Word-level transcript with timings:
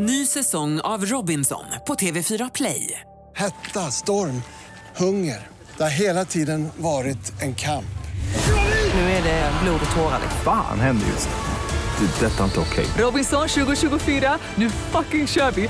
Ny 0.00 0.26
säsong 0.26 0.80
av 0.80 1.04
Robinson 1.04 1.64
på 1.86 1.94
TV4 1.94 2.50
Play. 2.54 3.00
Hetta, 3.36 3.80
storm, 3.80 4.42
hunger. 4.96 5.46
Det 5.76 5.82
har 5.82 5.90
hela 5.90 6.24
tiden 6.24 6.68
varit 6.76 7.42
en 7.42 7.54
kamp. 7.54 7.98
Nu 8.94 9.00
är 9.00 9.22
det 9.22 9.52
blod 9.62 9.80
och 9.90 9.96
tårar. 9.96 10.20
Fan 10.44 10.80
händer 10.80 11.06
just 11.06 11.28
nu. 11.28 12.06
Det. 12.06 12.26
är 12.26 12.30
Detta 12.30 12.40
är 12.40 12.44
inte 12.44 12.60
okej. 12.60 12.86
Robinson 13.04 13.48
2024, 13.48 14.38
nu 14.54 14.70
fucking 14.70 15.26
kör 15.26 15.50
vi! 15.50 15.68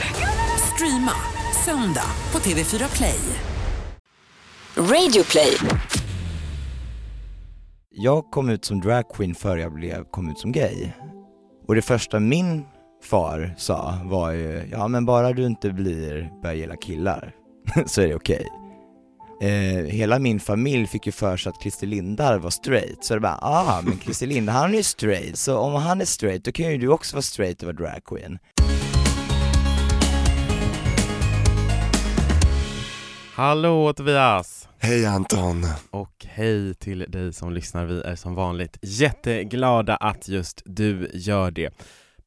Streama 0.75 1.13
söndag 1.65 2.11
på 2.31 2.39
TV4 2.39 2.97
Play. 2.97 3.21
Radio 4.77 5.25
play. 5.25 5.57
Jag 7.91 8.31
kom 8.31 8.49
ut 8.49 8.65
som 8.65 8.81
dragqueen 8.81 9.35
före 9.35 9.61
jag 9.61 9.73
blev, 9.73 10.05
kom 10.11 10.31
ut 10.31 10.39
som 10.39 10.53
gay. 10.53 10.91
Och 11.69 11.75
det 11.75 11.83
första 11.83 12.21
min 12.21 12.65
far 13.03 13.55
sa 13.57 13.99
var 14.05 14.31
ju, 14.31 14.69
ja 14.73 14.89
men 14.89 15.07
bara 15.07 15.33
du 15.33 15.47
inte 15.47 15.71
blir, 15.71 16.31
börjar 16.43 16.57
gilla 16.57 16.77
killar, 16.77 17.35
så 17.87 18.01
är 18.01 18.09
det 18.09 18.15
okej. 18.15 18.47
Eh, 19.43 19.85
hela 19.85 20.19
min 20.19 20.41
familj 20.41 20.87
fick 20.87 21.07
ju 21.07 21.13
för 21.13 21.37
sig 21.37 21.51
att 21.51 21.63
Christer 21.63 21.87
Lindar 21.87 22.39
var 22.39 22.51
straight, 22.51 23.05
så 23.05 23.15
det 23.15 23.21
bara, 23.21 23.39
ah 23.43 23.81
men 23.85 23.99
Christer 24.05 24.27
Lindar 24.27 24.53
han 24.53 24.73
är 24.73 24.77
ju 24.77 24.83
straight, 24.83 25.39
så 25.39 25.59
om 25.59 25.75
han 25.75 26.01
är 26.01 26.05
straight 26.05 26.45
då 26.45 26.53
kan 26.53 26.73
ju 26.73 26.79
du 26.79 26.89
också 26.89 27.17
vara 27.17 27.23
straight 27.23 27.63
och 27.63 27.67
vara 27.67 27.77
dragqueen. 27.77 28.39
Hallå 33.35 33.93
Tobias! 33.93 34.69
Hej 34.79 35.07
Anton! 35.07 35.67
Och 35.91 36.27
hej 36.29 36.75
till 36.75 36.99
dig 37.09 37.33
som 37.33 37.53
lyssnar. 37.53 37.87
Vi 37.87 38.01
är 38.01 38.17
som 38.17 38.35
vanligt 38.35 38.79
jätteglada 38.83 39.97
att 39.97 40.29
just 40.29 40.63
du 40.65 41.11
gör 41.15 41.51
det. 41.51 41.71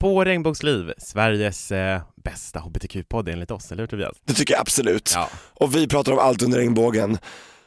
På 0.01 0.23
Regnbågsliv, 0.25 0.93
Sveriges 0.97 1.71
eh, 1.71 2.01
bästa 2.23 2.59
hbtq-podd 2.59 3.29
enligt 3.29 3.51
oss, 3.51 3.71
eller 3.71 3.83
hur 3.83 3.87
Tobias? 3.87 4.11
Det 4.25 4.33
tycker 4.33 4.53
jag 4.53 4.61
absolut. 4.61 5.11
Ja. 5.15 5.29
Och 5.53 5.75
vi 5.75 5.88
pratar 5.88 6.11
om 6.11 6.19
allt 6.19 6.41
under 6.41 6.58
regnbågen. 6.58 7.17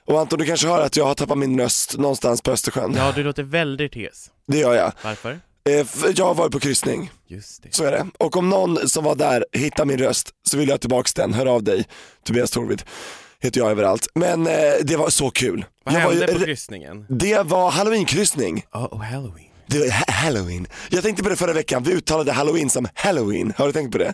Och 0.07 0.21
Anton, 0.21 0.39
du 0.39 0.45
kanske 0.45 0.67
hör 0.69 0.81
att 0.83 0.97
jag 0.97 1.05
har 1.05 1.15
tappat 1.15 1.39
min 1.39 1.61
röst 1.61 1.99
någonstans 1.99 2.43
på 2.43 2.51
Östersjön. 2.51 2.95
Ja, 2.97 3.13
du 3.17 3.23
låter 3.23 3.43
väldigt 3.43 3.95
hes. 3.95 4.31
Det 4.47 4.59
gör 4.59 4.75
jag. 4.75 4.93
Varför? 5.05 5.31
Eh, 5.69 5.87
Jag 6.17 6.25
har 6.27 6.35
varit 6.35 6.53
på 6.53 6.61
kryssning, 6.61 7.11
Just 7.27 7.63
det. 7.63 7.75
så 7.75 7.85
är 7.85 7.93
det. 7.93 8.07
Och 8.19 8.37
om 8.37 8.51
någon 8.51 8.89
som 8.89 9.05
var 9.05 9.15
där 9.15 9.45
hittar 9.53 9.85
min 9.85 9.99
röst 9.99 10.31
så 10.49 10.57
vill 10.59 10.69
jag 10.69 10.81
tillbaks 10.81 11.15
den. 11.15 11.35
Hör 11.35 11.47
av 11.47 11.63
dig. 11.63 11.85
Tobias 12.27 12.51
Torvid 12.51 12.83
heter 13.41 13.61
jag 13.61 13.71
överallt. 13.71 14.07
Men 14.15 14.47
eh, 14.47 14.53
det 14.83 14.97
var 14.97 15.11
så 15.11 15.31
kul. 15.31 15.65
Vad 15.85 15.95
jag 15.95 16.05
var 16.05 16.11
hände 16.13 16.33
ju- 16.33 16.39
på 16.39 16.45
kryssningen? 16.45 17.07
Det 17.09 17.43
var 17.43 17.71
halloweenkryssning. 17.71 18.65
Oh, 18.73 18.85
oh, 18.95 19.03
halloween. 19.03 19.51
Det 19.67 19.79
var 19.79 19.87
ha- 19.91 20.05
halloween. 20.13 20.67
Jag 20.91 21.03
tänkte 21.03 21.23
på 21.23 21.29
det 21.29 21.37
förra 21.37 21.53
veckan, 21.53 21.83
vi 21.83 21.93
uttalade 21.93 22.33
halloween 22.33 22.71
som 22.71 22.89
halloween. 22.95 23.53
Har 23.57 23.67
du 23.67 23.73
tänkt 23.73 23.93
på 23.93 23.99
det? 23.99 24.13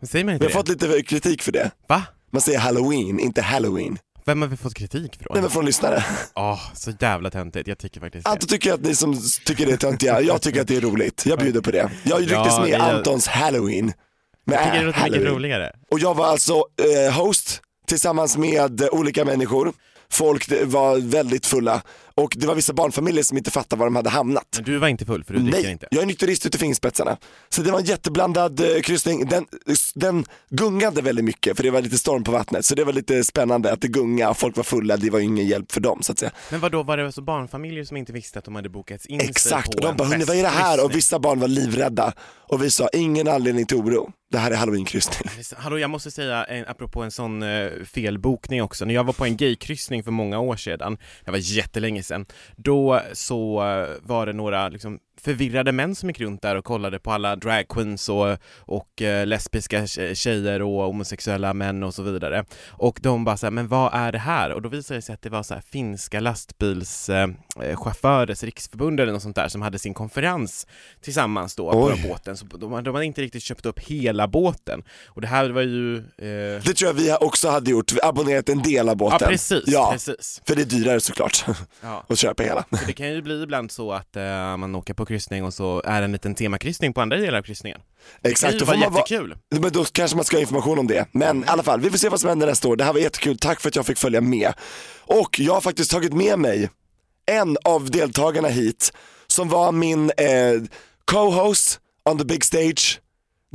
Men 0.00 0.08
säger 0.08 0.24
man 0.24 0.30
Vi 0.30 0.34
inte 0.34 0.44
har 0.44 0.48
det? 0.48 0.54
fått 0.54 0.68
lite 0.92 1.02
kritik 1.02 1.42
för 1.42 1.52
det. 1.52 1.70
Va? 1.88 2.02
Man 2.32 2.42
säger 2.42 2.58
halloween, 2.58 3.20
inte 3.20 3.42
halloween. 3.42 3.98
Vem 4.24 4.42
har 4.42 4.48
vi 4.48 4.56
fått 4.56 4.74
kritik 4.74 5.16
från? 5.16 5.26
Nej 5.34 5.42
men 5.42 5.50
från 5.50 5.64
lyssnare. 5.64 6.04
Åh, 6.34 6.60
så 6.74 6.92
jävla 7.00 7.30
töntigt. 7.30 7.68
Jag 7.68 7.78
tycker 7.78 8.00
faktiskt. 8.00 8.26
Anton 8.28 8.48
tycker 8.48 8.72
att 8.72 8.80
ni 8.80 8.94
som 8.94 9.20
tycker 9.44 9.66
det 9.66 9.72
är 9.72 9.76
töntiga, 9.76 10.20
jag 10.20 10.42
tycker 10.42 10.60
att 10.60 10.68
det 10.68 10.76
är 10.76 10.80
roligt. 10.80 11.22
Jag 11.26 11.38
bjuder 11.38 11.60
på 11.60 11.70
det. 11.70 11.90
Jag 12.02 12.20
rycktes 12.20 12.58
med 12.58 12.68
i 12.68 12.70
gör- 12.70 12.78
Antons 12.96 13.26
halloween. 13.26 13.92
Med 14.46 14.56
Jag 14.58 14.64
tycker 14.64 14.78
det 14.80 14.84
låter 14.86 15.02
mycket 15.10 15.26
roligare. 15.26 15.72
Och 15.90 15.98
jag 15.98 16.14
var 16.14 16.26
alltså 16.26 16.52
eh, 17.06 17.12
host 17.14 17.60
tillsammans 17.86 18.36
med 18.36 18.80
eh, 18.80 18.88
olika 18.92 19.24
människor. 19.24 19.72
Folk 20.10 20.52
var 20.64 20.98
väldigt 20.98 21.46
fulla 21.46 21.82
och 22.14 22.34
det 22.36 22.46
var 22.46 22.54
vissa 22.54 22.72
barnfamiljer 22.72 23.24
som 23.24 23.38
inte 23.38 23.50
fattade 23.50 23.80
var 23.80 23.86
de 23.86 23.96
hade 23.96 24.10
hamnat. 24.10 24.46
Men 24.56 24.64
du 24.64 24.78
var 24.78 24.88
inte 24.88 25.04
full 25.06 25.24
för 25.24 25.34
du 25.34 25.40
dricker 25.40 25.62
Nej, 25.62 25.72
inte. 25.72 25.88
jag 25.90 26.02
är 26.02 26.06
nykterist 26.06 26.46
ute 26.46 26.56
i 26.56 26.60
fingerspetsarna. 26.60 27.16
Så 27.48 27.62
det 27.62 27.70
var 27.70 27.78
en 27.78 27.84
jätteblandad 27.84 28.60
eh, 28.60 28.80
kryssning. 28.82 29.26
Den, 29.26 29.46
den 29.94 30.24
gungade 30.50 31.02
väldigt 31.02 31.24
mycket 31.24 31.56
för 31.56 31.62
det 31.62 31.70
var 31.70 31.82
lite 31.82 31.98
storm 31.98 32.24
på 32.24 32.32
vattnet. 32.32 32.64
Så 32.64 32.74
det 32.74 32.84
var 32.84 32.92
lite 32.92 33.24
spännande 33.24 33.72
att 33.72 33.80
det 33.80 33.88
gungade 33.88 34.30
och 34.30 34.36
folk 34.38 34.56
var 34.56 34.64
fulla. 34.64 34.96
Det 34.96 35.10
var 35.10 35.18
ju 35.18 35.24
ingen 35.24 35.46
hjälp 35.46 35.72
för 35.72 35.80
dem 35.80 36.02
så 36.02 36.12
att 36.12 36.18
säga. 36.18 36.30
Men 36.50 36.60
vad 36.60 36.72
då 36.72 36.82
var 36.82 36.96
det 36.96 37.06
alltså 37.06 37.22
barnfamiljer 37.22 37.84
som 37.84 37.96
inte 37.96 38.12
visste 38.12 38.38
att 38.38 38.44
de 38.44 38.54
hade 38.54 38.68
bokats 38.68 39.06
in 39.06 39.20
sig 39.20 39.28
Exakt, 39.28 39.72
på 39.72 39.76
och 39.76 39.80
de 39.80 39.96
bara 39.96 40.08
vad 40.08 40.36
är 40.36 40.42
det 40.42 40.48
här? 40.48 40.84
Och 40.84 40.94
vissa 40.94 41.18
barn 41.18 41.40
var 41.40 41.48
livrädda. 41.48 42.12
Och 42.48 42.62
vi 42.62 42.70
sa 42.70 42.88
ingen 42.92 43.28
anledning 43.28 43.66
till 43.66 43.76
oro. 43.76 44.12
Det 44.32 44.38
här 44.38 44.50
är 44.50 44.56
halloweenkryssning. 44.56 45.30
Hallå, 45.56 45.78
jag 45.78 45.90
måste 45.90 46.10
säga, 46.10 46.44
en, 46.44 46.64
apropå 46.68 47.02
en 47.02 47.10
sån 47.10 47.42
eh, 47.42 47.70
felbokning 47.84 48.62
också, 48.62 48.84
när 48.84 48.94
jag 48.94 49.04
var 49.04 49.12
på 49.12 49.24
en 49.24 49.36
gaykryssning 49.36 50.04
för 50.04 50.10
många 50.10 50.38
år 50.38 50.56
sedan, 50.56 50.98
det 51.24 51.30
var 51.30 51.38
jättelänge 51.38 52.02
sedan, 52.02 52.26
då 52.56 53.00
så 53.12 53.62
eh, 53.62 53.88
var 54.02 54.26
det 54.26 54.32
några 54.32 54.68
liksom 54.68 54.98
förvirrade 55.24 55.72
män 55.72 55.94
som 55.94 56.08
gick 56.10 56.20
runt 56.20 56.42
där 56.42 56.56
och 56.56 56.64
kollade 56.64 56.98
på 56.98 57.12
alla 57.12 57.36
dragqueens 57.36 58.08
och, 58.08 58.38
och 58.58 59.02
eh, 59.02 59.26
lesbiska 59.26 59.82
tje- 59.84 60.14
tjejer 60.14 60.62
och 60.62 60.84
homosexuella 60.84 61.54
män 61.54 61.82
och 61.82 61.94
så 61.94 62.02
vidare. 62.02 62.44
Och 62.70 62.98
de 63.02 63.24
bara 63.24 63.36
såhär, 63.36 63.50
men 63.50 63.68
vad 63.68 63.94
är 63.94 64.12
det 64.12 64.18
här? 64.18 64.52
Och 64.52 64.62
då 64.62 64.68
visade 64.68 64.98
det 64.98 65.02
sig 65.02 65.12
att 65.14 65.22
det 65.22 65.30
var 65.30 65.42
så 65.42 65.54
här 65.54 65.60
finska 65.60 66.20
lastbilschaufförers 66.20 67.36
eh, 67.62 67.76
chaufförers 67.76 68.42
riksförbund 68.42 69.00
eller 69.00 69.12
något 69.12 69.22
sånt 69.22 69.36
där 69.36 69.48
som 69.48 69.62
hade 69.62 69.78
sin 69.78 69.94
konferens 69.94 70.66
tillsammans 71.00 71.54
då 71.56 71.72
på 71.72 71.84
Oj. 71.84 71.92
den 72.00 72.08
båten, 72.10 72.36
så 72.36 72.46
de, 72.46 72.84
de 72.84 72.94
hade 72.94 73.06
inte 73.06 73.22
riktigt 73.22 73.42
köpt 73.42 73.66
upp 73.66 73.78
hela 73.78 74.28
båten. 74.28 74.82
Och 75.06 75.20
det 75.20 75.26
här 75.26 75.50
var 75.50 75.62
ju... 75.62 75.96
Eh... 75.96 76.02
Det 76.64 76.74
tror 76.74 76.88
jag 76.88 76.94
vi 76.94 77.16
också 77.20 77.48
hade 77.48 77.70
gjort, 77.70 77.92
vi 77.92 77.98
abonnerat 78.02 78.48
en 78.48 78.62
del 78.62 78.88
av 78.88 78.96
båten. 78.96 79.18
Ja 79.20 79.26
precis, 79.28 79.62
Ja, 79.66 79.88
precis. 79.92 80.42
för 80.46 80.56
det 80.56 80.62
är 80.62 80.66
dyrare 80.66 81.00
såklart 81.00 81.44
Ja. 81.82 82.04
att 82.08 82.18
köpa 82.18 82.42
hela. 82.42 82.64
För 82.70 82.86
det 82.86 82.92
kan 82.92 83.12
ju 83.12 83.22
bli 83.22 83.42
ibland 83.42 83.70
så 83.70 83.92
att 83.92 84.16
eh, 84.16 84.56
man 84.56 84.74
åker 84.74 84.94
på 84.94 85.06
kryssning 85.12 85.44
och 85.44 85.54
så 85.54 85.82
är 85.84 86.00
det 86.00 86.04
en 86.04 86.12
liten 86.12 86.34
temakryssning 86.34 86.92
på 86.92 87.00
andra 87.00 87.16
delar 87.16 87.38
av 87.38 87.42
kryssningen. 87.42 87.80
Exakt, 88.22 88.58
det 88.58 88.64
vara 88.64 88.76
jättekul. 88.76 89.36
Men 89.50 89.72
då 89.72 89.84
kanske 89.84 90.16
man 90.16 90.24
ska 90.24 90.36
ha 90.36 90.40
information 90.40 90.78
om 90.78 90.86
det. 90.86 91.06
Men 91.12 91.44
i 91.44 91.46
alla 91.46 91.62
fall, 91.62 91.80
vi 91.80 91.90
får 91.90 91.98
se 91.98 92.08
vad 92.08 92.20
som 92.20 92.28
händer 92.28 92.46
nästa 92.46 92.68
år. 92.68 92.76
Det 92.76 92.84
här 92.84 92.92
var 92.92 93.00
jättekul, 93.00 93.38
tack 93.38 93.60
för 93.60 93.68
att 93.68 93.76
jag 93.76 93.86
fick 93.86 93.98
följa 93.98 94.20
med. 94.20 94.52
Och 95.00 95.40
jag 95.40 95.54
har 95.54 95.60
faktiskt 95.60 95.90
tagit 95.90 96.12
med 96.12 96.38
mig 96.38 96.70
en 97.26 97.56
av 97.64 97.90
deltagarna 97.90 98.48
hit 98.48 98.92
som 99.26 99.48
var 99.48 99.72
min 99.72 100.10
eh, 100.10 100.62
co-host 101.04 101.80
on 102.10 102.18
the 102.18 102.24
big 102.24 102.44
stage. 102.44 103.00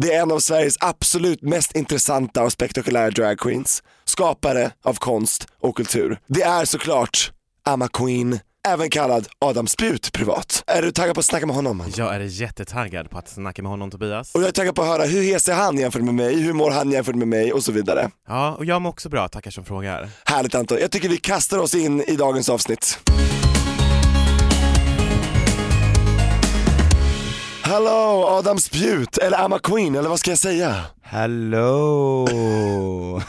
Det 0.02 0.14
är 0.14 0.22
en 0.22 0.32
av 0.32 0.40
Sveriges 0.40 0.78
absolut 0.80 1.42
mest 1.42 1.76
intressanta 1.76 2.44
och 2.44 2.52
spektakulära 2.52 3.10
drag 3.10 3.40
queens. 3.40 3.84
Skapare 4.06 4.72
av 4.84 4.94
konst 4.94 5.48
och 5.60 5.78
kultur. 5.78 6.20
Det 6.28 6.42
är 6.42 6.66
såklart 6.66 7.32
Amma 7.66 7.88
Queen, 7.88 8.40
även 8.68 8.90
kallad 8.90 9.28
Adam 9.40 9.68
Spjut 9.68 10.14
privat. 10.14 10.64
Är 10.68 10.82
du 10.82 10.92
taggad 10.92 11.16
på 11.16 11.20
att 11.20 11.26
snacka 11.26 11.46
med 11.46 11.56
honom? 11.56 11.84
Jag 11.96 12.16
är 12.16 12.20
jättetaggad 12.20 13.10
på 13.10 13.18
att 13.18 13.30
snacka 13.30 13.62
med 13.62 13.72
honom 13.72 13.92
Tobias. 13.92 14.36
Och 14.36 14.42
jag 14.42 14.48
är 14.48 14.52
taggad 14.52 14.76
på 14.76 14.82
att 14.82 14.88
höra 14.88 15.04
hur 15.04 15.24
hes 15.24 15.50
är 15.50 15.54
han 15.54 15.78
jämfört 15.78 16.02
med 16.02 16.14
mig, 16.14 16.42
hur 16.42 16.54
mår 16.54 16.72
han 16.72 16.92
jämfört 16.92 17.16
med 17.16 17.28
mig 17.28 17.54
och 17.54 17.64
så 17.64 17.72
vidare. 17.72 18.10
Ja, 18.28 18.56
och 18.56 18.66
jag 18.66 18.82
mår 18.82 18.90
också 18.90 19.10
bra, 19.10 19.28
tackar 19.28 19.52
som 19.52 19.66
frågar. 19.66 20.10
Härligt 20.26 20.56
Anton, 20.56 20.78
jag 20.82 20.92
tycker 20.92 21.10
vi 21.10 21.18
kastar 21.18 21.58
oss 21.58 21.76
in 21.76 22.02
i 22.02 22.16
dagens 22.16 22.50
avsnitt. 22.50 23.00
Hallå 27.62 28.26
Adam 28.30 28.60
Spjut, 28.60 29.18
eller 29.18 29.38
Amma 29.38 29.60
Queen, 29.60 29.96
eller 29.96 30.10
vad 30.10 30.20
ska 30.20 30.32
jag 30.32 30.40
säga? 30.40 30.76
Hello! 31.02 32.28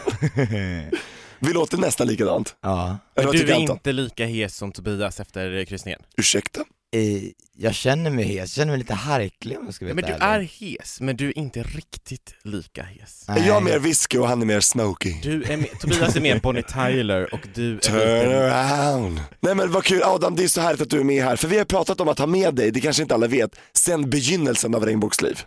Vi 1.40 1.52
låter 1.52 1.78
nästan 1.78 2.06
likadant. 2.06 2.56
ja, 2.60 2.98
Eller 3.16 3.28
Men 3.32 3.36
du 3.36 3.52
är 3.52 3.56
Anton? 3.56 3.76
inte 3.76 3.92
lika 3.92 4.26
hes 4.26 4.56
som 4.56 4.72
Tobias 4.72 5.20
efter 5.20 5.64
kryssningen. 5.64 6.00
Ursäkta? 6.16 6.60
eh, 6.96 7.30
jag 7.56 7.74
känner 7.74 8.10
mig 8.10 8.24
hes, 8.24 8.36
jag 8.38 8.48
känner 8.50 8.72
mig 8.72 8.78
lite 8.78 8.94
harklig 8.94 9.58
om 9.58 9.64
jag 9.64 9.74
ska 9.74 9.84
veta 9.84 9.94
Men 9.94 10.04
du 10.04 10.12
är 10.24 10.40
hes, 10.40 11.00
men 11.00 11.16
du 11.16 11.28
är 11.28 11.38
inte 11.38 11.62
riktigt 11.62 12.34
lika 12.42 12.82
hes. 12.82 13.24
Nej. 13.28 13.42
Är 13.42 13.46
jag 13.46 13.62
mer 13.62 13.78
whisky 13.78 14.18
och 14.18 14.28
han 14.28 14.42
är 14.42 14.46
mer 14.46 14.60
smoky? 14.60 15.14
Du 15.22 15.42
är 15.44 15.56
med, 15.56 15.80
Tobias 15.80 16.16
är 16.16 16.20
mer 16.20 16.40
Bonnie 16.40 16.62
Tyler 16.62 17.34
och 17.34 17.40
du 17.54 17.74
är 17.74 17.78
Turn 17.78 17.94
lite... 17.96 18.54
around. 18.54 19.20
Nej 19.40 19.54
men 19.54 19.72
vad 19.72 19.84
kul 19.84 20.02
Adam, 20.02 20.36
det 20.36 20.44
är 20.44 20.48
så 20.48 20.60
härligt 20.60 20.80
att 20.80 20.90
du 20.90 21.00
är 21.00 21.04
med 21.04 21.24
här. 21.24 21.36
För 21.36 21.48
vi 21.48 21.58
har 21.58 21.64
pratat 21.64 22.00
om 22.00 22.08
att 22.08 22.18
ha 22.18 22.26
med 22.26 22.54
dig, 22.54 22.70
det 22.70 22.80
kanske 22.80 23.02
inte 23.02 23.14
alla 23.14 23.26
vet, 23.26 23.56
sen 23.72 24.10
begynnelsen 24.10 24.74
av 24.74 24.86
Regnbågsliv. 24.86 25.40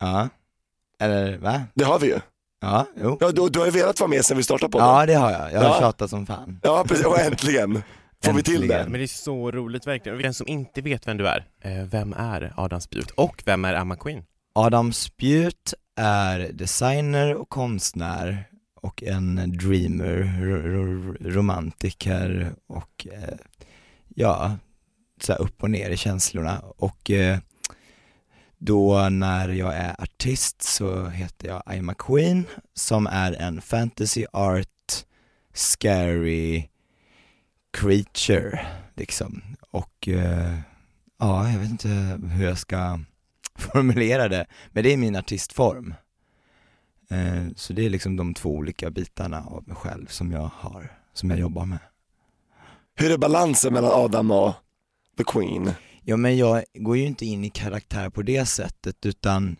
Ja, 0.00 0.28
eller 1.00 1.36
va? 1.38 1.62
Det 1.74 1.84
har 1.84 1.98
vi 1.98 2.06
ju. 2.06 2.18
Ja, 2.64 2.86
jo. 3.02 3.16
Ja, 3.20 3.30
du, 3.30 3.48
du 3.48 3.58
har 3.58 3.66
ju 3.66 3.72
velat 3.72 4.00
vara 4.00 4.08
med 4.10 4.24
sen 4.24 4.36
vi 4.36 4.42
startade 4.42 4.70
på 4.72 4.78
Ja 4.78 5.06
det 5.06 5.14
har 5.14 5.30
jag, 5.32 5.52
jag 5.52 5.58
har 5.60 5.66
Ja. 5.68 5.78
tjatat 5.80 6.10
som 6.10 6.26
fan. 6.26 6.60
Ja 6.62 6.84
precis, 6.88 7.06
och 7.06 7.18
äntligen 7.18 7.82
får 8.24 8.32
vi 8.32 8.42
till 8.42 8.54
det. 8.54 8.60
Äntligen. 8.60 8.90
Men 8.90 8.98
det 9.00 9.04
är 9.04 9.06
så 9.06 9.50
roligt 9.50 9.86
verkligen. 9.86 10.16
Och 10.16 10.22
Den 10.22 10.34
som 10.34 10.48
inte 10.48 10.80
vet 10.80 11.06
vem 11.08 11.16
du 11.16 11.28
är, 11.28 11.44
eh, 11.60 11.82
vem 11.84 12.12
är 12.12 12.52
Adam 12.56 12.80
Spjut? 12.80 13.10
Och 13.10 13.42
vem 13.46 13.64
är 13.64 13.74
Amma 13.74 13.96
Queen? 13.96 14.22
Adam 14.54 14.92
Spjut 14.92 15.74
är 15.96 16.38
designer 16.52 17.34
och 17.34 17.48
konstnär 17.48 18.44
och 18.82 19.02
en 19.02 19.52
dreamer, 19.58 20.40
ro- 20.40 20.62
ro- 20.62 21.16
romantiker 21.20 22.52
och 22.66 23.06
eh, 23.12 23.34
ja, 24.14 24.52
så 25.20 25.32
här 25.32 25.40
upp 25.40 25.62
och 25.62 25.70
ner 25.70 25.90
i 25.90 25.96
känslorna 25.96 26.58
och 26.76 27.10
eh, 27.10 27.38
då 28.64 29.08
när 29.08 29.48
jag 29.48 29.76
är 29.76 30.02
artist 30.02 30.62
så 30.62 31.06
heter 31.06 31.48
jag 31.48 31.62
I'm 31.66 31.90
a 31.90 31.94
Queen 31.98 32.46
som 32.74 33.06
är 33.06 33.32
en 33.32 33.60
fantasy 33.60 34.26
art 34.32 35.04
scary 35.52 36.68
creature 37.72 38.66
liksom 38.94 39.42
och 39.70 40.08
eh, 40.08 40.58
ja, 41.18 41.50
jag 41.50 41.58
vet 41.58 41.70
inte 41.70 41.88
hur 42.32 42.44
jag 42.44 42.58
ska 42.58 43.00
formulera 43.58 44.28
det, 44.28 44.46
men 44.72 44.84
det 44.84 44.92
är 44.92 44.96
min 44.96 45.16
artistform. 45.16 45.94
Eh, 47.10 47.44
så 47.56 47.72
det 47.72 47.86
är 47.86 47.90
liksom 47.90 48.16
de 48.16 48.34
två 48.34 48.50
olika 48.50 48.90
bitarna 48.90 49.44
av 49.46 49.68
mig 49.68 49.76
själv 49.76 50.06
som 50.06 50.32
jag 50.32 50.50
har, 50.54 50.92
som 51.12 51.30
jag 51.30 51.38
jobbar 51.38 51.64
med. 51.64 51.78
Hur 52.94 53.12
är 53.12 53.18
balansen 53.18 53.72
mellan 53.72 53.92
Adam 53.94 54.30
och 54.30 54.54
The 55.18 55.24
Queen? 55.24 55.70
Ja 56.06 56.16
men 56.16 56.36
jag 56.36 56.64
går 56.74 56.96
ju 56.96 57.06
inte 57.06 57.26
in 57.26 57.44
i 57.44 57.50
karaktär 57.50 58.10
på 58.10 58.22
det 58.22 58.46
sättet 58.46 59.06
utan 59.06 59.56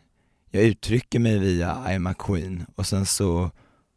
jag 0.50 0.62
uttrycker 0.62 1.18
mig 1.18 1.38
via 1.38 1.74
I'm 1.74 2.10
a 2.10 2.14
Queen 2.18 2.66
och 2.74 2.86
sen 2.86 3.06
så 3.06 3.50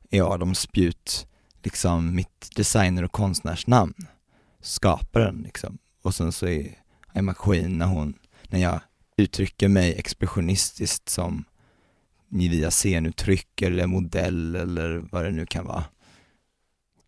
är 0.09 0.33
Adam 0.33 0.55
Spjut 0.55 1.27
liksom 1.63 2.15
mitt 2.15 2.55
designer 2.55 3.03
och 3.03 3.11
konstnärsnamn, 3.11 3.93
skaparen 4.61 5.41
liksom. 5.41 5.77
Och 6.01 6.15
sen 6.15 6.31
så 6.31 6.47
är 6.47 6.75
I'm 7.13 7.31
a 7.31 7.33
Queen 7.33 7.77
när 7.77 7.85
hon, 7.85 8.13
när 8.49 8.59
jag 8.59 8.79
uttrycker 9.17 9.67
mig 9.67 9.95
expressionistiskt 9.97 11.09
som 11.09 11.45
via 12.29 12.71
scenuttryck 12.71 13.61
eller 13.61 13.87
modell 13.87 14.55
eller 14.55 15.03
vad 15.11 15.25
det 15.25 15.31
nu 15.31 15.45
kan 15.45 15.65
vara. 15.65 15.83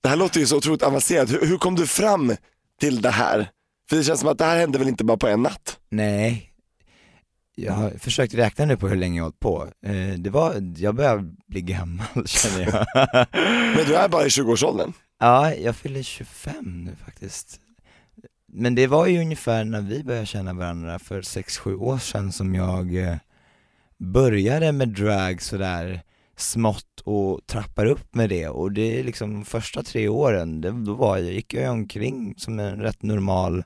Det 0.01 0.09
här 0.09 0.15
låter 0.15 0.39
ju 0.39 0.45
så 0.45 0.57
otroligt 0.57 0.83
avancerat. 0.83 1.31
Hur, 1.31 1.45
hur 1.45 1.57
kom 1.57 1.75
du 1.75 1.87
fram 1.87 2.35
till 2.79 3.01
det 3.01 3.11
här? 3.11 3.49
För 3.89 3.95
det 3.95 4.03
känns 4.03 4.19
som 4.19 4.29
att 4.29 4.37
det 4.37 4.45
här 4.45 4.59
hände 4.59 4.79
väl 4.79 4.87
inte 4.87 5.03
bara 5.03 5.17
på 5.17 5.27
en 5.27 5.43
natt? 5.43 5.79
Nej, 5.89 6.49
jag 7.55 7.73
har 7.73 7.89
försökt 7.89 8.33
räkna 8.33 8.65
nu 8.65 8.77
på 8.77 8.87
hur 8.87 8.95
länge 8.95 9.17
jag 9.17 9.23
hållit 9.23 9.39
på. 9.39 9.67
Eh, 9.85 10.13
det 10.17 10.29
var, 10.29 10.73
jag 10.77 10.95
börjar 10.95 11.35
bli 11.47 11.61
gammal 11.61 12.07
känner 12.25 12.61
jag. 12.61 12.85
Men 13.75 13.85
du 13.85 13.95
är 13.95 14.09
bara 14.09 14.25
i 14.25 14.29
20-årsåldern? 14.29 14.93
ja, 15.19 15.53
jag 15.53 15.75
fyller 15.75 16.03
25 16.03 16.85
nu 16.85 16.95
faktiskt. 17.05 17.59
Men 18.47 18.75
det 18.75 18.87
var 18.87 19.07
ju 19.07 19.19
ungefär 19.19 19.63
när 19.63 19.81
vi 19.81 20.03
började 20.03 20.25
känna 20.25 20.53
varandra 20.53 20.99
för 20.99 21.21
6-7 21.21 21.75
år 21.75 21.97
sedan 21.97 22.31
som 22.31 22.55
jag 22.55 22.95
eh, 22.95 23.17
började 23.97 24.71
med 24.71 24.89
drag 24.89 25.41
sådär 25.41 26.01
smått 26.37 27.01
och 27.03 27.47
trappar 27.47 27.85
upp 27.85 28.15
med 28.15 28.29
det 28.29 28.47
och 28.47 28.71
det 28.71 28.99
är 28.99 29.03
liksom 29.03 29.33
de 29.33 29.45
första 29.45 29.83
tre 29.83 30.07
åren, 30.07 30.61
det, 30.61 30.71
då 30.71 30.93
var 30.93 31.17
jag, 31.17 31.33
gick 31.33 31.53
jag 31.53 31.71
omkring 31.71 32.33
som 32.37 32.59
en 32.59 32.81
rätt 32.81 33.03
normal 33.03 33.63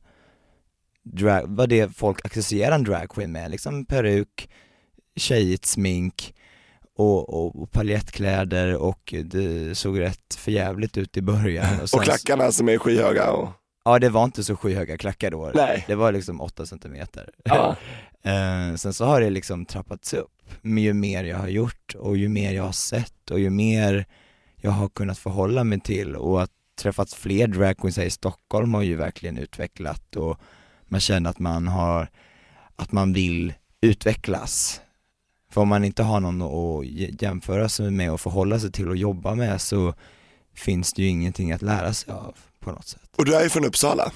drag, 1.04 1.44
vad 1.48 1.70
det 1.70 1.96
folk 1.96 2.26
associerar 2.26 2.76
en 2.76 2.84
dragqueen 2.84 3.32
med, 3.32 3.52
liksom 3.52 3.86
peruk, 3.86 4.50
tjejigt 5.16 5.66
smink 5.66 6.34
och, 6.96 7.30
och, 7.30 7.62
och 7.62 7.72
paljettkläder 7.72 8.76
och 8.76 9.14
det 9.26 9.78
såg 9.78 10.00
rätt 10.00 10.36
förjävligt 10.38 10.98
ut 10.98 11.18
i 11.18 11.22
början. 11.22 11.80
Och 11.82 11.90
sen- 11.90 12.00
klackarna 12.00 12.52
som 12.52 12.70
är 12.70 12.78
skyhöga 12.78 13.32
och... 13.32 13.50
Ja 13.86 14.00
det 14.00 14.10
var 14.10 14.24
inte 14.24 14.44
så 14.44 14.56
skyhöga 14.56 14.98
klackar 14.98 15.32
då, 15.32 15.52
Nej. 15.56 15.84
det 15.88 15.96
var 15.96 16.12
liksom 16.12 16.42
8 16.42 16.66
centimeter. 16.66 17.30
Ja. 17.44 17.76
Eh, 18.26 18.76
sen 18.76 18.94
så 18.94 19.06
har 19.06 19.22
det 19.22 19.30
liksom 19.30 19.66
trappats 19.66 20.14
upp 20.14 20.42
med 20.62 20.84
ju 20.84 20.94
mer 20.94 21.24
jag 21.24 21.38
har 21.38 21.48
gjort 21.48 21.96
och 21.96 22.18
ju 22.18 22.30
mer 22.30 22.54
jag 22.54 22.64
har 22.64 22.72
sett 22.72 23.32
och 23.32 23.40
ju 23.40 23.50
mer 23.50 24.06
jag 24.56 24.72
har 24.72 24.90
kunnat 24.90 25.18
förhålla 25.18 25.64
mig 25.64 25.80
till 25.80 26.16
och 26.16 26.44
att 26.44 26.52
träffat 26.82 27.14
fler 27.14 27.48
dragqueens 27.48 27.98
här 27.98 28.06
i 28.06 28.10
Stockholm 28.10 28.74
har 28.74 28.82
ju 28.82 28.96
verkligen 28.96 29.38
utvecklat 29.38 30.16
och 30.16 30.40
man 30.94 31.02
känner 31.02 31.30
att 31.30 31.40
man 31.40 31.68
har, 31.68 32.08
att 32.76 32.92
man 32.92 33.14
vill 33.14 33.54
utvecklas. 33.82 34.82
För 35.52 35.62
om 35.62 35.68
man 35.68 35.84
inte 35.84 36.04
har 36.04 36.20
någon 36.20 36.42
att 36.42 37.22
jämföra 37.22 37.70
sig 37.70 37.92
med 37.92 38.12
och 38.12 38.22
förhålla 38.22 38.60
sig 38.60 38.72
till 38.72 38.90
och 38.90 38.98
jobba 38.98 39.36
med 39.36 39.62
så 39.62 39.94
finns 40.56 40.94
det 40.94 41.02
ju 41.02 41.08
ingenting 41.08 41.52
att 41.52 41.62
lära 41.62 41.94
sig 41.94 42.14
av 42.14 42.36
på 42.60 42.72
något 42.72 42.88
sätt. 42.88 43.10
Och 43.16 43.26
du 43.26 43.36
är 43.36 43.44
ju 43.44 43.50
från 43.50 43.66
Uppsala. 43.66 44.12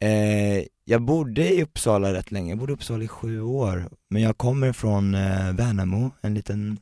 Eh, 0.00 0.64
jag 0.84 1.02
bodde 1.02 1.54
i 1.54 1.62
Uppsala 1.62 2.12
rätt 2.12 2.30
länge, 2.30 2.50
jag 2.50 2.58
bodde 2.58 2.72
i 2.72 2.74
Uppsala 2.74 3.04
i 3.04 3.08
sju 3.08 3.40
år, 3.42 3.88
men 4.10 4.22
jag 4.22 4.38
kommer 4.38 4.72
från 4.72 5.14
eh, 5.14 5.52
Värnamo, 5.52 6.10
en 6.20 6.34
liten 6.34 6.78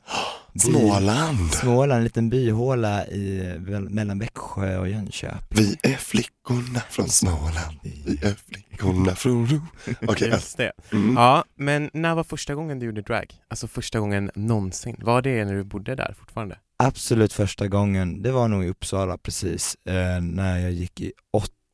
by, 0.53 0.59
Småland. 0.59 1.53
Småland, 1.53 1.97
en 1.97 2.03
liten 2.03 2.29
byhåla 2.29 3.07
i, 3.07 3.55
mellan 3.89 4.19
Växjö 4.19 4.77
och 4.77 4.89
Jönköping. 4.89 5.39
Vi 5.49 5.77
är 5.83 5.95
flickorna 5.95 6.79
från 6.89 7.09
Småland. 7.09 7.79
Vi 7.83 8.19
är 8.21 8.35
flickorna 8.51 9.15
från 9.15 9.47
Ro. 9.47 9.59
Okej, 10.07 10.29
Just 10.29 10.57
det. 10.57 10.71
mm. 10.91 11.15
Ja, 11.15 11.43
men 11.55 11.89
när 11.93 12.15
var 12.15 12.23
första 12.23 12.55
gången 12.55 12.79
du 12.79 12.85
gjorde 12.85 13.01
drag? 13.01 13.33
Alltså 13.47 13.67
första 13.67 13.99
gången 13.99 14.31
någonsin. 14.35 14.95
Var 14.99 15.21
det 15.21 15.45
när 15.45 15.53
du 15.53 15.63
bodde 15.63 15.95
där 15.95 16.15
fortfarande? 16.19 16.57
Absolut 16.83 17.33
första 17.33 17.67
gången, 17.67 18.21
det 18.21 18.31
var 18.31 18.47
nog 18.47 18.65
i 18.65 18.69
Uppsala 18.69 19.17
precis, 19.17 19.75
eh, 19.89 20.21
när 20.21 20.59
jag 20.59 20.71
gick 20.71 21.01
i 21.01 21.11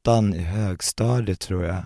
åttan 0.03 0.33
i 0.33 0.38
högstadiet 0.39 1.39
tror 1.39 1.63
jag. 1.65 1.85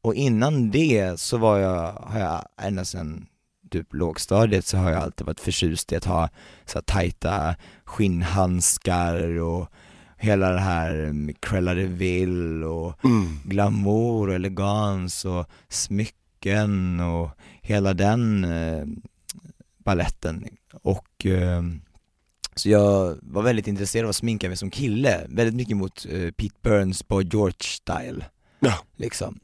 Och 0.00 0.14
innan 0.14 0.70
det 0.70 1.20
så 1.20 1.36
var 1.38 1.58
jag, 1.58 1.92
har 1.92 2.20
jag 2.20 2.44
ända 2.62 2.84
sedan 2.84 3.26
typ 3.70 3.94
lågstadiet 3.94 4.66
så 4.66 4.76
har 4.76 4.90
jag 4.90 5.02
alltid 5.02 5.26
varit 5.26 5.40
förtjust 5.40 5.92
i 5.92 5.96
att 5.96 6.04
ha 6.04 6.28
så 6.66 6.78
här 6.78 6.82
tajta 6.82 7.54
skinnhandskar 7.84 9.38
och 9.40 9.68
hela 10.16 10.50
det 10.50 10.60
här 10.60 11.12
med 11.12 11.40
Cruella 11.40 11.74
de 11.74 11.86
Vil 11.86 12.64
och 12.64 13.04
Mm. 13.04 13.40
glamour 13.44 14.28
och 14.28 14.34
elegans 14.34 15.24
och 15.24 15.46
smycken 15.68 17.00
och 17.00 17.30
hela 17.62 17.94
den 17.94 18.44
eh, 18.44 18.84
balletten. 19.84 20.48
Och 20.82 21.26
eh, 21.26 21.62
så 22.58 22.68
jag 22.68 23.18
var 23.22 23.42
väldigt 23.42 23.66
intresserad 23.66 24.04
av 24.04 24.10
att 24.10 24.16
sminka 24.16 24.48
mig 24.48 24.56
som 24.56 24.70
kille, 24.70 25.26
väldigt 25.28 25.54
mycket 25.54 25.76
mot 25.76 26.06
eh, 26.10 26.30
Pete 26.30 26.56
Burns 26.62 27.08
Boy 27.08 27.24
George 27.24 27.60
style. 27.60 28.24
Ja. 28.60 28.74
Liksom. 28.96 29.40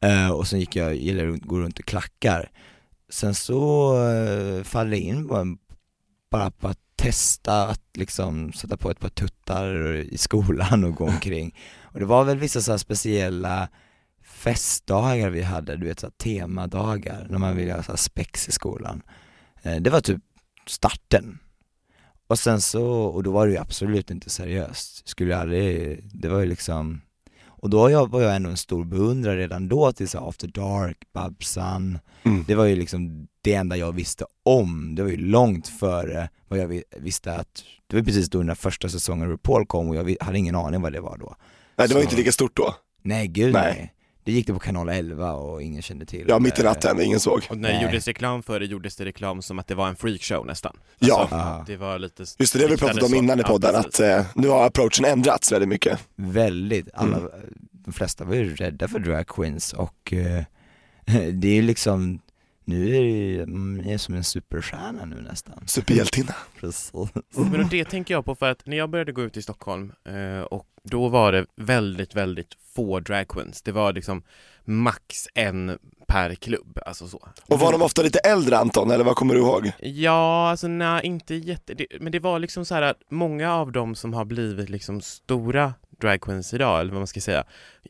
Eh, 0.00 0.30
och 0.30 0.46
sen 0.46 0.60
gick 0.60 0.76
jag, 0.76 0.94
gillade 0.94 1.32
att 1.32 1.42
gå 1.42 1.60
runt 1.60 1.80
i 1.80 1.82
klackar. 1.82 2.50
Sen 3.08 3.34
så 3.34 3.92
eh, 4.08 4.62
faller 4.62 4.90
jag 4.90 5.00
in 5.00 5.28
på 5.28 5.36
en, 5.36 5.58
bara 6.30 6.50
på 6.50 6.68
att 6.68 6.78
testa 6.96 7.66
att 7.68 7.82
liksom 7.94 8.52
sätta 8.52 8.76
på 8.76 8.90
ett 8.90 9.00
par 9.00 9.08
tuttar 9.08 9.94
i 9.94 10.18
skolan 10.18 10.84
och 10.84 10.94
gå 10.94 11.04
omkring. 11.08 11.58
Och 11.82 12.00
det 12.00 12.06
var 12.06 12.24
väl 12.24 12.38
vissa 12.38 12.60
så 12.60 12.78
speciella 12.78 13.68
festdagar 14.24 15.30
vi 15.30 15.42
hade, 15.42 15.76
du 15.76 15.86
vet 15.86 16.00
så 16.00 16.06
här 16.06 16.12
temadagar, 16.12 17.26
när 17.30 17.38
man 17.38 17.56
ville 17.56 17.72
ha 17.72 17.82
så 17.82 17.92
här 17.92 17.96
spex 17.96 18.48
i 18.48 18.52
skolan. 18.52 19.02
Eh, 19.62 19.76
det 19.76 19.90
var 19.90 20.00
typ 20.00 20.20
starten. 20.66 21.38
Och 22.32 22.38
sen 22.38 22.60
så, 22.60 22.84
och 22.90 23.22
då 23.22 23.30
var 23.30 23.46
det 23.46 23.52
ju 23.52 23.58
absolut 23.58 24.10
inte 24.10 24.30
seriöst, 24.30 25.08
skulle 25.08 25.30
jag 25.30 25.40
aldrig, 25.40 26.00
det 26.14 26.28
var 26.28 26.40
ju 26.40 26.46
liksom 26.46 27.00
och 27.46 27.70
då 27.70 28.06
var 28.06 28.20
jag, 28.22 28.36
ändå 28.36 28.50
en 28.50 28.56
stor 28.56 28.84
beundrare 28.84 29.36
redan 29.38 29.68
då 29.68 29.92
till 29.92 30.08
så 30.08 30.18
After 30.28 30.48
Dark, 30.48 30.96
Babsan, 31.14 31.98
Mm. 32.22 32.44
det 32.48 32.54
var 32.54 32.64
ju 32.64 32.76
liksom 32.76 33.26
det 33.42 33.54
enda 33.54 33.76
jag 33.76 33.92
visste 33.92 34.24
om, 34.42 34.94
det 34.94 35.02
var 35.02 35.10
ju 35.10 35.16
långt 35.16 35.68
före 35.68 36.28
vad 36.48 36.58
jag 36.58 36.66
vi- 36.68 36.84
visste 37.00 37.34
att, 37.36 37.64
det 37.86 37.96
var 37.96 38.02
precis 38.02 38.30
då 38.30 38.38
när 38.42 38.54
första 38.54 38.88
säsongen 38.88 39.28
RuPaul 39.28 39.66
kom 39.66 39.88
och 39.88 39.96
jag 39.96 40.16
hade 40.20 40.38
ingen 40.38 40.54
aning 40.54 40.80
vad 40.82 40.92
det 40.92 41.00
var 41.00 41.16
då. 41.18 41.36
Nej, 41.76 41.88
det 41.88 41.94
var 41.94 42.00
Så- 42.00 42.04
inte 42.04 42.16
lika 42.16 42.32
stort 42.32 42.56
då. 42.56 42.74
Nej 43.02 43.26
gud 43.28 43.52
Nej. 43.52 43.74
nej. 43.78 43.92
Det 44.24 44.32
gick 44.32 44.46
det 44.46 44.52
på 44.52 44.58
kanal 44.58 44.88
11 44.88 45.32
och 45.32 45.62
ingen 45.62 45.82
kände 45.82 46.06
till 46.06 46.24
Ja, 46.28 46.38
mitt 46.38 46.58
i 46.58 46.62
natten, 46.62 47.00
ingen 47.00 47.20
såg. 47.20 47.46
Och 47.50 47.58
när 47.58 47.68
det 47.68 47.74
Nej. 47.74 47.84
gjordes 47.84 48.06
reklam 48.06 48.42
för 48.42 48.60
det 48.60 48.66
gjordes 48.66 48.96
det 48.96 49.04
reklam 49.04 49.42
som 49.42 49.58
att 49.58 49.66
det 49.66 49.74
var 49.74 49.88
en 49.88 49.96
freakshow 49.96 50.46
nästan. 50.46 50.76
Ja. 50.98 51.20
Alltså, 51.20 51.36
Ja. 51.36 51.64
det 51.66 51.76
var 51.76 51.98
lite 51.98 52.22
Just 52.38 52.52
det, 52.52 52.58
det 52.58 52.64
har 52.64 52.70
vi 52.70 52.76
pratat 52.76 53.02
om 53.02 53.14
innan 53.14 53.40
i 53.40 53.42
podden, 53.42 53.74
att 53.76 54.00
eh, 54.00 54.26
nu 54.34 54.48
har 54.48 54.66
approachen 54.66 55.04
ändrats 55.04 55.52
väldigt 55.52 55.68
mycket. 55.68 55.98
Väldigt, 56.16 56.88
alla, 56.94 57.16
Mm. 57.16 57.30
de 57.72 57.92
flesta 57.92 58.24
var 58.24 58.34
ju 58.34 58.54
rädda 58.56 58.88
för 58.88 58.98
drag 58.98 59.26
queens 59.26 59.72
och 59.72 60.12
eh, 60.12 60.42
det 61.32 61.48
är 61.48 61.54
ju 61.54 61.62
liksom, 61.62 62.20
nu 62.64 62.96
är 62.96 63.00
det 63.00 63.08
ju, 63.08 63.46
man 63.46 63.84
är 63.86 63.98
som 63.98 64.14
en 64.14 64.24
superstjärna 64.24 65.04
nu 65.04 65.20
nästan. 65.20 65.64
Superhjältinna. 65.66 66.34
Precis. 66.60 66.92
Men 67.34 67.60
och 67.60 67.68
det 67.70 67.84
tänker 67.84 68.14
jag 68.14 68.24
på 68.24 68.34
för 68.34 68.50
att 68.50 68.66
när 68.66 68.76
jag 68.76 68.90
började 68.90 69.12
gå 69.12 69.22
ut 69.22 69.36
i 69.36 69.42
Stockholm 69.42 69.92
eh, 70.04 70.42
och 70.42 70.66
då 70.84 71.08
var 71.08 71.32
det 71.32 71.46
väldigt, 71.56 72.14
väldigt 72.14 72.56
få 72.74 73.00
drag 73.00 73.28
queens. 73.28 73.62
Det 73.62 73.72
var 73.72 73.92
liksom 73.92 74.22
max 74.64 75.28
en 75.34 75.78
per 76.08 76.34
klubb, 76.34 76.78
alltså 76.86 77.08
så. 77.08 77.28
Och 77.46 77.58
var 77.58 77.72
de 77.72 77.82
ofta 77.82 78.02
lite 78.02 78.18
äldre 78.18 78.58
Anton, 78.58 78.90
eller 78.90 79.04
vad 79.04 79.16
kommer 79.16 79.34
du 79.34 79.40
ihåg? 79.40 79.72
Ja, 79.80 80.50
alltså 80.50 80.68
nej, 80.68 81.06
inte 81.06 81.34
jätte, 81.34 81.74
det, 81.74 81.86
men 82.00 82.12
det 82.12 82.18
var 82.18 82.38
liksom 82.38 82.64
så 82.64 82.74
här 82.74 82.82
att 82.82 83.02
många 83.10 83.54
av 83.54 83.72
dem 83.72 83.94
som 83.94 84.14
har 84.14 84.24
blivit 84.24 84.70
liksom 84.70 85.00
stora 85.00 85.74
drag 86.02 86.20
queens 86.20 86.54
idag, 86.54 86.80
eller 86.80 86.90
vad 86.92 87.00
man 87.00 87.06
ska 87.06 87.20
säga, 87.20 87.44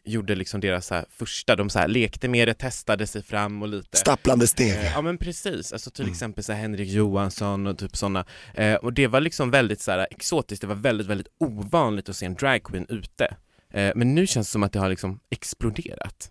gjorde 0.05 0.35
liksom 0.35 0.61
deras 0.61 0.87
så 0.87 0.95
här 0.95 1.05
första, 1.11 1.57
de 1.57 1.71
så 1.71 1.79
här 1.79 1.89
lekte 1.89 2.29
med 2.29 2.49
det, 2.49 2.55
testade 2.55 3.07
sig 3.07 3.23
fram 3.23 3.63
och 3.63 3.69
lite 3.69 3.97
Stapplande 3.97 4.45
Eh, 4.45 4.47
steg. 4.47 4.91
Ja 4.95 5.03
men 5.03 5.19
precis, 5.19 5.73
alltså 5.73 5.91
till 5.91 6.03
Mm. 6.05 6.13
exempel 6.13 6.45
så 6.45 6.53
här 6.53 6.61
Henrik 6.61 6.89
Johansson 6.89 7.67
och 7.67 7.79
typ 7.79 7.97
sådana 7.97 8.25
eh, 8.55 8.75
Och 8.75 8.93
det 8.93 9.07
var 9.07 9.21
liksom 9.21 9.51
väldigt 9.51 9.81
så 9.81 9.91
här 9.91 10.07
exotiskt, 10.11 10.61
det 10.61 10.67
var 10.67 10.75
väldigt, 10.75 11.07
väldigt 11.07 11.29
ovanligt 11.41 12.09
att 12.09 12.17
se 12.17 12.27
en 12.27 12.35
dragqueen 12.35 12.87
ute 12.89 13.37
eh, 13.75 13.93
Men 13.95 14.15
nu 14.15 14.27
känns 14.27 14.49
det 14.49 14.53
som 14.53 14.63
att 14.63 14.73
det 14.73 14.79
har 14.79 14.89
liksom 14.89 15.21
exploderat 15.31 16.31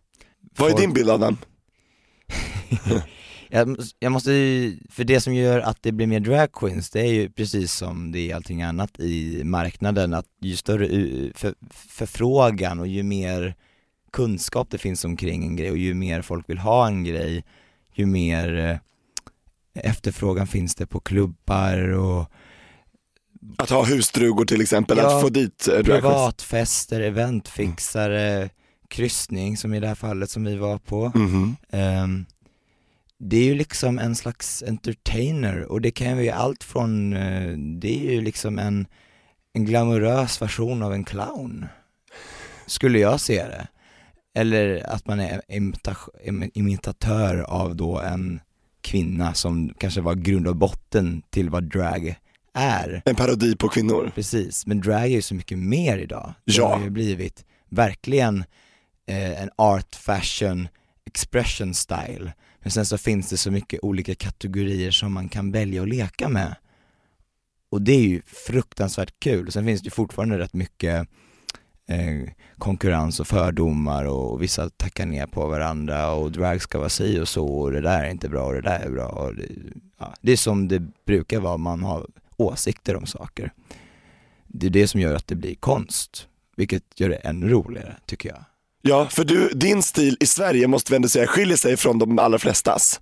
Vad 0.58 0.72
är 0.72 0.78
din 0.78 0.94
bild 0.94 1.10
Adam? 1.10 1.38
jag, 3.52 3.78
jag 4.00 4.12
måste 4.12 4.32
ju, 4.32 4.78
för 4.90 5.04
det 5.04 5.22
som 5.22 5.34
gör 5.34 5.60
att 5.60 5.78
det 5.82 5.92
blir 5.92 6.08
mer 6.08 6.20
drag 6.20 6.52
queens, 6.52 6.90
det 6.90 7.00
är 7.00 7.14
ju 7.14 7.30
precis 7.30 7.74
som 7.74 8.12
det 8.12 8.32
är 8.32 8.36
allting 8.36 8.62
annat 8.62 9.00
i 9.00 9.44
marknaden, 9.44 10.14
att 10.14 10.26
ju 10.42 10.56
större 10.56 10.88
för, 11.36 11.56
förfrågan 11.72 12.80
och 12.80 12.88
ju 12.88 13.04
mer 13.04 13.56
kunskap 14.12 14.68
det 14.70 14.78
finns 14.78 15.06
omkring 15.06 15.44
en 15.44 15.56
grej 15.56 15.72
och 15.72 15.78
ju 15.78 15.94
mer 15.94 16.22
folk 16.22 16.50
vill 16.50 16.58
ha 16.58 16.88
en 16.88 17.04
grej, 17.04 17.44
ju 17.94 18.06
mer 18.06 18.58
eh, 18.58 18.78
efterfrågan 19.90 20.48
finns 20.48 20.76
det 20.76 20.86
på 20.86 21.00
klubbar 21.00 21.90
och 21.90 22.32
Att 23.58 23.70
ha 23.70 23.86
husdrugor 23.86 24.46
till 24.46 24.62
exempel, 24.62 24.98
Ja, 24.98 25.16
att 25.16 25.22
få 25.22 25.30
dit 25.30 25.68
eh, 25.68 25.84
privatfester, 25.84 27.02
eventfixare, 27.02 28.50
kryssning 28.88 29.58
som 29.58 29.74
i 29.74 29.80
det 29.80 29.88
här 29.88 29.96
fallet 29.96 30.30
som 30.30 30.44
vi 30.44 30.56
var 30.56 30.78
på. 30.78 31.12
Mhm. 31.16 31.56
Ehm, 31.70 32.26
det 33.24 33.38
är 33.38 33.44
ju 33.44 33.56
liksom 33.56 34.00
en 34.00 34.16
slags 34.16 34.64
entertainer 34.68 35.62
och 35.72 35.82
det 35.82 35.92
kan 35.92 36.24
ju 36.24 36.30
allt 36.30 36.64
från, 36.64 37.14
eh, 37.14 37.58
det 37.58 38.08
är 38.08 38.12
ju 38.12 38.22
liksom 38.22 38.60
en, 38.60 38.88
en 39.54 39.66
glamorös 39.66 40.42
version 40.42 40.84
av 40.84 40.94
en 40.94 41.04
clown, 41.04 41.66
skulle 42.66 43.00
jag 43.00 43.20
se 43.20 43.44
det. 43.44 43.68
Eller 44.36 44.90
att 44.94 45.08
man 45.08 45.20
är 45.20 45.42
imita- 45.48 46.10
im- 46.26 46.52
imitatör 46.54 47.38
av 47.38 47.76
då 47.76 48.00
en 48.00 48.40
kvinna 48.82 49.34
som 49.34 49.74
kanske 49.78 50.02
var 50.02 50.16
grund 50.16 50.48
och 50.48 50.56
botten 50.56 51.22
till 51.30 51.50
vad 51.50 51.64
drag 51.64 52.16
är. 52.54 53.02
En 53.06 53.16
parodi 53.16 53.56
på 53.56 53.68
kvinnor. 53.70 54.12
Precis, 54.16 54.66
men 54.66 54.82
drag 54.82 55.02
är 55.02 55.06
ju 55.06 55.22
så 55.22 55.36
mycket 55.36 55.58
mer 55.58 55.98
idag. 55.98 56.34
Det 56.46 56.54
Ja. 56.54 56.76
har 56.76 56.84
ju 56.84 56.90
blivit 56.90 57.46
verkligen 57.70 58.44
eh, 59.08 59.42
en 59.42 59.50
art, 59.56 59.96
fashion, 59.96 60.68
expression 61.06 61.74
style. 61.74 62.34
Men 62.62 62.72
sen 62.72 62.86
så 62.86 62.98
finns 62.98 63.30
det 63.30 63.38
så 63.38 63.52
mycket 63.52 63.80
olika 63.84 64.16
kategorier 64.16 64.92
som 64.92 65.14
man 65.14 65.30
kan 65.30 65.52
välja 65.52 65.82
att 65.82 65.90
leka 65.90 66.30
med. 66.30 66.56
Och 67.70 67.82
det 67.82 67.92
är 67.92 68.02
ju 68.02 68.22
fruktansvärt 68.26 69.20
kul. 69.20 69.52
Sen 69.52 69.66
finns 69.66 69.82
det 69.82 69.86
ju 69.86 69.92
fortfarande 69.92 70.38
rätt 70.38 70.54
mycket 70.54 71.08
eh, 71.88 72.30
konkurrens 72.58 73.20
och 73.20 73.28
fördomar 73.28 74.06
och 74.06 74.42
vissa 74.42 74.70
tackar 74.70 75.06
ner 75.06 75.28
på 75.28 75.48
varandra 75.48 76.12
och 76.12 76.32
drag 76.32 76.62
ska 76.62 76.80
vara 76.80 76.90
si 76.90 77.20
och 77.20 77.28
så 77.28 77.48
och 77.48 77.72
det 77.72 77.82
där 77.82 78.04
är 78.04 78.10
inte 78.10 78.30
bra 78.30 78.46
och 78.46 78.54
det 78.54 78.62
där 78.62 78.80
är 78.80 78.90
bra. 78.90 79.08
Och 79.08 79.36
det, 79.36 79.48
ja, 80.00 80.14
det 80.22 80.32
är 80.32 80.38
som 80.38 80.68
det 80.68 80.80
brukar 81.06 81.40
vara, 81.40 81.58
man 81.58 81.84
har 81.84 82.08
åsikter 82.38 82.96
om 82.96 83.06
saker. 83.06 83.54
Det 84.48 84.68
är 84.68 84.72
det 84.72 84.88
som 84.88 85.02
gör 85.02 85.16
att 85.16 85.28
det 85.28 85.36
blir 85.36 85.56
konst, 85.56 86.28
vilket 86.56 87.00
gör 87.00 87.10
det 87.10 87.16
ännu 87.16 87.50
roligare 87.50 87.98
tycker 88.06 88.30
jag. 88.30 88.44
Ja, 88.82 89.08
för 89.10 89.24
du, 89.24 89.50
din 89.50 89.84
stil 89.84 90.18
i 90.20 90.26
Sverige 90.26 90.68
måste 90.68 90.92
vi 90.92 90.96
ändå 90.96 91.10
säga 91.10 91.28
skiljer 91.28 91.58
sig 91.58 91.78
från 91.78 92.00
de 92.00 92.20
allra 92.20 92.40
flestas. 92.40 93.00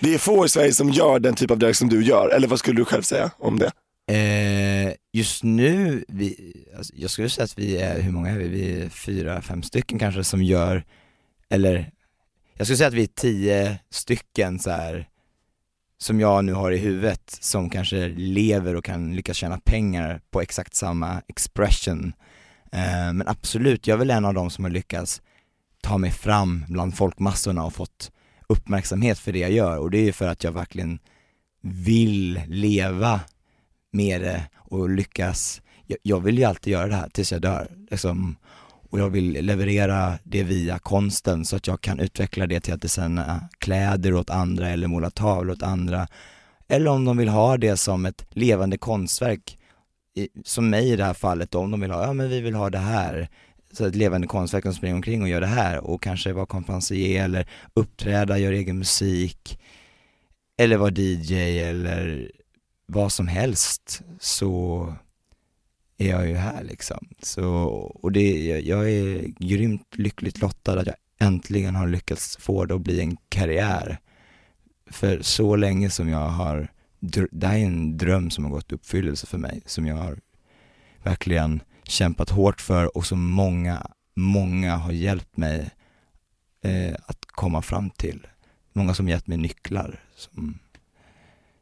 Det 0.00 0.14
är 0.14 0.18
få 0.18 0.46
i 0.46 0.48
Sverige 0.48 0.72
som 0.72 0.90
gör 0.90 1.18
den 1.20 1.34
typ 1.34 1.50
av 1.50 1.58
drag 1.58 1.76
som 1.76 1.88
du 1.88 2.04
gör, 2.04 2.28
eller 2.28 2.48
vad 2.48 2.58
skulle 2.58 2.80
du 2.80 2.84
själv 2.84 3.02
säga 3.02 3.30
om 3.38 3.58
det? 3.58 3.72
Eh, 4.10 4.94
just 5.12 5.42
nu, 5.42 6.04
vi, 6.08 6.54
alltså, 6.76 6.92
jag 6.96 7.10
skulle 7.10 7.28
säga 7.28 7.44
att 7.44 7.58
vi 7.58 7.76
är, 7.76 8.00
hur 8.00 8.12
många 8.12 8.30
är 8.30 8.38
vi? 8.38 8.48
Vi 8.48 8.82
är 8.82 8.88
fyra, 8.88 9.42
fem 9.42 9.62
stycken 9.62 9.98
kanske 9.98 10.24
som 10.24 10.42
gör, 10.42 10.84
eller 11.50 11.90
jag 12.54 12.66
skulle 12.66 12.76
säga 12.76 12.88
att 12.88 12.94
vi 12.94 13.02
är 13.02 13.20
tio 13.20 13.78
stycken 13.90 14.58
så 14.58 14.70
här 14.70 15.08
som 15.98 16.20
jag 16.20 16.44
nu 16.44 16.52
har 16.52 16.72
i 16.72 16.76
huvudet 16.76 17.38
som 17.40 17.70
kanske 17.70 18.08
lever 18.08 18.76
och 18.76 18.84
kan 18.84 19.16
lyckas 19.16 19.36
tjäna 19.36 19.58
pengar 19.58 20.20
på 20.30 20.40
exakt 20.40 20.74
samma 20.74 21.22
expression. 21.28 22.12
Eh, 22.72 23.12
men 23.12 23.28
absolut, 23.28 23.86
jag 23.86 23.94
är 23.94 23.98
väl 23.98 24.10
en 24.10 24.24
av 24.24 24.34
dem 24.34 24.50
som 24.50 24.64
har 24.64 24.70
lyckats 24.70 25.22
ta 25.82 25.98
mig 25.98 26.10
fram 26.10 26.64
bland 26.68 26.96
folkmassorna 26.96 27.64
och 27.64 27.74
fått 27.74 28.10
uppmärksamhet 28.48 29.18
för 29.18 29.32
det 29.32 29.38
jag 29.38 29.52
gör. 29.52 29.78
Och 29.78 29.90
det 29.90 29.98
är 29.98 30.04
ju 30.04 30.12
för 30.12 30.28
att 30.28 30.44
jag 30.44 30.52
verkligen 30.52 30.98
vill 31.62 32.40
leva 32.46 33.20
med 33.92 34.20
det 34.20 34.42
och 34.56 34.90
lyckas, 34.90 35.62
jag, 35.86 35.98
jag 36.02 36.20
vill 36.20 36.38
ju 36.38 36.44
alltid 36.44 36.72
göra 36.72 36.86
det 36.86 36.94
här 36.94 37.08
tills 37.08 37.32
jag 37.32 37.42
dör 37.42 37.68
liksom. 37.90 38.36
och 38.90 39.00
jag 39.00 39.10
vill 39.10 39.32
leverera 39.46 40.18
det 40.22 40.42
via 40.42 40.78
konsten 40.78 41.44
så 41.44 41.56
att 41.56 41.66
jag 41.66 41.80
kan 41.80 42.00
utveckla 42.00 42.46
det 42.46 42.60
till 42.60 42.74
att 42.74 42.82
designa 42.82 43.48
kläder 43.58 44.14
åt 44.14 44.30
andra 44.30 44.68
eller 44.68 44.86
måla 44.86 45.10
tavlor 45.10 45.52
åt 45.52 45.62
andra. 45.62 46.08
Eller 46.68 46.90
om 46.90 47.04
de 47.04 47.16
vill 47.16 47.28
ha 47.28 47.56
det 47.56 47.76
som 47.76 48.06
ett 48.06 48.26
levande 48.30 48.78
konstverk 48.78 49.58
i, 50.14 50.28
som 50.44 50.70
mig 50.70 50.90
i 50.92 50.96
det 50.96 51.04
här 51.04 51.14
fallet 51.14 51.54
om 51.54 51.70
de 51.70 51.80
vill 51.80 51.90
ha, 51.90 52.04
ja 52.06 52.12
men 52.12 52.28
vi 52.28 52.40
vill 52.40 52.54
ha 52.54 52.70
det 52.70 52.78
här 52.78 53.28
så 53.72 53.86
ett 53.86 53.94
levande 53.96 54.26
konstverk 54.26 54.62
som 54.64 54.74
springer 54.74 54.94
omkring 54.94 55.22
och 55.22 55.28
gör 55.28 55.40
det 55.40 55.46
här 55.46 55.78
och 55.84 56.02
kanske 56.02 56.32
vara 56.32 56.46
konferencier 56.46 57.24
eller 57.24 57.46
uppträda, 57.74 58.38
göra 58.38 58.54
egen 58.54 58.78
musik 58.78 59.58
eller 60.58 60.76
vara 60.76 60.90
DJ 60.96 61.58
eller 61.58 62.30
vad 62.86 63.12
som 63.12 63.26
helst 63.28 64.02
så 64.20 64.86
är 65.98 66.08
jag 66.10 66.28
ju 66.28 66.34
här 66.34 66.64
liksom. 66.64 67.08
Så, 67.22 67.44
och 68.02 68.12
det, 68.12 68.60
jag- 68.60 68.90
är 68.90 69.24
grymt 69.38 69.86
lyckligt 69.96 70.40
lottad 70.40 70.80
att 70.80 70.86
jag 70.86 70.96
äntligen 71.20 71.74
har 71.76 71.86
lyckats 71.88 72.36
få 72.36 72.64
det 72.64 72.74
att 72.74 72.80
bli 72.80 73.00
en 73.00 73.16
karriär. 73.28 73.98
För 74.90 75.22
så 75.22 75.56
länge 75.56 75.90
som 75.90 76.08
jag 76.08 76.28
har, 76.28 76.68
det 77.30 77.46
här 77.46 77.58
är 77.58 77.64
en 77.64 77.98
dröm 77.98 78.30
som 78.30 78.44
har 78.44 78.50
gått 78.50 78.72
i 78.72 78.74
uppfyllelse 78.74 79.26
för 79.26 79.38
mig, 79.38 79.62
som 79.66 79.86
jag 79.86 79.96
har 79.96 80.18
verkligen 81.02 81.62
kämpat 81.82 82.30
hårt 82.30 82.60
för 82.60 82.96
och 82.96 83.06
som 83.06 83.30
många, 83.30 83.86
många 84.16 84.76
har 84.76 84.92
hjälpt 84.92 85.36
mig 85.36 85.70
eh, 86.64 86.94
att 87.06 87.26
komma 87.26 87.62
fram 87.62 87.90
till. 87.90 88.26
Många 88.72 88.94
som 88.94 89.08
gett 89.08 89.26
mig 89.26 89.38
nycklar. 89.38 90.00
Som 90.16 90.58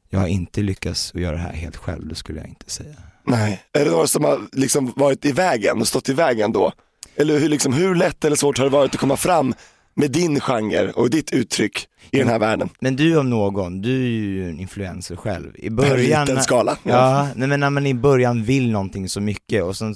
jag 0.09 0.21
har 0.21 0.27
inte 0.27 0.63
lyckats 0.63 1.13
att 1.15 1.21
göra 1.21 1.37
det 1.37 1.43
här 1.43 1.53
helt 1.53 1.77
själv, 1.77 2.09
det 2.09 2.15
skulle 2.15 2.41
jag 2.41 2.49
inte 2.49 2.71
säga. 2.71 2.97
Nej. 3.25 3.63
Är 3.73 3.85
det 3.85 3.91
några 3.91 4.07
som 4.07 4.25
har 4.25 4.41
liksom 4.53 4.93
varit 4.97 5.25
i 5.25 5.33
vägen 5.33 5.81
och 5.81 5.89
stått 5.89 6.09
i 6.09 6.13
vägen 6.15 6.53
då? 6.53 6.73
Eller 7.17 7.39
hur, 7.39 7.49
liksom, 7.49 7.73
hur 7.73 7.95
lätt 7.95 8.25
eller 8.25 8.37
svårt 8.37 8.59
har 8.59 8.65
det 8.65 8.71
varit 8.71 8.95
att 8.95 9.01
komma 9.01 9.17
fram 9.17 9.55
med 10.01 10.11
din 10.11 10.41
genre 10.41 10.91
och 10.93 11.11
ditt 11.11 11.33
uttryck 11.33 11.87
i 12.11 12.19
den 12.19 12.29
här 12.29 12.39
världen? 12.39 12.69
Men 12.81 12.97
du 12.97 13.17
om 13.17 13.31
någon, 13.31 13.83
du 13.83 13.95
är 14.05 14.09
ju 14.09 14.49
en 14.51 14.61
influencer 14.61 15.17
själv. 15.17 15.53
I 15.55 15.61
På 15.61 15.67
en 15.67 15.77
början, 15.77 16.27
liten 16.27 16.43
skala. 16.43 16.79
ja, 16.83 17.29
nej, 17.37 17.49
men 17.49 17.61
när 17.61 17.71
man 17.71 17.87
i 17.87 17.95
början 17.95 18.45
vill 18.45 18.71
någonting 18.71 19.09
så 19.09 19.21
mycket 19.21 19.63
och 19.63 19.77
sen, 19.77 19.95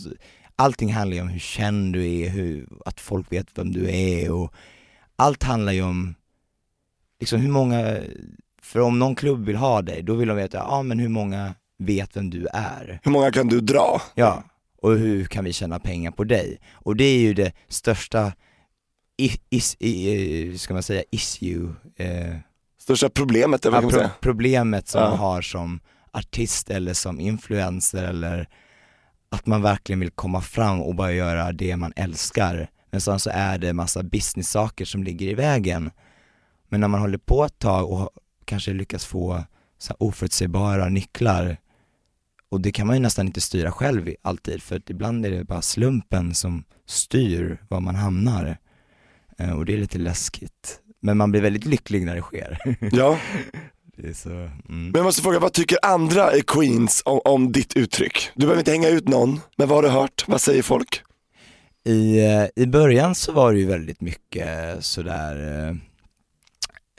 allting 0.56 0.92
handlar 0.92 1.14
ju 1.14 1.22
om 1.22 1.28
hur 1.28 1.38
känd 1.38 1.92
du 1.92 2.06
är, 2.10 2.28
hur, 2.28 2.68
att 2.86 3.00
folk 3.00 3.32
vet 3.32 3.46
vem 3.54 3.72
du 3.72 3.90
är 3.90 4.32
och 4.32 4.52
allt 5.16 5.42
handlar 5.42 5.72
ju 5.72 5.82
om, 5.82 6.14
liksom 7.20 7.40
hur 7.40 7.50
många, 7.50 7.96
för 8.62 8.80
om 8.80 8.98
någon 8.98 9.14
klubb 9.14 9.44
vill 9.46 9.56
ha 9.56 9.82
dig, 9.82 10.02
då 10.02 10.14
vill 10.14 10.28
de 10.28 10.36
veta, 10.36 10.58
ja 10.58 10.82
men 10.82 10.98
hur 10.98 11.08
många 11.08 11.54
vet 11.78 12.16
vem 12.16 12.30
du 12.30 12.46
är? 12.52 13.00
Hur 13.02 13.10
många 13.10 13.32
kan 13.32 13.48
du 13.48 13.60
dra? 13.60 14.02
Ja, 14.14 14.42
och 14.82 14.92
hur 14.92 15.24
kan 15.24 15.44
vi 15.44 15.52
tjäna 15.52 15.78
pengar 15.78 16.10
på 16.10 16.24
dig? 16.24 16.58
Och 16.72 16.96
det 16.96 17.04
är 17.04 17.18
ju 17.18 17.34
det 17.34 17.52
största, 17.68 18.32
i, 19.16 19.30
is, 19.50 19.76
i, 19.80 20.58
ska 20.58 20.74
man 20.74 20.82
säga, 20.82 21.02
issue, 21.10 21.74
eh, 21.96 22.36
Största 22.78 23.08
problemet, 23.08 23.66
eller 23.66 23.82
vad 23.82 23.92
ja, 23.92 23.98
pro- 23.98 24.08
problemet 24.20 24.88
som 24.88 25.00
Ja. 25.02 25.08
man 25.10 25.18
har 25.18 25.42
som 25.42 25.80
artist 26.12 26.70
eller 26.70 26.94
som 26.94 27.20
influencer 27.20 28.04
eller 28.04 28.48
att 29.28 29.46
man 29.46 29.62
verkligen 29.62 30.00
vill 30.00 30.10
komma 30.10 30.40
fram 30.40 30.80
och 30.82 30.94
bara 30.94 31.12
göra 31.12 31.52
det 31.52 31.76
man 31.76 31.92
älskar. 31.96 32.70
Men 32.90 33.00
sen 33.00 33.18
så 33.20 33.30
är 33.32 33.58
det 33.58 33.72
massa 33.72 34.02
business-saker 34.02 34.84
som 34.84 35.04
ligger 35.04 35.28
i 35.28 35.34
vägen. 35.34 35.90
Men 36.68 36.80
när 36.80 36.88
man 36.88 37.00
håller 37.00 37.18
på 37.18 37.44
ett 37.44 37.58
tag 37.58 37.90
och 37.90 38.10
kanske 38.44 38.72
lyckas 38.72 39.06
få 39.06 39.44
så 39.78 39.94
oförutsägbara 39.98 40.88
nycklar 40.88 41.56
och 42.48 42.60
det 42.60 42.72
kan 42.72 42.86
man 42.86 42.96
ju 42.96 43.02
nästan 43.02 43.26
inte 43.26 43.40
styra 43.40 43.72
själv 43.72 44.10
alltid 44.22 44.62
för 44.62 44.76
att 44.76 44.90
ibland 44.90 45.26
är 45.26 45.30
det 45.30 45.44
bara 45.44 45.62
slumpen 45.62 46.34
som 46.34 46.64
styr 46.86 47.62
var 47.68 47.80
man 47.80 47.94
hamnar. 47.94 48.58
Eh, 49.38 49.52
Och 49.58 49.64
det 49.64 49.72
är 49.72 49.76
lite 49.78 49.98
läskigt. 49.98 50.80
Men 51.02 51.16
man 51.16 51.30
blir 51.30 51.40
väldigt 51.40 51.64
lycklig 51.64 52.06
när 52.06 52.14
det 52.14 52.22
sker. 52.22 52.58
Ja, 52.92 53.18
Det 53.96 54.14
så, 54.14 54.30
mm. 54.30 54.50
men 54.68 54.92
jag 54.94 55.04
måste 55.04 55.22
fråga, 55.22 55.38
vad 55.38 55.52
tycker 55.52 55.78
andra 55.82 56.30
Queens 56.46 57.02
om, 57.04 57.20
om 57.24 57.52
ditt 57.52 57.76
uttryck? 57.76 58.30
Du 58.34 58.40
behöver 58.40 58.60
inte 58.60 58.70
hänga 58.70 58.88
ut 58.88 59.08
någon, 59.08 59.40
men 59.56 59.68
vad 59.68 59.76
har 59.78 59.82
du 59.82 59.88
hört? 59.88 60.24
Vad 60.28 60.40
säger 60.40 60.62
folk? 60.62 61.02
I, 61.84 62.18
eh, 62.26 62.46
I 62.56 62.66
början 62.66 63.14
så 63.14 63.32
var 63.32 63.52
det 63.52 63.58
ju 63.58 63.66
väldigt 63.66 64.00
mycket 64.00 64.84
sådär, 64.84 65.36
eh, 65.68 65.68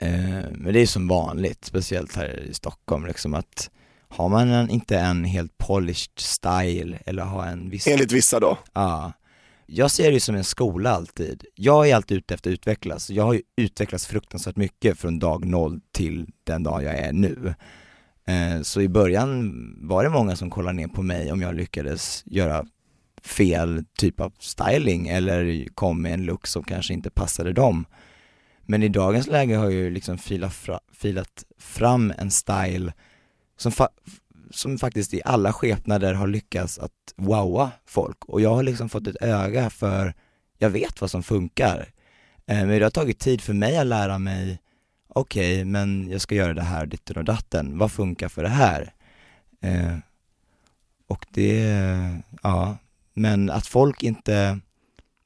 eh, 0.08 0.44
men 0.52 0.72
det 0.72 0.80
är 0.80 0.86
som 0.86 1.08
vanligt, 1.08 1.64
speciellt 1.64 2.16
här 2.16 2.40
i 2.50 2.54
Stockholm 2.54 3.06
liksom 3.06 3.34
att 3.34 3.70
har 4.08 4.28
man 4.28 4.48
en, 4.48 4.70
inte 4.70 4.98
en 4.98 5.24
helt 5.24 5.58
polished 5.58 6.18
style 6.18 6.98
eller 7.06 7.22
har 7.22 7.46
en 7.46 7.70
viss 7.70 7.86
Enligt 7.86 8.12
vissa 8.12 8.40
då. 8.40 8.58
Ja. 8.72 9.12
Jag 9.66 9.90
ser 9.90 10.12
det 10.12 10.20
som 10.20 10.34
en 10.34 10.44
skola 10.44 10.90
alltid. 10.90 11.44
Jag 11.54 11.88
är 11.88 11.94
alltid 11.96 12.18
ute 12.18 12.34
efter 12.34 12.50
att 12.50 12.54
utvecklas. 12.54 13.10
Jag 13.10 13.24
har 13.24 13.34
ju 13.34 13.42
utvecklats 13.56 14.06
fruktansvärt 14.06 14.56
mycket 14.56 14.98
från 14.98 15.18
dag 15.18 15.44
noll 15.44 15.80
till 15.92 16.26
den 16.44 16.62
dag 16.62 16.82
jag 16.82 16.94
är 16.98 17.12
nu. 17.12 17.54
Eh, 18.26 18.62
så 18.62 18.80
i 18.80 18.88
början 18.88 19.52
var 19.80 20.04
det 20.04 20.10
många 20.10 20.36
som 20.36 20.50
kollade 20.50 20.76
ner 20.76 20.88
på 20.88 21.02
mig 21.02 21.32
om 21.32 21.40
jag 21.42 21.54
lyckades 21.54 22.22
göra 22.26 22.66
fel 23.22 23.84
typ 23.98 24.20
av 24.20 24.32
styling 24.38 25.08
eller 25.08 25.68
kom 25.74 26.02
med 26.02 26.14
en 26.14 26.24
look 26.24 26.46
som 26.46 26.64
kanske 26.64 26.94
inte 26.94 27.10
passade 27.10 27.52
dem. 27.52 27.86
Men 28.62 28.82
i 28.82 28.88
dagens 28.88 29.26
läge 29.26 29.56
har 29.56 29.64
jag 29.64 29.72
ju 29.72 29.90
liksom 29.90 30.18
filat, 30.18 30.54
fra, 30.54 30.80
filat 30.92 31.44
fram 31.58 32.12
en 32.18 32.30
style 32.30 32.92
som, 33.56 33.72
fa- 33.72 33.88
som 34.50 34.78
faktiskt 34.78 35.14
i 35.14 35.22
alla 35.24 35.52
skepnader 35.52 36.14
har 36.14 36.26
lyckats 36.26 36.78
att 36.78 36.92
wowa 37.16 37.70
folk 37.86 38.24
och 38.24 38.40
jag 38.40 38.54
har 38.54 38.62
liksom 38.62 38.88
fått 38.88 39.06
ett 39.06 39.22
öga 39.22 39.70
för, 39.70 40.14
jag 40.58 40.70
vet 40.70 41.00
vad 41.00 41.10
som 41.10 41.22
funkar. 41.22 41.92
Eh, 42.46 42.66
Men 42.66 42.68
det 42.68 42.82
har 42.82 42.90
tagit 42.90 43.18
tid 43.18 43.40
för 43.40 43.52
mig 43.52 43.78
att 43.78 43.86
lära 43.86 44.18
mig, 44.18 44.60
okej 45.08 45.64
men 45.64 46.08
jag 46.10 46.20
ska 46.20 46.34
göra 46.34 46.54
det 46.54 46.62
här, 46.62 46.86
ditten 46.86 47.16
och 47.16 47.24
datten, 47.24 47.78
vad 47.78 47.92
funkar 47.92 48.28
för 48.28 48.42
det 48.42 48.48
här? 48.48 48.92
Eh, 49.60 49.98
det, 51.36 52.22
ja, 52.42 52.76
men 53.14 53.50
att 53.50 53.66
folk 53.66 54.02
inte, 54.02 54.58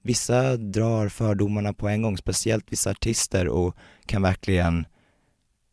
vissa 0.03 0.57
drar 0.57 1.09
fördomarna 1.09 1.73
på 1.73 1.89
en 1.89 2.03
gång, 2.03 2.17
speciellt 2.17 2.73
vissa 2.73 2.91
artister 2.91 3.49
och 3.49 3.77
kan 4.07 4.23
verkligen 4.23 4.87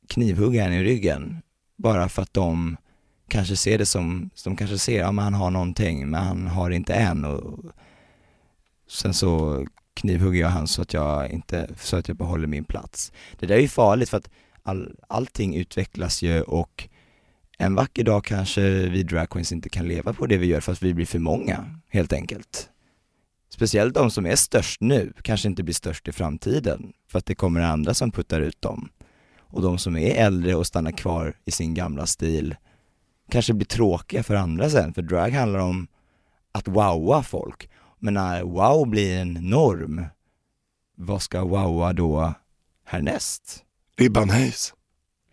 knivhugga 0.08 0.66
en 0.66 0.74
i 0.74 0.84
ryggen 0.84 1.42
bara 1.78 2.10
för 2.10 2.22
att 2.22 2.34
de 2.34 2.78
kanske 3.28 3.56
ser 3.56 3.78
det 3.78 3.86
som, 3.86 4.30
de 4.44 4.56
kanske 4.56 4.78
ser, 4.78 5.00
ja 5.00 5.12
men 5.12 5.24
han 5.24 5.34
har 5.34 5.52
någonting 5.52 6.10
men 6.10 6.24
han 6.24 6.48
har 6.48 6.70
inte 6.70 6.94
än 6.94 7.26
och 7.26 7.60
sen 8.90 9.14
så 9.14 9.66
knivhugger 9.94 10.42
jag 10.42 10.50
han 10.50 10.68
så 10.68 10.82
att 10.82 10.94
jag 10.94 11.32
inte, 11.32 11.70
så 11.78 11.98
att 11.98 12.08
jag 12.08 12.18
behåller 12.18 12.48
min 12.48 12.64
plats. 12.64 13.12
Det 13.40 13.46
där 13.46 13.56
är 13.56 13.60
ju 13.60 13.68
farligt 13.68 14.10
för 14.10 14.18
att 14.18 14.30
all, 14.64 14.96
allting 15.08 15.56
utvecklas 15.56 16.22
ju 16.22 16.42
och 16.42 16.90
en 17.58 17.76
vacker 17.76 18.04
dag 18.04 18.26
kanske 18.26 18.62
vi 18.90 19.04
dragqueens 19.04 19.52
inte 19.52 19.70
kan 19.70 19.88
leva 19.88 20.14
på 20.14 20.26
det 20.26 20.38
vi 20.38 20.48
gör 20.48 20.60
för 20.60 20.72
att 20.72 20.84
vi 20.84 20.94
blir 20.94 21.06
för 21.06 21.20
många, 21.20 21.80
helt 21.90 22.14
enkelt. 22.14 22.70
Speciellt 23.50 23.94
de 23.94 24.12
som 24.12 24.26
är 24.26 24.36
störst 24.36 24.82
nu, 24.82 25.14
kanske 25.22 25.48
inte 25.48 25.64
blir 25.64 25.74
störst 25.74 26.08
i 26.08 26.12
framtiden, 26.12 26.94
för 27.12 27.20
att 27.20 27.26
det 27.26 27.36
kommer 27.36 27.62
andra 27.62 27.94
som 27.94 28.12
puttar 28.12 28.42
ut 28.42 28.62
dem. 28.62 28.90
Och 29.40 29.62
de 29.62 29.78
som 29.78 29.98
är 29.98 30.16
äldre 30.16 30.56
och 30.56 30.68
stannar 30.68 30.92
kvar 30.92 31.34
i 31.46 31.52
sin 31.52 31.74
gamla 31.74 32.06
stil, 32.06 32.56
kanske 33.30 33.54
blir 33.54 33.68
tråkiga 33.68 34.24
för 34.24 34.36
andra 34.36 34.70
sen, 34.70 34.94
för 34.94 35.02
drag 35.02 35.30
handlar 35.32 35.60
om 35.60 35.88
att 36.52 36.68
wowa 36.68 37.24
folk. 37.24 37.70
Men 38.00 38.14
när 38.14 38.44
wow 38.44 38.88
blir 38.88 39.18
en 39.18 39.34
norm, 39.34 40.06
vad 40.98 41.22
ska 41.22 41.44
wowa 41.44 41.94
då 41.94 42.34
härnäst? 42.86 43.64
Ribban 43.98 44.30
höjs. 44.30 44.74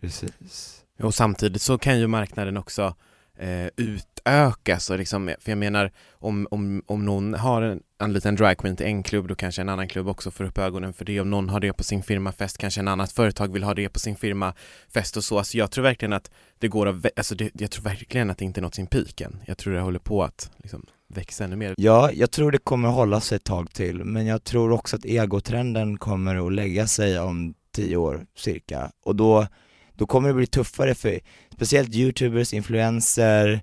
Precis. 0.01 0.83
Och 0.99 1.15
samtidigt 1.15 1.61
så 1.61 1.77
kan 1.77 1.99
ju 1.99 2.07
marknaden 2.07 2.57
också 2.57 2.95
eh, 3.37 3.67
utökas 3.75 4.89
och 4.89 4.97
liksom, 4.97 5.35
för 5.39 5.51
jag 5.51 5.57
menar 5.57 5.91
om, 6.11 6.47
om, 6.51 6.83
om 6.85 7.05
någon 7.05 7.33
har 7.33 7.61
en, 7.61 7.83
en 8.05 8.13
liten 8.13 8.35
dragqueen 8.35 8.75
till 8.75 8.85
en 8.85 9.03
klubb 9.03 9.27
då 9.27 9.35
kanske 9.35 9.61
en 9.61 9.69
annan 9.69 9.87
klubb 9.87 10.07
också 10.07 10.31
får 10.31 10.43
upp 10.43 10.57
ögonen 10.57 10.93
för 10.93 11.05
det. 11.05 11.19
Om 11.19 11.29
någon 11.29 11.49
har 11.49 11.59
det 11.59 11.73
på 11.73 11.83
sin 11.83 12.03
firmafest 12.03 12.57
kanske 12.57 12.79
en 12.79 12.87
annat 12.87 13.11
företag 13.11 13.53
vill 13.53 13.63
ha 13.63 13.73
det 13.73 13.89
på 13.89 13.99
sin 13.99 14.15
firmafest 14.15 15.17
och 15.17 15.23
så. 15.23 15.37
Alltså 15.37 15.57
jag 15.57 15.71
tror 15.71 15.83
verkligen 15.83 16.13
att 16.13 16.31
det 16.59 16.67
går 16.67 16.87
att, 16.87 17.05
alltså 17.15 17.35
det, 17.35 17.51
jag 17.53 17.71
tror 17.71 17.83
verkligen 17.83 18.29
att 18.29 18.37
det 18.37 18.45
inte 18.45 18.59
är 18.59 18.61
nått 18.61 18.75
sin 18.75 18.87
peak 18.87 19.21
än. 19.21 19.41
Jag 19.45 19.57
tror 19.57 19.73
det 19.73 19.79
håller 19.79 19.99
på 19.99 20.23
att 20.23 20.51
liksom 20.57 20.85
växa 21.07 21.43
ännu 21.43 21.55
mer. 21.55 21.73
Ja, 21.77 22.11
jag 22.11 22.31
tror 22.31 22.51
det 22.51 22.57
kommer 22.57 22.89
hålla 22.89 23.21
sig 23.21 23.35
ett 23.35 23.43
tag 23.43 23.73
till, 23.73 24.03
men 24.03 24.25
jag 24.25 24.43
tror 24.43 24.71
också 24.71 24.95
att 24.95 25.05
egotrenden 25.05 25.97
kommer 25.97 26.47
att 26.47 26.53
lägga 26.53 26.87
sig 26.87 27.19
om 27.19 27.53
tio 27.75 27.97
år 27.97 28.25
cirka. 28.35 28.91
Och 29.05 29.15
då, 29.15 29.47
då 29.93 30.05
kommer 30.05 30.27
det 30.27 30.33
bli 30.35 30.47
tuffare 30.47 30.95
för 30.95 31.19
speciellt 31.53 31.95
youtubers, 31.95 32.53
influencers, 32.53 33.59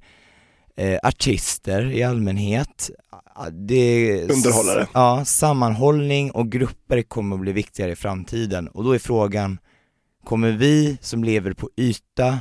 eh, 0.82 0.98
artister 1.02 1.90
i 1.92 2.02
allmänhet. 2.02 2.90
Ah, 3.34 3.50
Det, 3.50 4.22
Underhållare. 4.22 4.86
Ja, 4.94 5.24
sammanhållning 5.24 6.30
och 6.30 6.52
grupper 6.52 7.02
kommer 7.02 7.36
att 7.36 7.40
bli 7.42 7.52
viktigare 7.52 7.92
i 7.92 7.96
framtiden. 7.96 8.68
Och 8.68 8.84
då 8.84 8.92
är 8.92 8.98
frågan, 8.98 9.58
kommer 10.24 10.50
vi 10.50 10.98
som 11.00 11.24
lever 11.24 11.52
på 11.52 11.70
yta 11.76 12.38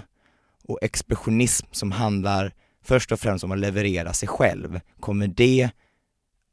och 0.63 0.79
expressionism 0.81 1.67
som 1.71 1.91
handlar 1.91 2.53
först 2.83 3.11
och 3.11 3.19
främst 3.19 3.43
om 3.43 3.51
att 3.51 3.59
leverera 3.59 4.13
sig 4.13 4.27
själv, 4.29 4.79
kommer 4.99 5.27
det 5.27 5.69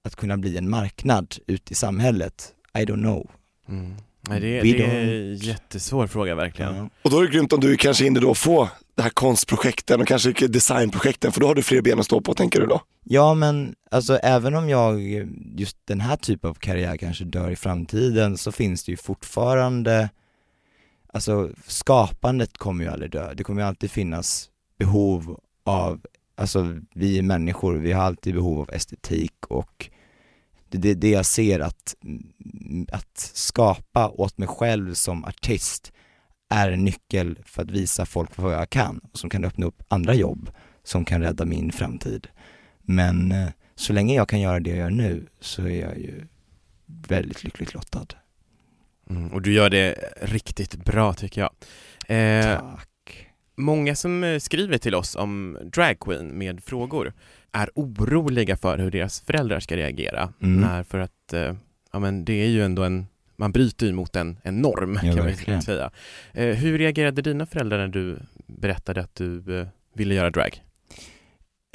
att 0.05 0.17
kunna 0.17 0.37
bli 0.37 0.57
en 0.59 0.71
marknad 0.71 1.37
ute 1.47 1.73
i 1.73 1.75
samhället? 1.75 2.53
I 2.79 2.85
don't 2.85 3.03
know. 3.03 3.31
Mm. 3.69 3.95
Nej, 4.21 4.41
det, 4.41 4.61
We 4.63 4.73
det 4.73 4.85
är 4.85 5.15
en 5.15 5.35
jättesvår 5.37 6.07
fråga 6.07 6.35
verkligen. 6.35 6.77
Ja. 6.77 6.89
Och 7.03 7.11
då 7.11 7.19
är 7.19 7.23
det 7.27 7.33
grymt 7.33 7.53
om 7.53 7.61
du 7.61 7.77
kanske 7.77 8.05
hinner 8.05 8.21
då 8.21 8.35
få 8.35 8.69
det 8.99 9.03
här 9.03 9.11
konstprojekten 9.11 10.01
och 10.01 10.07
kanske 10.07 10.49
designprojekten 10.49 11.33
för 11.33 11.41
då 11.41 11.47
har 11.47 11.55
du 11.55 11.63
fler 11.63 11.83
ben 11.83 11.99
att 11.99 12.05
stå 12.05 12.21
på 12.21 12.35
tänker 12.35 12.61
du 12.61 12.67
då? 12.67 12.81
Ja 13.05 13.35
men 13.35 13.75
alltså 13.91 14.17
även 14.17 14.55
om 14.55 14.69
jag, 14.69 15.03
just 15.57 15.77
den 15.85 16.01
här 16.01 16.17
typen 16.17 16.51
av 16.51 16.55
karriär 16.55 16.97
kanske 16.97 17.25
dör 17.25 17.51
i 17.51 17.57
framtiden 17.57 18.39
så 18.39 18.53
finns 18.53 18.85
det 18.85 18.93
ju 18.93 18.97
fortfarande, 18.97 20.11
alltså 21.13 21.51
skapandet 21.67 22.59
kommer 22.59 22.85
ju 22.85 22.91
aldrig 22.91 23.11
dö, 23.11 23.35
det 23.35 23.45
kommer 23.45 23.63
ju 23.63 23.69
alltid 23.69 23.91
finnas 23.91 24.51
behov 24.79 25.41
av, 25.65 26.01
alltså 26.37 26.81
vi 26.95 27.19
är 27.19 27.23
människor, 27.23 27.75
vi 27.75 27.93
har 27.93 28.03
alltid 28.03 28.35
behov 28.35 28.61
av 28.61 28.71
estetik 28.71 29.47
och 29.49 29.91
det 30.69 30.79
är 30.79 30.83
det, 30.83 30.95
det 30.95 31.11
jag 31.11 31.27
ser 31.27 31.61
att, 31.61 31.95
att 32.93 33.31
skapa 33.35 34.09
åt 34.09 34.39
mig 34.39 34.49
själv 34.49 34.95
som 34.95 35.25
artist 35.25 35.93
är 36.49 36.71
en 36.71 36.85
nyckel 36.85 37.39
för 37.45 37.63
att 37.63 37.71
visa 37.71 38.07
folk 38.07 38.31
vad 38.37 38.55
jag 38.55 38.71
kan 38.71 39.01
och 39.13 39.19
som 39.19 39.31
kan 39.31 39.45
öppna 39.45 39.67
upp 39.67 39.83
andra 39.89 40.15
jobb 40.15 40.51
som 40.85 41.05
kan 41.05 41.23
rädda 41.23 41.45
min 41.45 41.73
framtid. 41.73 42.29
Men 42.83 43.33
eh, 43.33 43.49
så 43.75 43.93
länge 43.93 44.15
jag 44.15 44.29
kan 44.29 44.41
göra 44.41 44.61
det 44.61 44.71
jag 44.71 44.79
gör 44.79 44.91
nu 44.91 45.27
så 45.41 45.63
är 45.63 45.81
jag 45.81 45.99
ju 45.99 46.27
väldigt 46.87 47.45
lyckligt 47.45 47.75
lottad. 47.75 48.07
Mm, 49.11 49.33
och 49.33 49.43
du 49.43 49.53
gör 49.53 49.71
det 49.71 49.95
riktigt 50.23 50.85
bra 50.85 51.15
tycker 51.15 51.41
jag. 51.41 51.51
Eh, 52.09 52.61
Tack. 52.61 52.89
Många 53.57 53.97
som 53.97 54.25
eh, 54.25 54.39
skriver 54.39 54.79
till 54.79 54.95
oss 54.95 55.17
om 55.17 55.59
dragqueen 55.63 56.39
med 56.39 56.65
frågor 56.65 57.13
är 57.53 57.71
oroliga 57.75 58.57
för 58.57 58.79
hur 58.79 58.91
deras 58.91 59.21
föräldrar 59.21 59.61
ska 59.61 59.77
reagera. 59.77 60.33
Mm. 60.43 60.61
När 60.61 60.83
för 60.83 60.99
att, 60.99 61.33
eh, 61.33 61.55
ja 61.93 61.99
men 61.99 62.25
det 62.25 62.33
är 62.33 62.49
ju 62.49 62.65
ändå 62.65 62.85
en, 62.85 63.07
man 63.39 63.53
bryter 63.53 63.87
ju 63.87 63.93
mot 63.93 64.17
en, 64.17 64.39
en 64.43 64.61
norm 64.61 64.95
Ja, 64.95 65.01
kan 65.01 65.17
man 65.17 65.27
verkligen. 65.27 65.59
ju 65.61 65.65
säga. 65.65 65.91
Eh, 66.33 66.47
hur 66.57 66.79
reagerade 66.79 67.23
dina 67.23 67.47
föräldrar 67.47 67.79
när 67.79 67.89
du 67.89 68.19
berättade 68.47 69.01
att 69.01 69.15
du 69.15 69.61
eh, 69.61 69.67
ville 69.95 70.15
göra 70.15 70.31
drag? 70.31 70.63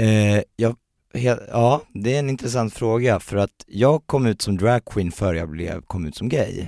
Eh, 0.01 0.41
jag, 0.55 0.75
he, 1.13 1.37
ja, 1.51 1.81
det 1.93 2.15
är 2.15 2.19
en 2.19 2.29
intressant 2.29 2.73
fråga 2.73 3.19
för 3.19 3.37
att 3.37 3.65
jag 3.67 4.07
kom 4.07 4.25
ut 4.25 4.41
som 4.41 4.57
dragqueen 4.57 5.11
före 5.11 5.37
jag 5.37 5.49
blev, 5.49 5.81
kom 5.81 6.05
ut 6.05 6.15
som 6.15 6.29
gay. 6.29 6.67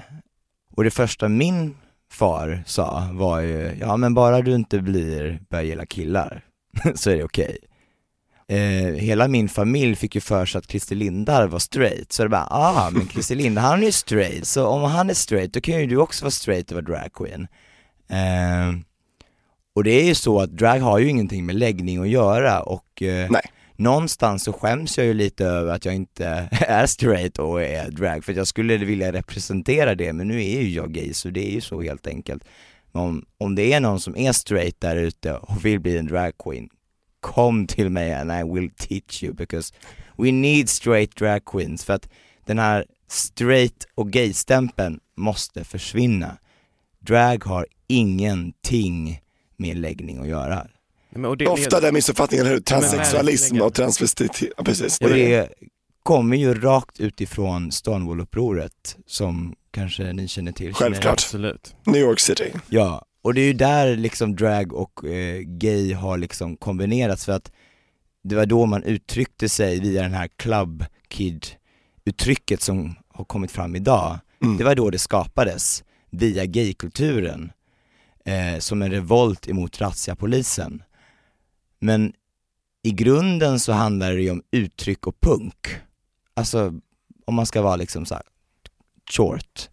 Och 0.72 0.84
det 0.84 0.92
första 0.92 1.30
min 1.30 1.76
far 2.12 2.64
sa 2.66 3.10
var 3.14 3.42
ju, 3.42 3.78
ja 3.80 3.98
men 3.98 4.14
bara 4.14 4.42
du 4.42 4.56
inte 4.56 4.80
blir, 4.80 5.40
börjar 5.50 5.64
gilla 5.66 5.86
killar, 5.86 6.46
så 6.96 7.10
är 7.10 7.16
det 7.18 7.24
okej. 7.24 7.58
Eh, 8.48 8.94
hela 8.94 9.28
min 9.28 9.50
familj 9.50 9.96
fick 9.96 10.16
ju 10.16 10.22
för 10.22 10.46
sig 10.46 10.60
att 10.60 10.70
Christer 10.70 10.96
Lindar 10.96 11.48
var 11.48 11.60
straight, 11.60 12.12
så 12.12 12.24
det 12.24 12.30
bara, 12.30 12.48
ah 12.50 12.90
men 12.94 13.10
Christer 13.10 13.36
Lindar 13.36 13.62
han 13.62 13.82
är 13.82 13.86
ju 13.86 13.92
straight, 13.92 14.48
så 14.48 14.68
om 14.68 14.82
han 14.82 15.10
är 15.10 15.14
straight 15.14 15.54
då 15.54 15.62
kan 15.62 15.80
ju 15.80 15.88
du 15.88 15.98
också 15.98 16.26
vara 16.26 16.32
straight 16.32 16.72
och 16.72 16.76
vara 16.76 16.86
dragqueen. 16.86 17.48
Eh, 18.10 18.80
och 19.76 19.84
det 19.84 19.92
är 19.92 20.04
ju 20.04 20.16
så 20.16 20.42
att 20.42 20.58
drag 20.58 20.80
har 20.80 21.00
ju 21.00 21.10
ingenting 21.10 21.46
med 21.46 21.56
läggning 21.56 22.02
att 22.02 22.10
göra 22.10 22.62
och 22.62 23.02
eh, 23.02 23.32
någonstans 23.76 24.44
så 24.44 24.54
skäms 24.54 24.98
jag 24.98 25.08
ju 25.08 25.14
lite 25.14 25.46
över 25.46 25.74
att 25.74 25.86
jag 25.86 25.96
inte 25.96 26.50
är 26.52 26.86
straight 26.86 27.40
och 27.40 27.64
är 27.64 27.92
drag, 27.92 28.24
för 28.24 28.34
jag 28.34 28.48
skulle 28.48 28.78
vilja 28.78 29.12
representera 29.12 29.96
det, 29.96 30.14
men 30.14 30.28
nu 30.28 30.44
är 30.44 30.62
ju 30.62 30.70
jag 30.70 30.94
gay 30.94 31.14
så 31.14 31.30
det 31.30 31.48
är 31.48 31.52
ju 31.52 31.62
så 31.62 31.82
helt 31.82 32.08
enkelt. 32.08 32.44
Men 32.92 33.02
om, 33.04 33.26
om 33.38 33.56
det 33.56 33.74
är 33.74 33.80
någon 33.80 34.00
som 34.00 34.18
är 34.18 34.32
straight 34.32 34.82
där 34.82 34.96
ute 34.96 35.34
och 35.34 35.66
vill 35.66 35.80
bli 35.80 35.98
en 35.98 36.08
drag 36.08 36.38
queen, 36.38 36.70
kom 37.26 37.68
till 37.68 37.90
mig 37.90 38.14
and 38.14 38.32
I 38.32 38.44
will 38.54 38.70
teach 38.70 39.24
you 39.24 39.34
because 39.34 39.74
we 40.18 40.32
need 40.32 40.70
straight 40.70 41.16
drag 41.16 41.46
queens 41.46 41.86
för 41.86 41.94
att 41.94 42.10
den 42.46 42.60
här 42.60 42.86
straight 43.08 43.88
och 43.96 44.12
gay-stämpeln 44.12 45.00
måste 45.18 45.64
försvinna. 45.64 46.38
Drag 47.00 47.44
har 47.44 47.68
ingenting 47.88 49.22
med 49.58 49.78
läggning 49.78 50.20
att 50.20 50.28
göra. 50.28 50.68
Men, 51.10 51.26
och 51.26 51.38
det, 51.38 51.48
Ofta 51.48 51.80
den 51.80 51.94
missuppfattningen, 51.94 52.46
hur? 52.46 52.60
Transsexualism 52.60 53.62
och 53.62 53.74
transvestitet, 53.74 54.54
ja, 54.58 54.64
precis. 54.64 55.02
Och 55.02 55.10
det 55.10 55.50
kommer 56.04 56.38
ju 56.38 56.54
rakt 56.54 57.00
utifrån 57.00 57.72
Stonewall-upproret 57.72 58.98
som 59.06 59.56
kanske 59.72 60.14
ni 60.14 60.28
känner 60.28 60.52
till. 60.52 60.74
Självklart. 60.74 61.14
Absolut. 61.14 61.76
New 61.86 62.02
York 62.02 62.20
City. 62.20 62.52
Ja, 62.70 63.06
och 63.26 63.34
det 63.34 63.42
är 63.42 63.46
ju 63.46 63.54
där 63.54 63.96
liksom 63.96 64.36
drag 64.36 64.74
och 64.74 65.06
eh, 65.06 65.42
gay 65.42 65.94
har 65.94 66.18
liksom 66.18 66.58
kombinerats 66.58 67.26
för 67.26 67.32
att 67.32 67.52
det 68.24 68.36
var 68.36 68.46
då 68.46 68.66
man 68.66 68.84
uttryckte 68.84 69.50
sig 69.50 69.80
via 69.80 70.02
den 70.02 70.14
här 70.14 70.28
club 70.28 70.86
kid 71.08 71.46
uttrycket 72.06 72.62
som 72.62 72.96
har 73.08 73.26
kommit 73.26 73.52
fram 73.52 73.76
idag. 73.76 74.20
Mm. 74.44 74.58
Det 74.58 74.64
var 74.64 74.76
då 74.76 74.90
det 74.90 75.00
skapades, 75.00 75.84
via 76.10 76.46
gaykulturen, 76.46 77.52
eh, 78.26 78.60
som 78.60 78.82
en 78.82 78.92
revolt 78.92 79.48
emot 79.48 79.82
razziapolisen. 79.82 80.84
Men 81.80 82.14
i 82.84 82.92
grunden 82.92 83.60
så 83.60 83.72
handlar 83.72 84.14
det 84.14 84.22
ju 84.22 84.32
om 84.32 84.44
uttryck 84.52 85.08
och 85.08 85.20
punk. 85.22 85.68
Alltså, 86.34 86.74
om 87.26 87.36
man 87.36 87.46
ska 87.46 87.62
vara 87.62 87.76
liksom 87.76 88.06
så 88.06 88.16
här 88.16 88.24
short. 89.12 89.70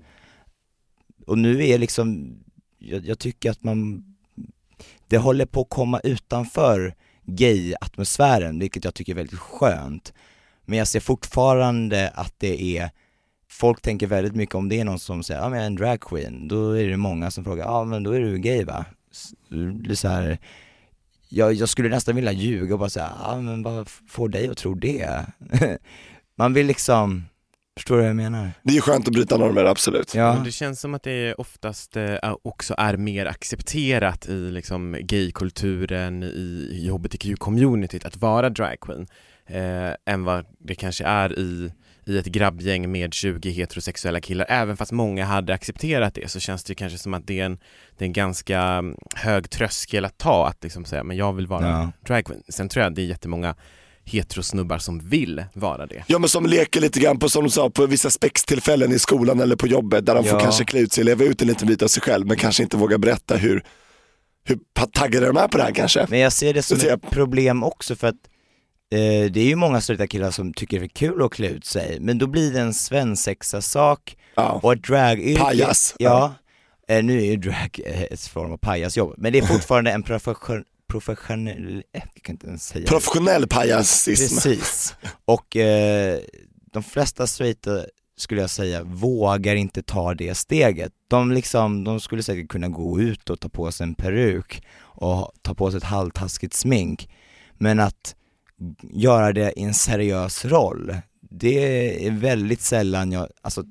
Och 1.26 1.38
nu 1.38 1.66
är 1.66 1.78
liksom, 1.78 2.38
jag, 2.84 3.06
jag 3.06 3.18
tycker 3.18 3.50
att 3.50 3.62
man, 3.62 4.04
det 5.08 5.18
håller 5.18 5.46
på 5.46 5.60
att 5.60 5.70
komma 5.70 6.00
utanför 6.00 6.94
gay-atmosfären, 7.24 8.58
vilket 8.58 8.84
jag 8.84 8.94
tycker 8.94 9.12
är 9.12 9.16
väldigt 9.16 9.38
skönt. 9.38 10.12
Men 10.64 10.78
jag 10.78 10.88
ser 10.88 11.00
fortfarande 11.00 12.10
att 12.14 12.34
det 12.38 12.78
är, 12.78 12.90
folk 13.48 13.82
tänker 13.82 14.06
väldigt 14.06 14.34
mycket 14.34 14.54
om 14.54 14.68
det 14.68 14.80
är 14.80 14.84
någon 14.84 14.98
som 14.98 15.22
säger, 15.22 15.40
ja 15.40 15.48
men 15.48 15.58
jag 15.58 15.62
är 15.62 15.66
en 15.66 15.76
dragqueen, 15.76 16.48
då 16.48 16.70
är 16.70 16.88
det 16.88 16.96
många 16.96 17.30
som 17.30 17.44
frågar, 17.44 17.64
ja 17.64 17.84
men 17.84 18.02
då 18.02 18.10
är 18.10 18.20
du 18.20 18.38
gay 18.38 18.64
va? 18.64 18.84
Det 19.88 19.96
så 19.96 20.08
här, 20.08 20.38
jag, 21.28 21.52
jag 21.54 21.68
skulle 21.68 21.88
nästan 21.88 22.16
vilja 22.16 22.32
ljuga 22.32 22.74
och 22.74 22.78
bara 22.78 22.90
säga, 22.90 23.12
ah, 23.22 23.36
men 23.40 23.62
vad 23.62 23.88
får 23.88 24.28
dig 24.28 24.48
att 24.48 24.58
tro 24.58 24.74
det? 24.74 25.26
Man 26.34 26.52
vill 26.52 26.66
liksom, 26.66 27.24
förstår 27.76 27.94
du 27.96 28.00
vad 28.00 28.08
jag 28.08 28.16
menar? 28.16 28.50
Det 28.62 28.76
är 28.76 28.80
skönt 28.80 29.06
att 29.08 29.12
bryta 29.14 29.36
normer, 29.36 29.64
absolut. 29.64 30.14
Ja, 30.14 30.34
Men 30.34 30.44
det 30.44 30.50
känns 30.52 30.80
som 30.80 30.94
att 30.94 31.02
det 31.02 31.34
oftast 31.34 31.96
eh, 31.96 32.34
också 32.42 32.74
är 32.78 32.96
mer 32.96 33.26
accepterat 33.26 34.26
i 34.28 34.50
liksom 34.50 34.96
gaykulturen, 35.00 36.22
i 36.22 36.88
hbtq-communityt 36.92 38.06
att 38.06 38.16
vara 38.16 38.50
dragqueen 38.50 39.06
eh, 39.46 40.12
än 40.12 40.24
vad 40.24 40.46
det 40.58 40.74
kanske 40.74 41.04
är 41.04 41.38
i, 41.38 41.72
i 42.06 42.18
ett 42.18 42.26
grabbgäng 42.26 42.92
med 42.92 43.14
20 43.14 43.50
heterosexuella 43.50 44.20
killar. 44.20 44.46
Även 44.48 44.76
fast 44.76 44.92
många 44.92 45.24
hade 45.24 45.54
accepterat 45.54 46.14
det 46.14 46.30
så 46.30 46.40
känns 46.40 46.64
det 46.64 46.74
kanske 46.74 46.98
som 46.98 47.14
att 47.14 47.26
det 47.26 47.40
är 47.40 47.44
en, 47.44 47.58
det 47.98 48.04
är 48.04 48.06
en 48.06 48.12
ganska 48.12 48.60
mm, 48.60 48.96
hög 49.14 49.50
tröskel 49.50 50.04
att 50.04 50.18
ta, 50.18 50.48
att 50.48 50.62
liksom 50.62 50.84
säga 50.84 51.04
men 51.04 51.16
jag 51.16 51.32
vill 51.32 51.46
vara 51.46 51.68
Ja. 51.68 51.92
dragqueen. 52.06 52.42
Sen 52.48 52.68
tror 52.68 52.82
jag 52.82 52.94
det 52.94 53.02
är 53.02 53.06
jättemånga 53.06 53.54
heterosnubbar 54.04 54.78
som 54.78 54.98
vill 55.08 55.44
vara 55.54 55.86
det. 55.86 56.04
Ja 56.06 56.18
men 56.18 56.28
som 56.28 56.46
leker 56.46 56.80
lite 56.80 57.00
grann 57.00 57.18
på, 57.18 57.28
som 57.28 57.44
du 57.44 57.50
sa, 57.50 57.70
på 57.70 57.86
vissa 57.86 58.10
spextillfällen 58.10 58.92
i 58.92 58.98
skolan 58.98 59.40
eller 59.40 59.56
på 59.56 59.66
jobbet 59.66 60.06
där 60.06 60.14
de 60.14 60.24
får 60.24 60.38
Ja. 60.38 60.40
kanske 60.44 60.64
klä 60.64 60.80
ut 60.80 60.92
sig, 60.92 61.04
leva 61.04 61.24
ut 61.24 61.42
en 61.42 61.48
liten 61.48 61.68
bit 61.68 61.82
av 61.82 61.88
sig 61.88 62.02
själv 62.02 62.26
men 62.26 62.36
kanske 62.36 62.62
inte 62.62 62.76
vågar 62.76 62.98
berätta 62.98 63.36
hur, 63.36 63.64
hur 64.44 64.58
taggade 64.92 65.26
de 65.26 65.36
är 65.36 65.48
på 65.48 65.58
det 65.58 65.64
här 65.64 65.74
kanske. 65.74 66.06
Men 66.10 66.18
jag 66.18 66.32
ser 66.32 66.54
det 66.54 66.62
som 66.62 66.78
ett 66.80 67.10
problem 67.10 67.62
också 67.62 67.96
för 67.96 68.06
att 68.08 68.14
eh, 68.94 69.30
det 69.32 69.40
är 69.40 69.44
ju 69.46 69.56
många 69.56 69.80
straighta 69.80 70.06
killar 70.06 70.30
som 70.30 70.52
tycker 70.54 70.78
det 70.80 70.86
är 70.86 70.88
kul 70.88 71.22
att 71.22 71.32
klä 71.32 71.48
ut 71.48 71.64
sig, 71.64 71.98
men 72.00 72.18
då 72.18 72.26
blir 72.26 72.52
det 72.52 72.60
en 72.60 72.74
svensexa-sak 72.74 74.16
Ja. 74.34 74.60
och 74.62 74.72
ett 74.72 74.82
dragyrke. 74.84 75.40
Pajas. 75.40 75.94
Ja, 75.98 76.34
eh, 76.88 77.04
nu 77.04 77.18
är 77.18 77.24
ju 77.24 77.36
drag 77.36 77.80
eh, 77.86 78.02
ett 78.02 78.20
form 78.26 78.52
av 78.52 78.56
pajasjobb, 78.56 79.14
men 79.18 79.32
det 79.32 79.38
är 79.38 79.46
fortfarande 79.46 79.90
en 79.90 80.02
profession, 80.02 80.64
professionell, 80.92 81.84
eh, 81.92 82.02
jag 82.14 82.22
kan 82.22 82.34
inte 82.34 82.46
ens 82.46 82.66
säga. 82.66 82.86
Professionell 82.86 83.46
pajasism. 83.48 84.34
Precis, 84.34 84.94
och 85.24 85.56
eh, 85.56 86.20
de 86.72 86.82
flesta 86.82 87.26
straighta 87.26 87.84
skulle 88.16 88.40
jag 88.40 88.50
säga 88.50 88.82
vågar 88.82 89.54
inte 89.54 89.82
ta 89.82 90.14
det 90.14 90.34
steget. 90.34 90.92
De 91.08 91.32
liksom, 91.32 91.84
de 91.84 92.00
skulle 92.00 92.22
säkert 92.22 92.48
kunna 92.48 92.68
gå 92.68 93.00
ut 93.00 93.30
och 93.30 93.40
ta 93.40 93.48
på 93.48 93.72
sig 93.72 93.84
en 93.84 93.94
peruk 93.94 94.62
och 94.80 95.32
ta 95.42 95.54
på 95.54 95.70
sig 95.70 95.78
ett 95.78 95.84
halvtaskigt 95.84 96.54
smink, 96.54 97.08
men 97.58 97.80
att 97.80 98.14
göra 98.82 99.32
det 99.32 99.52
i 99.56 99.62
en 99.62 99.74
seriös 99.74 100.44
roll, 100.44 100.96
det 101.20 102.06
är 102.06 102.10
väldigt 102.10 102.60
sällan 102.60 103.12
jag, 103.12 103.28
alltså 103.42 103.62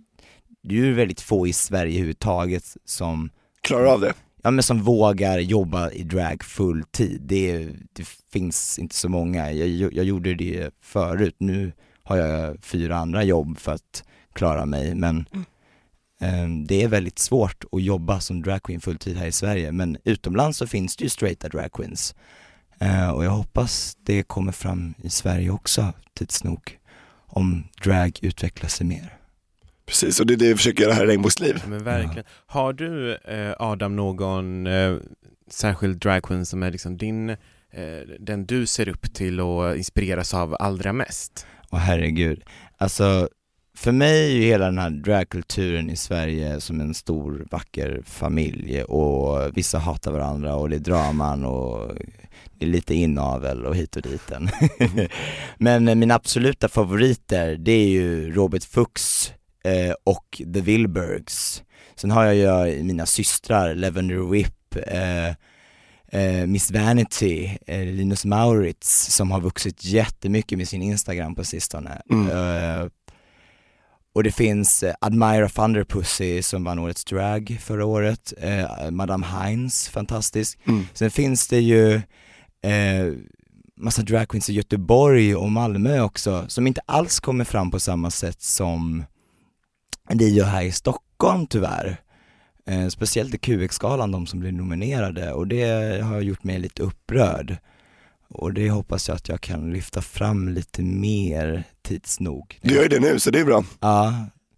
det 0.63 0.75
är 0.75 0.79
ju 0.79 0.93
väldigt 0.93 1.21
få 1.21 1.47
i 1.47 1.53
Sverige 1.53 1.93
överhuvudtaget 1.93 2.77
som 2.85 3.29
Klarar 3.61 3.85
av 3.85 4.01
det. 4.01 4.13
Ja 4.41 4.51
men 4.51 4.63
som 4.63 4.83
vågar 4.83 5.39
jobba 5.39 5.91
i 5.91 6.03
drag 6.03 6.43
full 6.43 6.83
tid. 6.83 7.21
Det, 7.21 7.69
det 7.93 8.07
finns 8.33 8.79
inte 8.79 8.95
så 8.95 9.09
många. 9.09 9.51
Jag, 9.51 9.93
jag 9.93 10.05
gjorde 10.05 10.35
det 10.35 10.73
förut, 10.81 11.35
nu 11.37 11.71
har 12.03 12.17
jag 12.17 12.63
fyra 12.63 12.97
andra 12.97 13.23
jobb 13.23 13.59
för 13.59 13.71
att 13.71 14.03
klara 14.33 14.65
mig 14.65 14.95
men 14.95 15.25
eh, 16.21 16.47
det 16.67 16.83
är 16.83 16.87
väldigt 16.87 17.19
svårt 17.19 17.63
att 17.71 17.83
jobba 17.83 18.19
som 18.19 18.41
dragqueen 18.41 18.81
fulltid 18.81 19.17
här 19.17 19.27
i 19.27 19.31
Sverige 19.31 19.71
men 19.71 19.97
utomlands 20.03 20.57
så 20.57 20.67
finns 20.67 20.95
det 20.95 21.03
ju 21.03 21.09
straighta 21.09 21.49
dragqueens 21.49 22.15
eh, 22.79 23.09
och 23.09 23.25
jag 23.25 23.31
hoppas 23.31 23.97
det 24.03 24.23
kommer 24.23 24.51
fram 24.51 24.93
i 25.03 25.09
Sverige 25.09 25.49
också 25.49 25.93
tids 26.13 26.43
nog 26.43 26.77
om 27.27 27.63
drag 27.83 28.19
utvecklar 28.21 28.69
sig 28.69 28.87
mer. 28.87 29.20
Precis, 29.91 30.19
och 30.19 30.25
det 30.25 30.33
är 30.33 30.37
det 30.37 30.47
vi 30.47 30.55
försöker 30.55 30.83
göra 30.83 30.93
här 30.93 31.03
i 31.03 31.07
Regnbågsliv. 31.07 31.63
Men 31.67 31.83
verkligen. 31.83 32.23
Har 32.45 32.73
du 32.73 33.15
eh, 33.15 33.53
Adam 33.59 33.95
någon 33.95 34.67
eh, 34.67 34.95
särskild 35.49 35.99
dragqueen 35.99 36.45
som 36.45 36.63
är 36.63 36.71
liksom 36.71 36.97
din, 36.97 37.29
eh, 37.29 37.37
den 38.19 38.45
du 38.45 38.65
ser 38.65 38.89
upp 38.89 39.13
till 39.13 39.39
och 39.39 39.77
inspireras 39.77 40.33
av 40.33 40.55
allra 40.59 40.93
mest? 40.93 41.45
Och 41.69 41.79
herregud, 41.79 42.43
alltså 42.77 43.29
för 43.77 43.91
mig 43.91 44.25
är 44.25 44.35
ju 44.35 44.43
hela 44.43 44.65
den 44.65 44.77
här 44.77 44.89
dragkulturen 44.89 45.89
i 45.89 45.95
Sverige 45.95 46.61
som 46.61 46.81
en 46.81 46.93
stor 46.93 47.47
vacker 47.51 48.01
familj 48.05 48.83
och 48.83 49.57
vissa 49.57 49.79
hatar 49.79 50.11
varandra 50.11 50.55
och 50.55 50.69
det 50.69 50.75
är 50.75 50.79
draman 50.79 51.45
och 51.45 51.95
det 52.59 52.65
är 52.65 52.69
lite 52.69 52.95
inavel 52.95 53.65
och 53.65 53.75
hit 53.75 53.95
och 53.95 54.01
dit 54.01 54.31
än. 54.31 54.49
Men 55.57 55.87
eh, 55.87 55.95
mina 55.95 56.15
absoluta 56.15 56.67
favoriter 56.69 57.55
det 57.55 57.71
är 57.71 57.87
ju 57.87 58.33
Robert 58.33 58.63
Fuchs 58.63 59.33
eh, 59.63 59.93
och 60.03 60.41
The 60.53 60.61
Wilbergs. 60.61 61.63
Sen 61.95 62.11
har 62.11 62.25
jag 62.25 62.69
ju 62.69 62.83
mina 62.83 63.05
systrar, 63.05 63.75
Lavender 63.75 64.31
Whip, 64.31 64.75
eh, 64.87 65.27
eh, 66.21 66.47
Miss 66.47 66.71
Vanity, 66.71 67.57
eh, 67.67 67.85
Linus 67.85 68.25
Maurits 68.25 69.15
som 69.15 69.31
har 69.31 69.41
vuxit 69.41 69.85
jättemycket 69.85 70.57
med 70.57 70.67
sin 70.67 70.81
Instagram 70.81 71.35
på 71.35 71.43
sistone. 71.43 72.01
Mm. 72.09 72.29
Eh, 72.29 72.87
och 74.13 74.23
det 74.23 74.31
finns 74.31 74.83
eh, 74.83 74.93
Admira 75.01 75.49
Thunderpussy 75.49 76.41
som 76.41 76.63
vann 76.63 76.79
årets 76.79 77.05
drag 77.05 77.57
förra 77.61 77.85
året, 77.85 78.33
eh, 78.37 78.91
Madame 78.91 79.25
Heinz, 79.25 79.89
fantastisk. 79.89 80.59
Mm. 80.65 80.87
Sen 80.93 81.11
finns 81.11 81.47
det 81.47 81.59
ju 81.59 81.93
eh, 82.63 83.13
massa 83.77 84.01
drag 84.01 84.29
queens 84.29 84.49
i 84.49 84.53
Göteborg 84.53 85.35
och 85.35 85.51
Malmö 85.51 86.01
också 86.01 86.45
som 86.47 86.67
inte 86.67 86.81
alls 86.85 87.19
kommer 87.19 87.43
fram 87.43 87.71
på 87.71 87.79
samma 87.79 88.11
sätt 88.11 88.41
som 88.41 89.03
det 90.09 90.29
gör 90.29 90.45
här 90.45 90.63
i 90.63 90.71
Stockholm 90.71 91.47
tyvärr. 91.47 91.97
Eh, 92.65 92.87
speciellt 92.87 93.33
i 93.33 93.37
QX-galan, 93.37 94.11
de 94.11 94.25
som 94.25 94.39
blir 94.39 94.51
nominerade 94.51 95.33
och 95.33 95.47
det 95.47 96.01
har 96.03 96.21
gjort 96.21 96.43
mig 96.43 96.59
lite 96.59 96.83
upprörd. 96.83 97.57
Och 98.33 98.53
det 98.53 98.69
hoppas 98.69 99.07
jag 99.07 99.15
att 99.15 99.29
jag 99.29 99.41
kan 99.41 99.73
lyfta 99.73 100.01
fram 100.01 100.49
lite 100.49 100.81
mer 100.81 101.63
tids 101.81 102.19
nog. 102.19 102.59
Du 102.61 102.73
gör 102.75 102.81
ju 102.83 102.87
det 102.87 102.99
nu 102.99 103.19
så 103.19 103.31
det 103.31 103.39
är 103.39 103.45
bra. 103.45 103.63
Ja, 103.79 104.13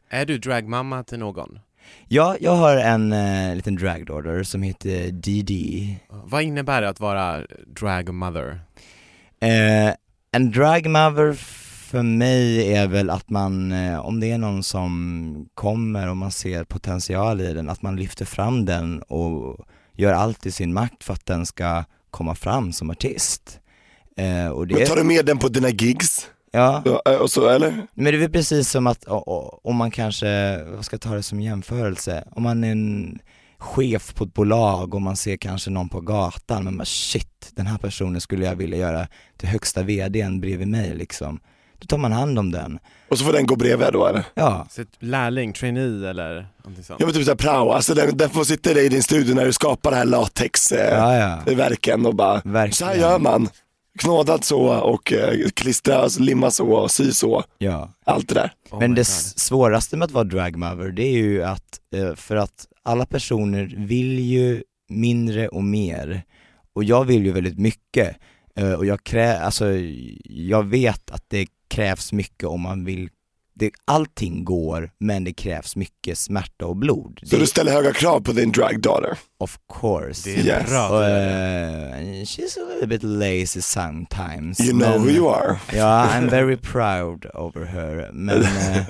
Är 0.09 0.25
du 0.25 0.37
dragmamma 0.37 1.03
till 1.03 1.19
någon? 1.19 1.59
ja 2.07 2.35
jag 2.39 2.55
har 2.55 2.77
en 2.77 3.13
eh, 3.13 3.55
liten 3.55 3.75
dragdaughter 3.75 4.43
som 4.43 4.63
heter 4.63 5.11
Didi. 5.11 5.99
Vad 6.09 6.43
innebär 6.43 6.81
det 6.81 6.89
att 6.89 6.99
vara 6.99 7.41
dragmother? 7.79 8.59
Eh, 9.39 9.93
en 10.31 10.51
dragmother 10.51 11.33
för 11.93 12.03
mig 12.03 12.73
är 12.73 12.87
väl 12.87 13.09
att 13.09 13.29
man, 13.29 13.71
eh, 13.71 13.99
om 13.99 14.19
det 14.19 14.31
är 14.31 14.37
någon 14.37 14.63
som 14.63 15.49
kommer 15.53 16.09
och 16.09 16.17
man 16.17 16.31
ser 16.31 16.63
potential 16.63 17.41
i 17.41 17.53
den, 17.53 17.69
att 17.69 17.81
man 17.81 17.95
lyfter 17.95 18.25
fram 18.25 18.65
den 18.65 19.01
och 19.01 19.67
gör 19.95 20.13
allt 20.13 20.45
i 20.45 20.51
sin 20.51 20.73
makt 20.73 21.03
för 21.03 21.13
att 21.13 21.25
den 21.25 21.45
ska 21.45 21.83
komma 22.11 22.35
fram 22.35 22.73
som 22.73 22.89
artist. 22.89 23.59
Eh, 24.17 24.47
och 24.47 24.67
Men 24.67 24.85
tar 24.85 24.95
det, 24.95 25.01
du 25.01 25.07
med 25.07 25.25
den 25.25 25.37
på 25.37 25.47
dina 25.47 25.69
gigs? 25.69 26.29
ja, 26.51 26.81
Ja, 26.85 27.01
eh, 27.05 27.15
Och 27.15 27.31
så, 27.31 27.49
eller? 27.49 27.87
men 27.93 28.05
det 28.05 28.17
är 28.17 28.19
väl 28.19 28.31
precis 28.31 28.69
som 28.69 28.87
att 28.87 29.05
om 29.63 29.75
man 29.75 29.91
kanske, 29.91 30.63
vad 30.63 30.85
ska 30.85 30.97
ta 30.97 31.15
det 31.15 31.23
som 31.23 31.41
jämförelse, 31.41 32.27
om 32.31 32.43
man 32.43 32.63
är 32.63 32.71
en 32.71 33.19
chef 33.57 34.13
på 34.13 34.23
ett 34.23 34.33
bolag 34.33 34.95
och 34.95 35.01
man 35.01 35.15
ser 35.15 35.37
kanske 35.37 35.69
någon 35.69 35.89
på 35.89 36.01
gatan, 36.01 36.63
men 36.63 36.77
bara 36.77 36.85
shit, 36.85 37.51
den 37.55 37.67
här 37.67 37.77
personen 37.77 38.21
skulle 38.21 38.45
jag 38.45 38.55
vilja 38.55 38.77
göra 38.77 39.07
till 39.37 39.49
högsta 39.49 39.83
vdn 39.83 40.41
bredvid 40.41 40.67
mig 40.67 40.95
liksom. 40.95 41.39
Då 41.83 41.87
tar 41.87 41.97
man 41.97 42.11
hand 42.11 42.39
om 42.39 42.51
den. 42.51 42.79
Och 43.09 43.17
så 43.17 43.25
får 43.25 43.33
den 43.33 43.45
gå 43.45 43.55
bredvid 43.55 43.87
då 43.93 44.07
eller? 44.07 44.23
Ja, 44.33 44.67
Så 44.69 44.81
ett 44.81 44.87
lärling, 44.99 45.53
trainee 45.53 46.09
eller 46.09 46.47
någonting 46.63 46.83
sånt? 46.83 46.99
Ja 46.99 47.05
men 47.05 47.15
typ 47.15 47.23
såhär 47.25 47.35
prao, 47.35 47.71
alltså 47.71 47.93
den, 47.93 48.17
den 48.17 48.29
får 48.29 48.43
sitta 48.43 48.81
i 48.81 48.89
din 48.89 49.03
studio 49.03 49.35
när 49.35 49.45
du 49.45 49.53
skapar 49.53 49.91
det 49.91 49.97
här 49.97 50.05
latexverken 50.05 50.99
ja, 50.99 51.41
ja. 51.45 51.55
verken 51.55 52.05
och 52.05 52.15
bara, 52.15 52.41
Verkligen. 52.45 52.73
så 52.73 52.85
här 52.85 52.95
gör 52.95 53.19
man. 53.19 53.49
Knådat 53.99 54.43
så 54.43 54.59
och 54.61 55.13
eh, 55.13 55.49
klistra, 55.55 56.07
limma 56.19 56.51
så 56.51 56.69
och 56.71 56.91
sy 56.91 57.11
så, 57.11 57.43
ja. 57.57 57.89
allt 58.05 58.27
det 58.29 58.33
där. 58.33 58.51
Oh 58.71 58.79
Men 58.79 58.95
det 58.95 59.05
svåraste 59.05 59.97
med 59.97 60.05
att 60.05 60.11
vara 60.11 60.23
dragmother, 60.23 60.91
det 60.91 61.03
är 61.03 61.17
ju 61.17 61.43
att, 61.43 61.79
eh, 61.95 62.15
för 62.15 62.35
att 62.35 62.65
alla 62.83 63.05
personer 63.05 63.73
vill 63.77 64.19
ju 64.19 64.63
mindre 64.89 65.47
och 65.47 65.63
mer. 65.63 66.23
Och 66.75 66.83
jag 66.83 67.05
vill 67.05 67.25
ju 67.25 67.31
väldigt 67.31 67.59
mycket. 67.59 68.15
Eh, 68.55 68.71
Och 68.73 68.85
jag 68.85 69.03
krä, 69.03 69.39
alltså 69.39 69.65
jag 70.23 70.63
vet 70.63 71.11
att 71.11 71.23
det 71.27 71.47
krävs 71.75 72.13
mycket 72.13 72.43
om 72.49 72.61
man 72.61 72.85
vill, 72.85 73.09
det, 73.55 73.71
allting 73.85 74.43
går, 74.45 74.91
men 74.99 75.23
det 75.23 75.33
krävs 75.33 75.75
mycket 75.75 76.17
smärta 76.17 76.65
och 76.65 76.75
blod. 76.77 77.19
Så 77.23 77.35
det, 77.35 77.41
du 77.41 77.47
ställer 77.47 77.71
höga 77.71 77.93
krav 77.93 78.19
på 78.19 78.31
din 78.31 78.51
drag 78.51 78.81
daughter. 78.81 79.17
of 79.39 79.57
course. 79.81 80.29
Det 80.29 80.35
är 80.39 80.45
Yes. 80.45 80.69
bra. 80.69 81.03
Eh, 81.09 81.97
she's 82.25 82.57
a 82.59 82.73
little 82.73 82.87
bit 82.87 83.03
lazy 83.03 83.61
sometimes. 83.61 84.59
You 84.59 84.71
know 84.71 84.89
men- 84.89 85.01
who 85.01 85.09
you 85.09 85.29
are. 85.29 85.57
Ja, 85.73 86.07
I'm 86.13 86.29
very 86.29 86.57
proud 86.57 87.25
over 87.33 87.65
her, 87.65 88.09
men 88.13 88.41
eh, 88.43 88.83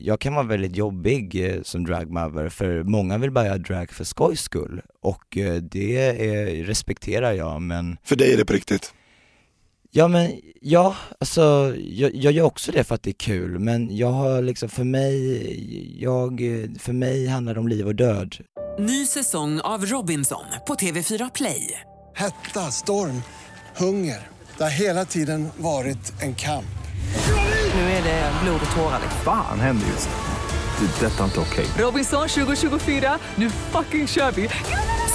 jag 0.00 0.20
kan 0.20 0.34
vara 0.34 0.46
väldigt 0.46 0.76
jobbig 0.76 1.50
eh, 1.54 1.62
som 1.62 1.84
dragmother 1.84 2.48
för 2.48 2.82
många 2.82 3.18
vill 3.18 3.30
bara 3.30 3.46
göra 3.46 3.58
drag 3.58 3.90
för 3.90 4.04
skojs 4.04 4.40
skull 4.40 4.80
och 5.02 5.24
det 5.62 5.96
är, 5.96 6.64
respekterar 6.64 7.32
jag 7.32 7.62
men 7.62 7.96
För 8.04 8.16
dig 8.16 8.32
är 8.32 8.36
det 8.36 8.44
på 8.44 8.52
riktigt. 8.52 8.94
Ja 9.92 10.08
men, 10.08 10.40
ja, 10.60 10.96
alltså 11.20 11.74
jag, 11.76 12.14
jag 12.14 12.32
gör 12.32 12.44
också 12.44 12.72
det 12.72 12.84
för 12.84 12.94
att 12.94 13.02
det 13.02 13.10
är 13.10 13.14
kul 13.14 13.58
men 13.58 13.96
jag 13.96 14.10
har 14.10 14.42
liksom, 14.42 14.68
för 14.68 14.84
mig, 14.84 16.02
jag, 16.02 16.40
för 16.78 16.92
mig 16.92 17.26
handlar 17.26 17.54
det 17.54 17.60
om 17.60 17.68
liv 17.68 17.86
och 17.86 17.94
död. 17.94 18.36
Ny 18.78 19.06
säsong 19.06 19.60
av 19.60 19.86
Robinson 19.86 20.44
på 20.66 20.74
TV4 20.74 21.30
Play. 21.34 21.80
Hetta, 22.14 22.60
storm, 22.60 23.22
hunger. 23.76 24.28
Det 24.56 24.62
har 24.62 24.70
hela 24.70 25.04
tiden 25.04 25.48
varit 25.56 26.22
en 26.22 26.34
kamp. 26.34 26.64
Nu 27.74 27.80
är 27.80 28.04
det 28.04 28.32
blod 28.42 28.60
och 28.70 28.76
tårar. 28.76 29.00
Fan 29.24 29.60
händer 29.60 29.86
just 29.86 30.08
nu. 30.08 30.86
Det. 30.86 31.06
är 31.06 31.10
Detta 31.10 31.20
är 31.20 31.24
inte 31.24 31.40
okej. 31.40 31.66
Robinson 31.78 32.28
2024, 32.28 33.18
nu 33.36 33.50
fucking 33.50 34.06
kör 34.08 34.32
vi! 34.32 34.48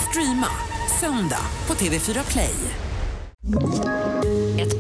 Streama 0.10 0.50
söndag 1.00 1.42
på 1.68 1.74
TV4 1.74 2.32
Play. 2.32 2.56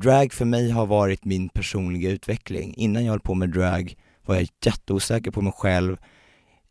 Drag 0.00 0.32
för 0.32 0.44
mig 0.44 0.70
har 0.70 0.86
varit 0.86 1.24
min 1.24 1.48
personliga 1.48 2.10
utveckling. 2.10 2.74
Innan 2.76 3.04
jag 3.04 3.10
höll 3.10 3.20
på 3.20 3.34
med 3.34 3.50
drag 3.50 3.94
var 4.26 4.34
jag 4.34 4.48
jätteosäker 4.64 5.30
på 5.30 5.42
mig 5.42 5.52
själv. 5.52 5.96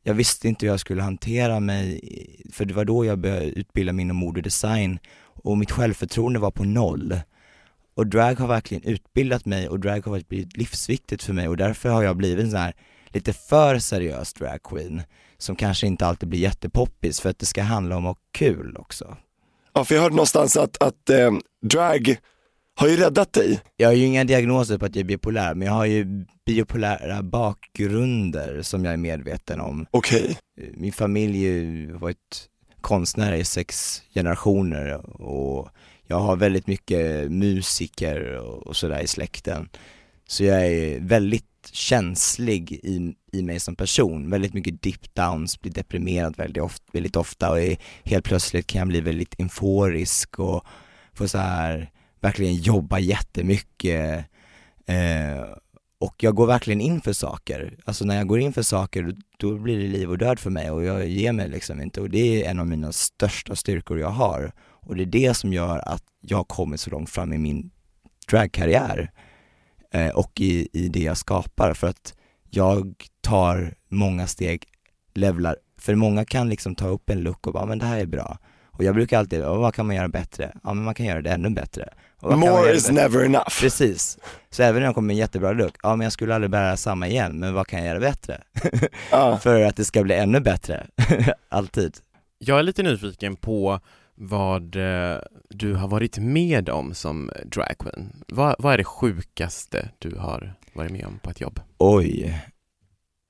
Jag 0.03 0.13
visste 0.13 0.47
inte 0.47 0.65
hur 0.65 0.73
jag 0.73 0.79
skulle 0.79 1.01
hantera 1.01 1.59
mig, 1.59 2.01
för 2.53 2.65
det 2.65 2.73
var 2.73 2.85
då 2.85 3.05
jag 3.05 3.19
började 3.19 3.45
utbilda 3.45 3.93
mig 3.93 4.03
inom 4.03 4.17
mode 4.17 4.39
och 4.39 4.43
design 4.43 4.99
och 5.19 5.57
mitt 5.57 5.71
självförtroende 5.71 6.39
var 6.39 6.51
på 6.51 6.63
noll. 6.63 7.19
Och 7.95 8.07
drag 8.07 8.39
har 8.39 8.47
verkligen 8.47 8.83
utbildat 8.83 9.45
mig 9.45 9.69
och 9.69 9.79
drag 9.79 10.05
har 10.05 10.21
blivit 10.27 10.57
livsviktigt 10.57 11.23
för 11.23 11.33
mig 11.33 11.47
och 11.47 11.57
därför 11.57 11.89
har 11.89 12.03
jag 12.03 12.17
blivit 12.17 12.43
en 12.43 12.51
sån 12.51 12.59
här 12.59 12.73
lite 13.07 13.33
för 13.33 13.79
seriös 13.79 14.33
drag 14.33 14.63
queen 14.63 15.01
som 15.37 15.55
kanske 15.55 15.87
inte 15.87 16.05
alltid 16.05 16.29
blir 16.29 16.39
jättepoppis 16.39 17.21
för 17.21 17.29
att 17.29 17.39
det 17.39 17.45
ska 17.45 17.63
handla 17.63 17.97
om 17.97 18.05
att 18.05 18.17
ha 18.17 18.23
kul 18.31 18.77
också. 18.77 19.17
Ja, 19.73 19.85
för 19.85 19.95
jag 19.95 20.01
hörde 20.01 20.15
någonstans 20.15 20.57
att, 20.57 20.83
att 20.83 21.09
eh, 21.09 21.31
drag 21.61 22.17
har 22.77 22.87
ju 22.87 22.97
räddat 22.97 23.33
dig. 23.33 23.59
Jag 23.77 23.87
har 23.87 23.93
ju 23.93 24.05
inga 24.05 24.23
diagnoser 24.23 24.77
på 24.77 24.85
att 24.85 24.95
jag 24.95 25.01
är 25.01 25.07
bipolär, 25.07 25.55
men 25.55 25.67
jag 25.67 25.73
har 25.73 25.85
ju 25.85 26.25
bipolära 26.45 27.23
bakgrunder 27.23 28.61
som 28.61 28.85
jag 28.85 28.93
är 28.93 28.97
medveten 28.97 29.61
om. 29.61 29.85
Okej. 29.91 30.37
Min 30.73 30.93
familj 30.93 31.91
har 31.91 31.99
varit 31.99 32.49
konstnärer 32.81 33.35
i 33.35 33.43
sex 33.43 34.01
generationer 34.13 35.21
och 35.21 35.69
jag 36.07 36.19
har 36.19 36.35
väldigt 36.35 36.67
mycket 36.67 37.31
musiker 37.31 38.37
och 38.37 38.67
och 38.67 38.75
sådär 38.75 38.99
i 38.99 39.07
släkten. 39.07 39.69
Så 40.27 40.43
jag 40.43 40.67
är 40.67 40.99
väldigt 40.99 41.69
känslig 41.71 42.71
i, 42.71 43.15
i 43.31 43.43
mig 43.43 43.59
som 43.59 43.75
person, 43.75 44.29
väldigt 44.29 44.53
mycket 44.53 44.81
dip 44.81 45.15
downs, 45.15 45.61
blir 45.61 45.71
deprimerad 45.71 46.37
väldigt 46.37 46.63
ofta, 46.63 46.83
väldigt 46.93 47.15
ofta 47.15 47.49
och 47.51 47.59
är, 47.59 47.77
helt 48.03 48.25
plötsligt 48.25 48.67
kan 48.67 48.79
jag 48.79 48.87
bli 48.87 49.01
väldigt 49.01 49.39
euforisk 49.39 50.39
och 50.39 50.65
få 51.13 51.27
så 51.27 51.37
här 51.37 51.91
verkligen 52.19 52.55
jobba 52.55 52.99
jättemycket 52.99 54.25
eh, 54.85 55.45
och 55.99 56.23
jag 56.23 56.35
går 56.35 56.47
verkligen 56.47 56.81
in 56.81 57.01
för 57.01 57.13
saker. 57.13 57.77
Alltså 57.85 58.05
när 58.05 58.15
jag 58.15 58.27
går 58.27 58.39
in 58.39 58.53
för 58.53 58.61
saker 58.61 59.15
då, 59.37 59.57
blir 59.57 59.77
det 59.77 59.87
liv 59.87 60.09
och 60.09 60.17
död 60.17 60.39
för 60.39 60.49
mig 60.49 60.71
och 60.71 60.83
jag 60.83 61.07
ger 61.07 61.31
mig 61.31 61.49
liksom 61.49 61.81
inte 61.81 62.01
och 62.01 62.09
det 62.09 62.43
är 62.43 62.49
en 62.49 62.59
av 62.59 62.67
mina 62.67 62.91
största 62.91 63.55
styrkor 63.55 63.99
jag 63.99 64.09
har 64.09 64.51
och 64.59 64.95
det 64.95 65.03
är 65.03 65.05
det 65.05 65.33
som 65.33 65.53
gör 65.53 65.77
att 65.77 66.03
jag 66.21 66.37
har 66.37 66.43
kommit 66.43 66.79
så 66.79 66.89
långt 66.89 67.09
fram 67.09 67.33
i 67.33 67.37
min 67.37 67.71
dragkarriär 68.29 69.11
eh, 69.91 70.09
och 70.09 70.41
i, 70.41 70.67
i 70.73 70.89
det 70.89 71.03
jag 71.03 71.17
skapar 71.17 71.73
för 71.73 71.87
att 71.87 72.13
jag 72.49 72.95
tar 73.21 73.75
många 73.89 74.27
steg, 74.27 74.63
levlar, 75.13 75.57
för 75.77 75.95
många 75.95 76.25
kan 76.25 76.49
liksom 76.49 76.75
ta 76.75 76.87
upp 76.87 77.09
en 77.09 77.21
look 77.21 77.47
och 77.47 77.53
bara 77.53 77.65
men 77.65 77.79
det 77.79 77.85
här 77.85 77.99
är 77.99 78.05
bra 78.05 78.37
och 78.65 78.83
jag 78.83 78.95
brukar 78.95 79.19
alltid, 79.19 79.39
"Ja, 79.39 79.55
vad 79.55 79.73
kan 79.73 79.87
man 79.87 79.95
göra 79.95 80.07
bättre? 80.07 80.57
Ja 80.63 80.73
men 80.73 80.83
man 80.83 80.95
kan 80.95 81.05
göra 81.05 81.21
det 81.21 81.31
ännu 81.31 81.49
bättre. 81.49 81.93
More 82.21 82.73
is 82.73 82.91
never 82.91 83.25
enough. 83.25 83.59
Precis. 83.61 84.17
Så 84.49 84.63
även 84.63 84.81
om 84.81 84.85
jag 84.85 84.95
kommer 84.95 85.07
med 85.07 85.13
en 85.13 85.17
jättebra 85.17 85.51
look, 85.51 85.75
ja 85.83 85.95
men 85.95 86.05
jag 86.05 86.13
skulle 86.13 86.35
aldrig 86.35 86.51
bära 86.51 86.77
samma 86.77 87.07
igen, 87.07 87.39
men 87.39 87.53
vad 87.53 87.67
kan 87.67 87.79
jag 87.79 87.87
göra 87.87 87.99
bättre? 87.99 88.41
Ja. 89.11 89.37
För 89.37 89.61
att 89.61 89.75
det 89.75 89.85
ska 89.85 90.03
bli 90.03 90.15
ännu 90.15 90.39
bättre, 90.39 90.87
alltid. 91.49 91.97
Jag 92.39 92.59
är 92.59 92.63
lite 92.63 92.83
nyfiken 92.83 93.35
på 93.35 93.79
vad 94.15 94.75
eh, 94.75 95.17
du 95.49 95.73
har 95.73 95.87
varit 95.87 96.17
med 96.17 96.69
om 96.69 96.93
som 96.93 97.31
dragqueen. 97.45 98.23
Vad, 98.27 98.55
vad 98.59 98.73
är 98.73 98.77
det 98.77 98.83
sjukaste 98.83 99.89
du 99.99 100.15
har 100.15 100.53
varit 100.73 100.91
med 100.91 101.05
om 101.05 101.19
på 101.19 101.29
ett 101.29 101.41
jobb? 101.41 101.59
Oj. 101.77 102.21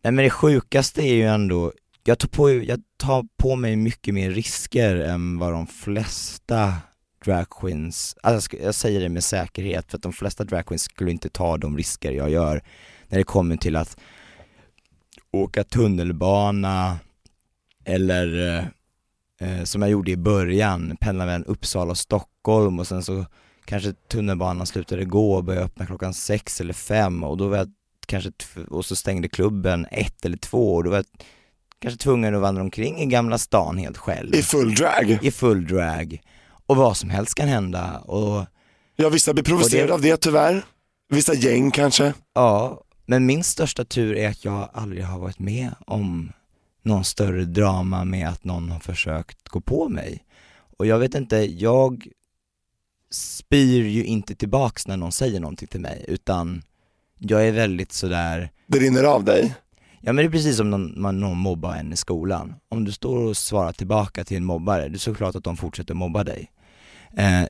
Nej 0.03 0.13
men 0.13 0.23
det 0.23 0.29
sjukaste 0.29 1.01
är 1.01 1.13
ju 1.13 1.23
ändå, 1.23 1.71
jag 2.03 2.19
tar 2.19 2.27
på, 2.27 2.51
jag 2.51 2.79
tar 2.97 3.25
på 3.37 3.55
mig 3.55 3.75
mycket 3.75 4.13
mer 4.13 4.31
risker 4.31 4.95
än 4.95 5.39
vad 5.39 5.51
de 5.51 5.67
flesta 5.67 6.73
dragqueens, 7.25 8.15
alltså 8.23 8.57
jag 8.57 8.75
säger 8.75 8.99
det 8.99 9.09
med 9.09 9.23
säkerhet 9.23 9.91
för 9.91 9.97
att 9.97 10.03
de 10.03 10.13
flesta 10.13 10.43
dragqueens 10.43 10.83
skulle 10.83 11.11
inte 11.11 11.29
ta 11.29 11.57
de 11.57 11.77
risker 11.77 12.11
jag 12.11 12.29
gör 12.29 12.63
när 13.07 13.17
det 13.17 13.23
kommer 13.23 13.57
till 13.57 13.75
att 13.75 13.97
åka 15.31 15.63
tunnelbana 15.63 16.99
eller 17.85 18.57
eh, 18.57 18.65
eh, 19.49 19.63
som 19.63 19.81
jag 19.81 19.91
gjorde 19.91 20.11
i 20.11 20.17
början, 20.17 20.97
pendla 20.99 21.25
mellan 21.25 21.45
Uppsala 21.45 21.91
och 21.91 21.97
Stockholm 21.97 22.79
och 22.79 22.87
sen 22.87 23.03
så 23.03 23.25
kanske 23.65 23.93
tunnelbanan 23.93 24.67
slutade 24.67 25.05
gå 25.05 25.33
och 25.33 25.43
började 25.43 25.65
öppna 25.65 25.85
klockan 25.85 26.13
sex 26.13 26.61
eller 26.61 26.73
fem 26.73 27.23
och 27.23 27.37
då 27.37 27.47
var 27.47 27.57
jag 27.57 27.71
kanske, 28.07 28.31
och 28.69 28.85
så 28.85 28.95
stängde 28.95 29.29
klubben 29.29 29.87
ett 29.91 30.25
eller 30.25 30.37
två 30.37 30.75
och 30.75 30.83
då 30.83 30.89
var 30.89 30.97
jag 30.97 31.05
kanske 31.79 31.99
tvungen 31.99 32.35
att 32.35 32.41
vandra 32.41 32.61
omkring 32.61 32.99
i 32.99 33.05
Gamla 33.05 33.37
stan 33.37 33.77
helt 33.77 33.97
själv. 33.97 34.35
I 34.35 34.41
full 34.41 34.75
drag. 34.75 35.19
I 35.21 35.31
full 35.31 35.67
drag. 35.67 36.21
Och 36.67 36.75
vad 36.75 36.97
som 36.97 37.09
helst 37.09 37.35
kan 37.35 37.47
hända 37.47 37.99
och 37.99 38.45
Ja, 38.95 39.09
vissa 39.09 39.33
blir 39.33 39.43
provocerade 39.43 39.87
det- 39.87 39.93
av 39.93 40.01
det 40.01 40.17
tyvärr. 40.17 40.65
Vissa 41.09 41.33
gäng 41.33 41.71
kanske. 41.71 42.13
Ja, 42.33 42.81
men 43.05 43.25
min 43.25 43.43
största 43.43 43.85
tur 43.85 44.15
är 44.17 44.29
att 44.29 44.45
jag 44.45 44.69
aldrig 44.73 45.03
har 45.03 45.19
varit 45.19 45.39
med 45.39 45.75
om 45.87 46.31
någon 46.83 47.03
större 47.03 47.45
drama 47.45 48.03
med 48.05 48.29
att 48.29 48.43
någon 48.43 48.69
har 48.71 48.79
försökt 48.79 49.49
gå 49.49 49.61
på 49.61 49.89
mig. 49.89 50.23
Och 50.77 50.85
jag 50.85 50.99
vet 50.99 51.15
inte, 51.15 51.35
jag 51.37 52.07
spyr 53.11 53.83
ju 53.83 54.03
inte 54.05 54.35
tillbaks 54.35 54.87
när 54.87 54.97
någon 54.97 55.11
säger 55.11 55.39
någonting 55.39 55.67
till 55.67 55.81
mig, 55.81 56.05
utan 56.07 56.63
jag 57.17 57.47
är 57.47 57.51
väldigt 57.51 57.91
sådär, 57.91 58.51
Det 58.67 58.79
rinner 58.79 59.03
av 59.03 59.23
dig. 59.23 59.55
ja 60.01 60.13
men 60.13 60.15
det 60.15 60.23
är 60.23 60.29
precis 60.31 60.57
som 60.57 60.69
någon, 60.69 61.01
man, 61.01 61.19
någon 61.19 61.37
mobbar 61.37 61.75
en 61.75 61.93
i 61.93 61.97
skolan. 61.97 62.53
Om 62.69 62.83
du 62.85 62.91
står 62.91 63.17
och 63.17 63.37
svarar 63.37 63.71
tillbaka 63.73 64.23
till 64.23 64.37
en 64.37 64.45
mobbare, 64.45 64.87
det 64.89 64.95
är 64.95 64.99
såklart 64.99 65.35
att 65.35 65.43
de 65.43 65.57
fortsätter 65.57 65.93
mobba 65.93 66.23
dig. 66.23 66.51
Eh, 67.17 67.43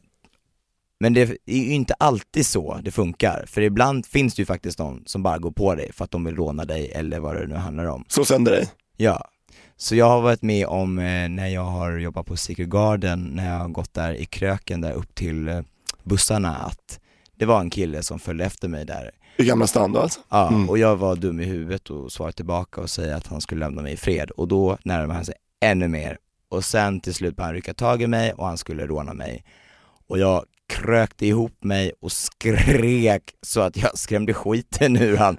men 0.99 1.13
det 1.13 1.21
är 1.21 1.37
ju 1.57 1.73
inte 1.73 1.93
alltid 1.93 2.45
så 2.45 2.79
det 2.83 2.91
funkar, 2.91 3.45
för 3.47 3.61
ibland 3.61 4.05
finns 4.05 4.35
det 4.35 4.41
ju 4.41 4.45
faktiskt 4.45 4.79
någon 4.79 5.03
som 5.05 5.23
bara 5.23 5.37
går 5.37 5.51
på 5.51 5.75
dig 5.75 5.91
för 5.93 6.03
att 6.05 6.11
de 6.11 6.23
vill 6.23 6.35
råna 6.35 6.65
dig 6.65 6.91
eller 6.91 7.19
vad 7.19 7.35
det 7.35 7.47
nu 7.47 7.55
handlar 7.55 7.85
om. 7.85 8.05
Så 8.07 8.25
sönder 8.25 8.51
dig. 8.51 8.67
Ja, 8.97 9.29
så 9.77 9.95
jag 9.95 10.05
har 10.09 10.21
varit 10.21 10.41
med 10.41 10.67
om 10.67 10.99
eh, 10.99 11.29
när 11.29 11.47
jag 11.47 11.63
har 11.63 11.97
jobbat 11.97 12.25
på 12.25 12.37
Secret 12.37 12.69
Garden, 12.69 13.23
när 13.33 13.51
jag 13.53 13.59
har 13.59 13.67
gått 13.69 13.93
där 13.93 14.13
i 14.13 14.25
kröken 14.25 14.81
där 14.81 14.91
upp 14.93 15.15
till 15.15 15.47
eh, 15.47 15.61
bussarna, 16.03 16.55
att 16.55 16.99
det 17.35 17.45
var 17.45 17.59
en 17.59 17.69
kille 17.69 18.03
som 18.03 18.19
följde 18.19 18.45
efter 18.45 18.67
mig 18.67 18.85
där. 18.85 19.11
I 19.37 19.45
Gamla 19.45 19.67
stan 19.67 19.91
då 19.93 19.99
alltså. 19.99 20.19
Ja, 20.29 20.47
Mm. 20.47 20.69
och 20.69 20.77
jag 20.77 20.95
var 20.95 21.15
dum 21.15 21.39
i 21.39 21.45
huvudet 21.45 21.89
och 21.89 22.11
svarade 22.11 22.33
tillbaka 22.33 22.81
och 22.81 22.89
säga 22.89 23.15
att 23.15 23.27
han 23.27 23.41
skulle 23.41 23.59
lämna 23.59 23.81
mig 23.81 23.93
i 23.93 23.97
fred 23.97 24.31
och 24.31 24.47
då 24.47 24.77
närmade 24.83 25.13
han 25.13 25.25
sig 25.25 25.35
ännu 25.61 25.87
mer 25.87 26.17
och 26.49 26.65
sen 26.65 26.99
till 26.99 27.13
slut 27.13 27.35
började 27.35 27.47
han 27.47 27.55
rycka 27.55 27.73
tag 27.73 28.01
i 28.01 28.07
mig 28.07 28.33
och 28.33 28.45
han 28.45 28.57
skulle 28.57 28.87
råna 28.87 29.13
mig. 29.13 29.43
Och 30.07 30.19
jag 30.19 30.45
krökte 30.69 31.25
ihop 31.25 31.63
mig 31.63 31.91
och 32.01 32.11
skrek 32.11 33.23
så 33.41 33.61
att 33.61 33.77
jag 33.77 33.97
skrämde 33.97 34.33
skiten 34.33 34.97
ur 34.97 35.17
han. 35.17 35.37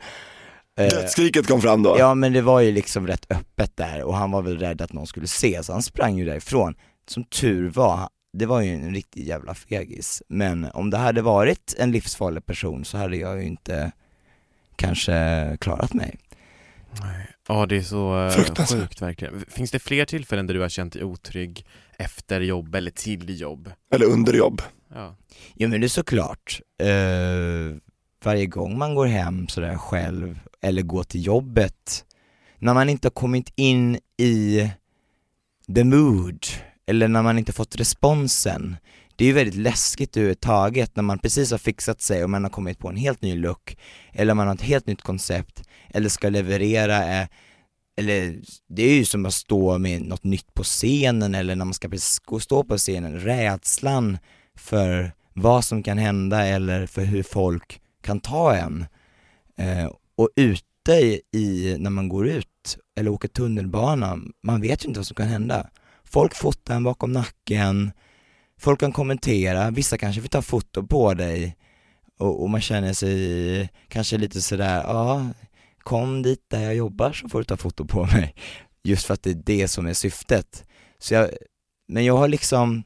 Eh, 0.78 0.88
Dödsskriket 0.88 1.46
kom 1.46 1.60
fram 1.60 1.82
då. 1.82 1.96
Ja 1.98 2.14
men 2.14 2.32
det 2.32 2.42
var 2.42 2.60
ju 2.60 2.72
liksom 2.72 3.06
rätt 3.06 3.26
öppet 3.30 3.76
där 3.76 4.02
och 4.02 4.16
han 4.16 4.30
var 4.30 4.42
väl 4.42 4.58
rädd 4.58 4.82
att 4.82 4.92
någon 4.92 5.06
skulle 5.06 5.26
se 5.26 5.62
så 5.62 5.72
han 5.72 5.82
sprang 5.82 6.18
ju 6.18 6.24
därifrån. 6.24 6.74
Som 7.08 7.24
tur 7.24 7.70
var, 7.70 8.08
det 8.32 8.46
var 8.46 8.60
ju 8.60 8.74
en 8.74 8.94
riktig 8.94 9.26
jävla 9.26 9.54
fegis. 9.54 10.22
Men 10.28 10.64
om 10.64 10.90
det 10.90 10.96
hade 10.96 11.22
varit 11.22 11.74
en 11.78 11.92
livsfarlig 11.92 12.46
person 12.46 12.84
så 12.84 12.98
hade 12.98 13.16
jag 13.16 13.36
ju 13.42 13.46
inte 13.46 13.92
kanske 14.76 15.56
klarat 15.60 15.94
mig. 15.94 16.18
Ja, 17.48 17.66
det 17.66 17.76
är 17.76 17.82
så 17.82 18.24
eh, 18.24 18.30
Fruktansvärt. 18.30 18.80
sjukt 18.80 19.02
verkligen. 19.02 19.44
Finns 19.48 19.70
det 19.70 19.78
fler 19.78 20.04
tillfällen 20.04 20.46
där 20.46 20.54
du 20.54 20.60
har 20.60 20.68
känt 20.68 20.92
dig 20.92 21.04
otrygg 21.04 21.66
efter 21.98 22.40
jobb 22.40 22.74
eller 22.74 22.90
till 22.90 23.40
jobb? 23.40 23.70
Eller 23.94 24.06
under 24.06 24.32
jobb. 24.32 24.62
Ja. 24.94 25.16
Jo 25.54 25.68
men 25.68 25.80
det 25.80 25.86
är 25.86 25.88
såklart. 25.88 26.60
Eh, 26.82 27.76
varje 28.24 28.46
gång 28.46 28.78
man 28.78 28.94
går 28.94 29.06
hem 29.06 29.48
sådär 29.48 29.76
själv 29.76 30.40
eller 30.62 30.82
går 30.82 31.02
till 31.02 31.26
jobbet, 31.26 32.04
när 32.58 32.74
man 32.74 32.88
inte 32.88 33.06
har 33.06 33.12
kommit 33.12 33.52
in 33.56 33.98
i 34.16 34.70
the 35.74 35.84
mood 35.84 36.46
eller 36.86 37.08
när 37.08 37.22
man 37.22 37.38
inte 37.38 37.52
fått 37.52 37.76
responsen, 37.76 38.76
det 39.16 39.24
är 39.24 39.28
ju 39.28 39.34
väldigt 39.34 39.54
läskigt 39.54 40.16
överhuvudtaget 40.16 40.96
när 40.96 41.02
man 41.02 41.18
precis 41.18 41.50
har 41.50 41.58
fixat 41.58 42.00
sig 42.00 42.24
och 42.24 42.30
man 42.30 42.42
har 42.44 42.50
kommit 42.50 42.78
på 42.78 42.88
en 42.88 42.96
helt 42.96 43.22
ny 43.22 43.36
look, 43.36 43.76
eller 44.12 44.34
man 44.34 44.46
har 44.46 44.54
ett 44.54 44.60
helt 44.62 44.86
nytt 44.86 45.02
koncept, 45.02 45.67
eller 45.90 46.08
ska 46.08 46.28
leverera, 46.28 46.96
är, 46.96 47.28
eller 47.96 48.36
det 48.68 48.82
är 48.82 48.94
ju 48.94 49.04
som 49.04 49.26
att 49.26 49.34
stå 49.34 49.78
med 49.78 50.02
något 50.02 50.24
nytt 50.24 50.54
på 50.54 50.62
scenen 50.62 51.34
eller 51.34 51.56
när 51.56 51.64
man 51.64 51.74
ska 51.74 51.88
stå 52.40 52.64
på 52.64 52.78
scenen, 52.78 53.20
rädslan 53.20 54.18
för 54.58 55.12
vad 55.34 55.64
som 55.64 55.82
kan 55.82 55.98
hända 55.98 56.46
eller 56.46 56.86
för 56.86 57.04
hur 57.04 57.22
folk 57.22 57.80
kan 58.02 58.20
ta 58.20 58.54
en. 58.54 58.86
Eh, 59.56 59.92
och 60.16 60.28
ute 60.36 61.20
i, 61.32 61.76
när 61.78 61.90
man 61.90 62.08
går 62.08 62.28
ut 62.28 62.78
eller 62.98 63.10
åker 63.10 63.28
tunnelbana, 63.28 64.18
man 64.42 64.60
vet 64.60 64.84
ju 64.84 64.88
inte 64.88 64.98
vad 65.00 65.06
som 65.06 65.14
kan 65.14 65.28
hända. 65.28 65.70
Folk 66.04 66.34
fotar 66.34 66.76
en 66.76 66.84
bakom 66.84 67.12
nacken, 67.12 67.92
folk 68.60 68.80
kan 68.80 68.92
kommentera, 68.92 69.70
vissa 69.70 69.98
kanske 69.98 70.20
vill 70.20 70.30
ta 70.30 70.42
foto 70.42 70.86
på 70.86 71.14
dig 71.14 71.56
och, 72.18 72.42
och 72.42 72.50
man 72.50 72.60
känner 72.60 72.92
sig 72.92 73.70
kanske 73.88 74.18
lite 74.18 74.42
sådär, 74.42 74.82
ja, 74.86 75.26
kom 75.88 76.22
dit 76.22 76.44
där 76.50 76.62
jag 76.62 76.74
jobbar 76.74 77.12
så 77.12 77.28
får 77.28 77.38
du 77.38 77.44
ta 77.44 77.56
foto 77.56 77.86
på 77.86 78.04
mig. 78.04 78.34
Just 78.84 79.06
för 79.06 79.14
att 79.14 79.22
det 79.22 79.30
är 79.30 79.42
det 79.44 79.68
som 79.68 79.86
är 79.86 79.94
syftet. 79.94 80.64
Så 80.98 81.14
jag, 81.14 81.30
men 81.88 82.04
jag 82.04 82.16
har 82.16 82.28
liksom, 82.28 82.82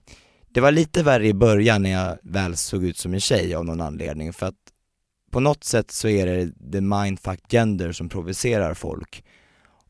det 0.54 0.60
var 0.60 0.72
lite 0.72 1.02
värre 1.02 1.26
i 1.26 1.34
början 1.34 1.82
när 1.82 1.90
jag 1.90 2.18
väl 2.22 2.56
såg 2.56 2.84
ut 2.84 2.96
som 2.96 3.14
en 3.14 3.20
tjej 3.20 3.54
av 3.54 3.64
någon 3.64 3.80
anledning 3.80 4.32
för 4.32 4.46
att 4.46 4.54
på 5.30 5.40
något 5.40 5.64
sätt 5.64 5.90
så 5.90 6.08
är 6.08 6.26
det 6.26 6.72
the 6.72 6.80
mindfuck 6.80 7.40
gender 7.48 7.92
som 7.92 8.08
provocerar 8.08 8.74
folk. 8.74 9.24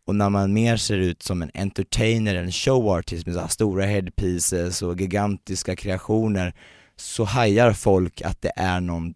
Och 0.07 0.15
när 0.15 0.31
man 0.31 0.53
mer 0.53 0.77
ser 0.77 0.99
ut 0.99 1.23
som 1.23 1.43
en 1.43 1.51
entertainer, 1.55 2.35
en 2.35 2.53
showartist 2.53 3.27
med 3.27 3.35
så 3.35 3.49
stora 3.49 3.85
headpieces 3.85 4.83
och 4.83 5.01
gigantiska 5.01 5.77
kreationer 5.77 6.55
så 6.97 7.25
hajar 7.25 7.73
folk 7.73 8.23
att 8.23 8.43
det 8.43 8.53
är 8.57 8.81
någon 8.81 9.15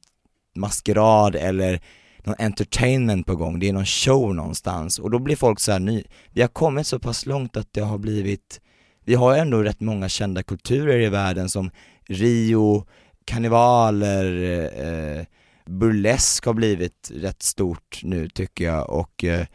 maskerad 0.54 1.37
eller 1.37 1.80
någon 2.26 2.36
entertainment 2.38 3.26
på 3.26 3.36
gång, 3.36 3.58
det 3.58 3.68
är 3.68 3.72
någon 3.72 3.86
show 3.86 4.34
någonstans 4.34 4.98
och 4.98 5.10
då 5.10 5.18
blir 5.18 5.36
folk 5.36 5.60
så 5.60 5.72
här 5.72 5.78
ny, 5.78 6.04
vi 6.30 6.40
har 6.40 6.48
kommit 6.48 6.86
så 6.86 6.98
pass 6.98 7.26
långt 7.26 7.56
att 7.56 7.72
det 7.72 7.80
har 7.80 7.98
blivit, 7.98 8.60
vi 9.04 9.14
har 9.14 9.34
ju 9.34 9.40
ändå 9.40 9.62
rätt 9.62 9.80
många 9.80 10.08
kända 10.08 10.42
kulturer 10.42 11.00
i 11.00 11.08
världen 11.08 11.48
som 11.48 11.70
Rio, 12.08 12.86
karnevaler, 13.24 14.42
eh, 14.84 15.24
burlesk 15.66 16.46
har 16.46 16.54
blivit 16.54 17.10
rätt 17.14 17.42
stort 17.42 18.00
nu 18.02 18.28
tycker 18.28 18.64
jag 18.64 18.90
och 18.90 19.24
eh, 19.24 19.46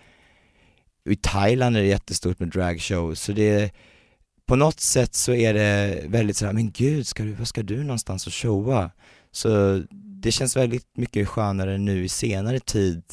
i 1.06 1.16
Thailand 1.16 1.78
är 1.78 1.82
det 1.82 1.88
jättestort 1.88 2.40
med 2.40 2.50
dragshow 2.50 3.14
så 3.14 3.32
det 3.32 3.72
på 4.52 4.56
något 4.56 4.80
sätt 4.80 5.16
så 5.16 5.34
är 5.34 5.54
det 5.54 6.02
väldigt 6.08 6.38
sådär, 6.38 6.54
men 6.54 6.72
gud, 6.72 7.08
ska 7.08 7.24
du, 7.24 7.34
vad 7.34 7.48
ska 7.48 7.64
du 7.64 7.84
någonstans 7.84 8.28
och 8.28 8.34
showa? 8.34 8.92
Så 9.32 9.84
det 10.22 10.32
känns 10.32 10.58
väldigt 10.58 10.98
mycket 10.98 11.28
skönare 11.28 11.78
nu 11.78 12.04
i 12.04 12.10
senare 12.10 12.60
tid 12.60 13.04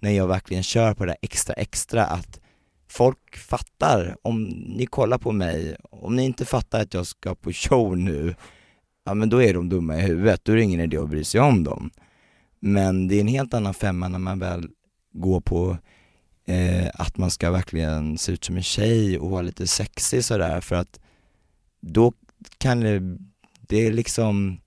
när 0.00 0.10
jag 0.10 0.26
verkligen 0.26 0.62
kör 0.62 0.94
på 0.94 1.04
det 1.04 1.10
där 1.10 1.18
extra 1.22 1.54
extra 1.54 2.04
att 2.06 2.40
folk 2.88 3.36
fattar, 3.36 4.16
om 4.22 4.44
ni 4.76 4.86
kollar 4.86 5.18
på 5.18 5.32
mig, 5.32 5.76
om 5.90 6.16
ni 6.16 6.24
inte 6.24 6.44
fattar 6.44 6.80
att 6.80 6.94
jag 6.94 7.06
ska 7.06 7.34
på 7.34 7.52
show 7.52 7.98
nu, 7.98 8.34
ja 9.04 9.14
men 9.14 9.28
då 9.28 9.42
är 9.42 9.54
de 9.54 9.68
dumma 9.68 9.96
i 9.96 10.00
huvudet, 10.00 10.44
då 10.44 10.52
är 10.52 10.56
det 10.56 10.62
ingen 10.62 10.80
idé 10.80 10.96
att 10.96 11.08
bry 11.08 11.24
sig 11.24 11.40
om 11.40 11.64
dem. 11.64 11.90
Men 12.60 13.08
det 13.08 13.14
är 13.14 13.20
en 13.20 13.28
helt 13.28 13.54
annan 13.54 13.74
femma 13.74 14.08
när 14.08 14.18
man 14.18 14.38
väl 14.38 14.68
går 15.12 15.40
på 15.40 15.78
eh, 16.46 16.88
att 16.94 17.16
man 17.16 17.30
ska 17.30 17.50
verkligen 17.50 18.18
se 18.18 18.32
ut 18.32 18.44
som 18.44 18.56
en 18.56 18.62
tjej 18.62 19.18
och 19.18 19.30
vara 19.30 19.42
lite 19.42 19.66
sexig 19.66 20.24
sådär 20.24 20.60
för 20.60 20.76
att 20.76 21.00
då 21.80 22.12
kan 22.58 22.80
det, 22.80 23.18
det 23.60 23.86
är 23.86 23.92
liksom 23.92 24.60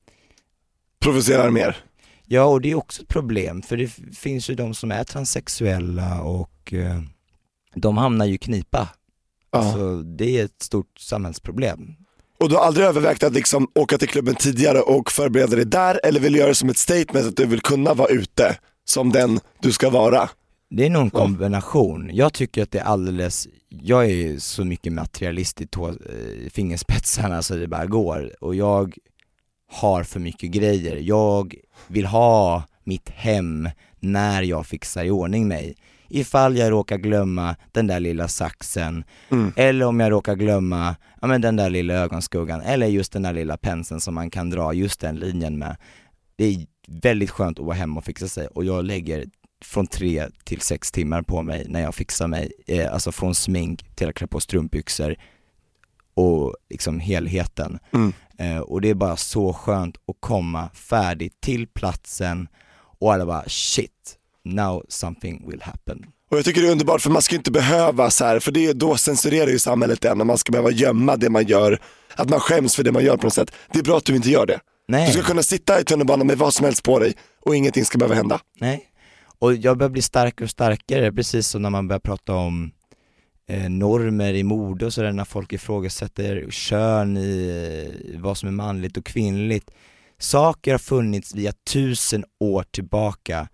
Provocerar 1.00 1.50
mer. 1.50 1.89
Ja 2.32 2.44
och 2.44 2.62
det 2.62 2.72
är 2.72 2.76
också 2.76 3.02
ett 3.02 3.08
problem 3.08 3.62
för 3.62 3.78
det 3.78 3.88
finns 4.18 4.50
ju 4.50 4.56
de 4.56 4.74
som 4.74 4.92
är 4.92 5.04
transsexuella 5.04 6.22
och 6.22 6.74
eh, 6.74 7.02
de 7.76 7.98
hamnar 7.98 8.26
ju 8.26 8.34
i 8.34 8.38
knipa. 8.38 8.90
Ja. 9.52 9.60
Alltså 9.60 9.96
det 10.02 10.40
är 10.40 10.46
ett 10.46 10.62
stort 10.62 11.00
samhällsproblem. 11.00 11.80
Och 12.40 12.50
du 12.50 12.56
har 12.56 12.64
aldrig 12.64 12.86
övervägt 12.88 13.24
att 13.24 13.34
liksom 13.34 13.68
åka 13.76 13.98
till 13.98 14.08
klubben 14.08 14.36
tidigare 14.36 14.80
och 14.80 15.12
förbereda 15.12 15.56
dig 15.56 15.66
där 15.66 16.00
eller 16.04 16.20
vill 16.20 16.34
du 16.34 16.40
göra 16.40 16.50
det 16.50 16.56
som 16.56 16.70
ett 16.70 16.78
statement 16.78 17.28
att 17.28 17.38
du 17.38 17.46
vill 17.46 17.62
kunna 17.62 17.94
vara 17.94 18.10
ute 18.10 18.58
som 18.86 19.12
den 19.12 19.40
du 19.62 19.72
ska 19.72 19.90
vara? 19.90 20.30
Det 20.70 20.86
är 20.86 20.90
nog 20.90 21.04
en 21.04 21.10
kombination. 21.10 22.10
Jag 22.14 22.34
tycker 22.34 22.64
att 22.64 22.72
det 22.72 22.80
är 22.80 22.84
alldeles, 22.84 23.48
jag 23.70 24.06
är 24.06 24.40
så 24.40 24.66
mycket 24.66 24.94
materialist 24.94 25.62
i 25.62 25.68
tå, 25.68 25.90
eh, 25.90 25.96
fingerspetsarna 26.52 27.42
så 27.44 27.56
det 27.56 27.68
bara 27.68 27.86
går 27.86 28.44
och 28.44 28.56
jag 28.56 28.94
har 29.72 30.04
för 30.04 30.20
mycket 30.20 30.52
grejer. 30.52 30.96
Jag 30.96 31.56
vill 31.88 32.06
ha 32.06 32.64
mitt 32.84 33.10
hem 33.10 33.70
när 34.00 34.42
jag 34.42 34.68
fixar 34.68 35.06
i 35.06 35.12
ordning 35.12 35.48
mig. 35.48 35.76
Ifall 36.08 36.58
jag 36.58 36.72
råkar 36.72 36.98
glömma 36.98 37.56
den 37.72 37.88
där 37.88 38.00
lilla 38.00 38.28
saxen, 38.28 39.04
eller 39.56 39.86
om 39.86 40.00
jag 40.00 40.12
råkar 40.12 40.36
glömma, 40.36 40.96
ja 41.22 41.28
men 41.28 41.42
den 41.42 41.56
där 41.56 41.70
lilla 41.70 41.94
ögonskuggan, 41.94 42.62
eller 42.62 42.88
just 42.88 43.14
den 43.14 43.22
där 43.22 43.34
lilla 43.34 43.58
penseln 43.58 44.02
som 44.02 44.14
man 44.14 44.30
kan 44.30 44.50
dra 44.50 44.74
just 44.74 45.00
den 45.00 45.16
linjen 45.16 45.58
med. 45.58 45.76
Det 46.36 46.46
är 46.46 46.66
väldigt 46.88 47.30
skönt 47.30 47.60
att 47.60 47.66
vara 47.66 47.76
hemma 47.76 47.98
och 47.98 48.06
fixa 48.06 48.28
sig 48.28 48.48
och 48.48 48.66
jag 48.66 48.86
lägger 48.86 49.26
från 49.66 49.88
tre 49.88 50.28
till 50.44 50.62
sex 50.62 50.92
timmar 50.92 51.22
på 51.22 51.42
mig 51.42 51.66
när 51.68 51.82
jag 51.82 51.96
fixar 51.96 52.28
mig, 52.28 52.52
eh, 52.68 52.94
alltså 52.94 53.12
från 53.12 53.36
smink 53.36 53.96
till 53.96 54.10
att 54.10 54.16
klä 54.16 54.28
på 54.28 54.40
strumpbyxor 54.40 55.16
och 56.14 56.56
liksom 56.70 57.00
helheten. 57.00 57.80
Mm. 57.94 58.14
Eh, 58.40 58.60
och 58.60 58.82
det 58.82 58.90
är 58.90 58.94
bara 58.94 59.18
så 59.18 59.54
skönt 59.54 59.96
att 59.96 60.18
komma 60.20 60.70
färdigt 60.74 61.42
till 61.42 61.68
platsen 61.68 62.48
och 63.00 63.14
alla 63.14 63.26
bara 63.26 63.44
shit, 63.48 64.18
now 64.46 64.84
something 64.90 65.50
will 65.50 65.62
happen. 65.62 66.06
Och 66.32 66.38
jag 66.38 66.46
tycker 66.46 66.62
det 66.62 66.68
är 66.68 66.72
underbart 66.72 67.02
för 67.02 67.10
man 67.10 67.22
ska 67.22 67.36
inte 67.36 67.52
behöva 67.52 68.10
så 68.10 68.26
här, 68.26 68.40
för 68.40 68.52
det, 68.52 68.74
då 68.74 68.98
censurerar 68.98 69.50
ju 69.50 69.60
samhället 69.60 70.06
en 70.06 70.22
och 70.22 70.28
man 70.28 70.38
ska 70.38 70.52
behöva 70.52 70.72
gömma 70.72 71.16
det 71.18 71.30
man 71.30 71.46
gör, 71.46 71.82
att 72.16 72.30
man 72.30 72.40
skäms 72.40 72.76
för 72.76 72.84
det 72.84 72.92
man 72.92 73.04
gör 73.04 73.18
på 73.18 73.24
något 73.24 73.34
sätt. 73.34 73.52
Det 73.74 73.80
är 73.80 73.84
bra 73.84 73.98
att 73.98 74.06
du 74.06 74.16
inte 74.16 74.30
gör 74.30 74.46
det. 74.46 74.60
Nej. 74.88 75.08
Du 75.08 75.14
ska 75.14 75.22
kunna 75.22 75.44
sitta 75.44 75.82
i 75.82 75.84
tunnelbanan 75.84 76.28
med 76.28 76.38
vad 76.38 76.54
som 76.54 76.66
helst 76.66 76.84
på 76.84 77.00
dig 77.00 77.14
och 77.42 77.56
ingenting 77.56 77.86
ska 77.86 77.98
behöva 77.98 78.16
hända. 78.16 78.40
Nej. 78.60 78.86
Och 79.40 79.56
jag 79.56 79.78
börjar 79.78 79.90
bli 79.90 80.02
starkare 80.02 80.46
och 80.46 80.50
starkare, 80.50 81.12
precis 81.12 81.48
som 81.48 81.62
när 81.62 81.70
man 81.70 81.88
börjar 81.88 82.00
prata 82.00 82.34
om 82.34 82.72
eh, 83.50 83.70
normer 83.70 84.34
i 84.34 84.44
mode 84.44 84.86
och 84.86 84.94
sådär, 84.94 85.12
när 85.12 85.26
folk 85.26 85.54
ifrågasätter 85.54 86.48
kön 86.50 87.18
i 87.18 87.94
eh, 88.14 88.20
vad 88.20 88.38
som 88.38 88.48
är 88.50 88.54
manligt 88.54 88.98
och 88.98 89.06
kvinnligt. 89.06 89.72
Saker 90.18 90.72
har 90.72 90.80
funnits 90.80 91.36
via 91.36 91.52
tusen 91.52 92.24
år 92.40 92.64
tillbaka. 92.72 93.48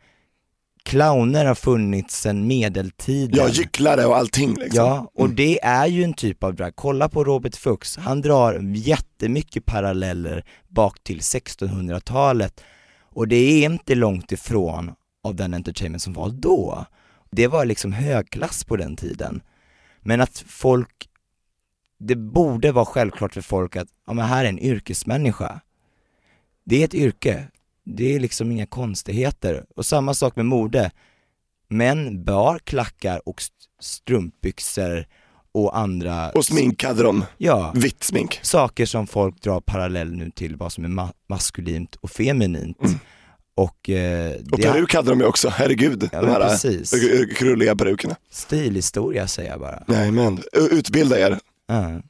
Clowner 0.84 1.46
har 1.46 1.56
funnits 1.56 2.22
sedan 2.22 2.48
medeltiden. 2.48 3.38
Ja, 3.38 3.50
gycklare 3.50 4.06
och 4.06 4.18
allting 4.18 4.56
liksom. 4.56 4.86
Ja, 4.86 5.12
och 5.14 5.30
det 5.30 5.64
är 5.64 5.88
ju 5.88 6.04
en 6.04 6.14
typ 6.14 6.44
av 6.44 6.56
drag. 6.56 6.76
Kolla 6.76 7.10
på 7.10 7.24
Robert 7.24 7.56
Fuchs, 7.56 7.98
han 7.98 8.22
drar 8.22 8.60
jättemycket 8.76 9.66
paralleller 9.66 10.46
bak 10.68 11.04
till 11.04 11.20
1600-talet 11.20 12.64
och 13.02 13.28
det 13.28 13.36
är 13.36 13.66
inte 13.66 13.96
långt 13.96 14.32
ifrån 14.32 14.92
av 15.24 15.36
den 15.36 15.54
entertainment 15.54 16.02
som 16.02 16.14
var 16.14 16.30
då. 16.30 16.86
Det 17.32 17.48
var 17.48 17.66
liksom 17.66 17.94
högklass 17.94 18.64
på 18.64 18.76
den 18.76 18.96
tiden. 18.96 19.42
Men 20.08 20.22
att 20.22 20.44
folk, 20.48 21.10
det 22.00 22.16
borde 22.16 22.72
vara 22.72 22.86
självklart 22.86 23.34
för 23.34 23.42
folk 23.42 23.76
att, 23.76 23.88
ja 24.08 24.14
men 24.14 24.26
här 24.26 24.46
är 24.46 24.50
en 24.50 24.60
yrkesmänniska. 24.60 25.62
Det 26.64 26.82
är 26.82 26.86
ett 26.86 26.94
yrke, 26.94 27.48
det 27.84 28.16
är 28.16 28.20
liksom 28.20 28.52
inga 28.52 28.66
konstigheter. 28.66 29.66
Och 29.76 29.86
samma 29.86 30.14
sak 30.14 30.36
med 30.36 30.46
mode. 30.46 30.92
Män 31.68 32.24
bar 32.24 32.60
klackar 32.60 33.28
och 33.30 33.40
st- 33.42 33.54
strumpbyxor 33.80 35.06
och 35.52 35.78
andra 35.78 36.32
Och 36.32 36.46
smink 36.46 36.84
hade 36.84 37.04
de, 37.04 37.26
Ja, 37.38 37.72
vitt 37.76 38.04
smink. 38.04 38.40
saker 38.42 38.86
som 38.86 39.08
folk 39.08 39.42
drar 39.42 39.60
parallell 39.62 40.12
nu 40.14 40.32
till 40.32 40.56
vad 40.56 40.72
som 40.74 40.86
är 40.86 40.90
ma- 40.90 41.14
maskulint 41.28 41.96
och 41.96 42.12
feminint. 42.12 42.78
Och, 43.56 43.90
eh, 43.90 44.32
Mm. 44.32 44.48
Och 44.52 44.62
peruk 44.62 44.94
hade 44.94 45.10
de 45.10 45.20
ju 45.20 45.26
också, 45.26 45.50
herregud. 45.50 46.10
Ja, 46.14 46.22
de 46.22 46.28
här 46.32 46.40
precis. 46.50 46.94
eh, 46.94 47.28
krulliga 47.36 47.76
perukerna. 47.76 48.16
stilhistoria 48.32 49.28
säger 49.28 49.50
jag 49.52 49.60
bara. 49.60 49.84
Nej 49.88 50.12
men, 50.12 50.44
utbilda 50.72 51.20
er. 51.20 51.40
Ja. 51.68 52.02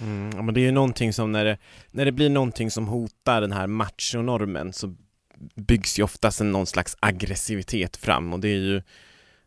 Mm, 0.00 0.30
ja, 0.36 0.42
men 0.42 0.54
det 0.54 0.60
är 0.60 0.62
ju 0.62 0.72
någonting 0.72 1.12
som 1.12 1.32
när 1.32 1.44
det, 1.44 1.58
när 1.90 2.04
det 2.04 2.12
blir 2.12 2.28
någonting 2.30 2.70
som 2.70 2.88
hotar 2.88 3.40
den 3.40 3.52
här 3.52 3.66
machonormen 3.66 4.72
så 4.72 4.94
byggs 5.54 5.98
ju 5.98 6.02
oftast 6.02 6.40
en 6.40 6.52
någon 6.52 6.66
slags 6.66 6.96
aggressivitet 7.00 7.96
fram 7.96 8.32
och 8.32 8.40
det 8.40 8.48
är 8.48 8.56
ju, 8.56 8.82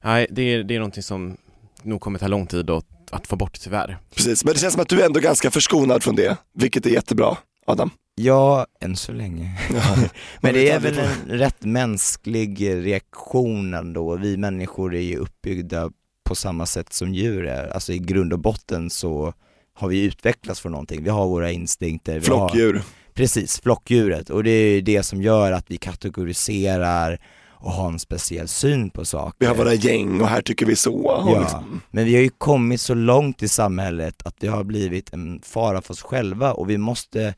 nej, 0.03 0.27
det 0.29 0.41
är, 0.41 0.63
det 0.63 0.75
är 0.75 0.79
någonting 0.79 1.03
som 1.03 1.37
nog 1.83 2.01
kommer 2.01 2.19
ta 2.19 2.27
lång 2.27 2.47
tid 2.47 2.69
att, 2.69 2.85
att 3.11 3.27
få 3.27 3.35
bort 3.35 3.59
tyvärr. 3.61 3.97
Precis, 4.15 4.45
men 4.45 4.53
det 4.53 4.59
känns 4.59 4.73
som 4.73 4.81
att 4.81 4.89
du 4.89 5.01
är 5.01 5.05
ändå 5.05 5.19
ganska 5.19 5.51
förskonad 5.51 6.03
från 6.03 6.15
det, 6.15 6.37
vilket 6.53 6.85
är 6.85 6.89
jättebra. 6.89 7.37
Adam. 7.65 7.91
Ja, 8.19 8.67
än 8.81 8.95
så 8.95 9.11
länge. 9.11 9.59
man 9.69 10.09
Men 10.41 10.53
det 10.53 10.69
är 10.69 10.79
väl 10.79 10.97
en 10.97 11.37
rätt 11.39 11.65
mänsklig 11.65 12.61
reaktion 12.61 13.73
ändå. 13.73 14.15
Vi 14.15 14.37
människor 14.37 14.95
är 14.95 15.01
ju 15.01 15.17
uppbyggda 15.17 15.91
på 16.23 16.35
samma 16.35 16.65
sätt 16.65 16.93
som 16.93 17.13
djur 17.13 17.45
är. 17.45 17.67
Alltså 17.67 17.93
i 17.93 17.97
grund 17.97 18.33
och 18.33 18.39
botten 18.39 18.89
så 18.89 19.33
har 19.73 19.87
vi 19.87 20.03
utvecklats 20.03 20.59
för 20.59 20.69
någonting. 20.69 21.03
Vi 21.03 21.09
har 21.09 21.27
våra 21.27 21.51
instinkter. 21.51 22.19
Vi 22.19 22.19
har, 22.19 22.23
Flockdjur. 22.23 22.81
Precis, 23.13 23.61
flockdjuret 23.61 24.29
och 24.29 24.43
det 24.43 24.51
är 24.51 24.81
det 24.81 25.03
som 25.03 25.21
gör 25.21 25.51
att 25.51 25.65
vi 25.67 25.77
kategoriserar 25.77 27.19
och 27.59 27.71
har 27.71 27.87
en 27.87 27.99
speciell 27.99 28.47
syn 28.47 28.89
på 28.89 29.05
saker. 29.05 29.35
Vi 29.39 29.45
har 29.45 29.55
våra 29.55 29.73
gäng 29.73 30.21
och 30.21 30.27
här 30.27 30.41
tycker 30.41 30.65
vi 30.65 30.75
så. 30.75 31.01
Ja, 31.03 31.39
liksom. 31.39 31.81
men 31.91 32.05
vi 32.05 32.15
har 32.15 32.21
ju 32.21 32.29
kommit 32.29 32.81
så 32.81 32.93
långt 32.93 33.43
i 33.43 33.47
samhället 33.47 34.21
att 34.25 34.35
det 34.39 34.47
har 34.47 34.63
blivit 34.63 35.13
en 35.13 35.41
fara 35.43 35.81
för 35.81 35.93
oss 35.93 36.01
själva 36.01 36.53
och 36.53 36.69
vi 36.69 36.77
måste, 36.77 37.33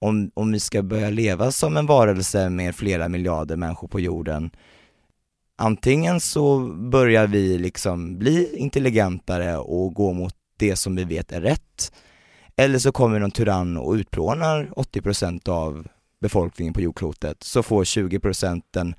om, 0.00 0.30
om 0.34 0.52
vi 0.52 0.60
ska 0.60 0.82
börja 0.82 1.10
leva 1.10 1.52
som 1.52 1.76
en 1.76 1.86
varelse 1.86 2.48
med 2.48 2.74
flera 2.74 3.08
miljarder 3.08 3.56
människor 3.56 3.88
på 3.88 4.00
jorden, 4.00 4.50
antingen 5.56 6.20
så 6.20 6.58
börjar 6.68 7.26
vi 7.26 7.58
liksom 7.58 8.18
bli 8.18 8.56
intelligentare 8.56 9.56
och 9.56 9.94
gå 9.94 10.12
mot 10.12 10.34
det 10.56 10.76
som 10.76 10.96
vi 10.96 11.04
vet 11.04 11.32
är 11.32 11.40
rätt, 11.40 11.92
eller 12.56 12.78
så 12.78 12.92
kommer 12.92 13.18
någon 13.18 13.30
tyrann 13.30 13.76
och 13.76 13.92
utplånar 13.92 14.70
80% 14.76 15.48
av 15.48 15.86
befolkningen 16.20 16.74
på 16.74 16.80
jordklotet, 16.80 17.42
så 17.42 17.62
får 17.62 17.84
20% 17.84 18.62
den, 18.70 18.94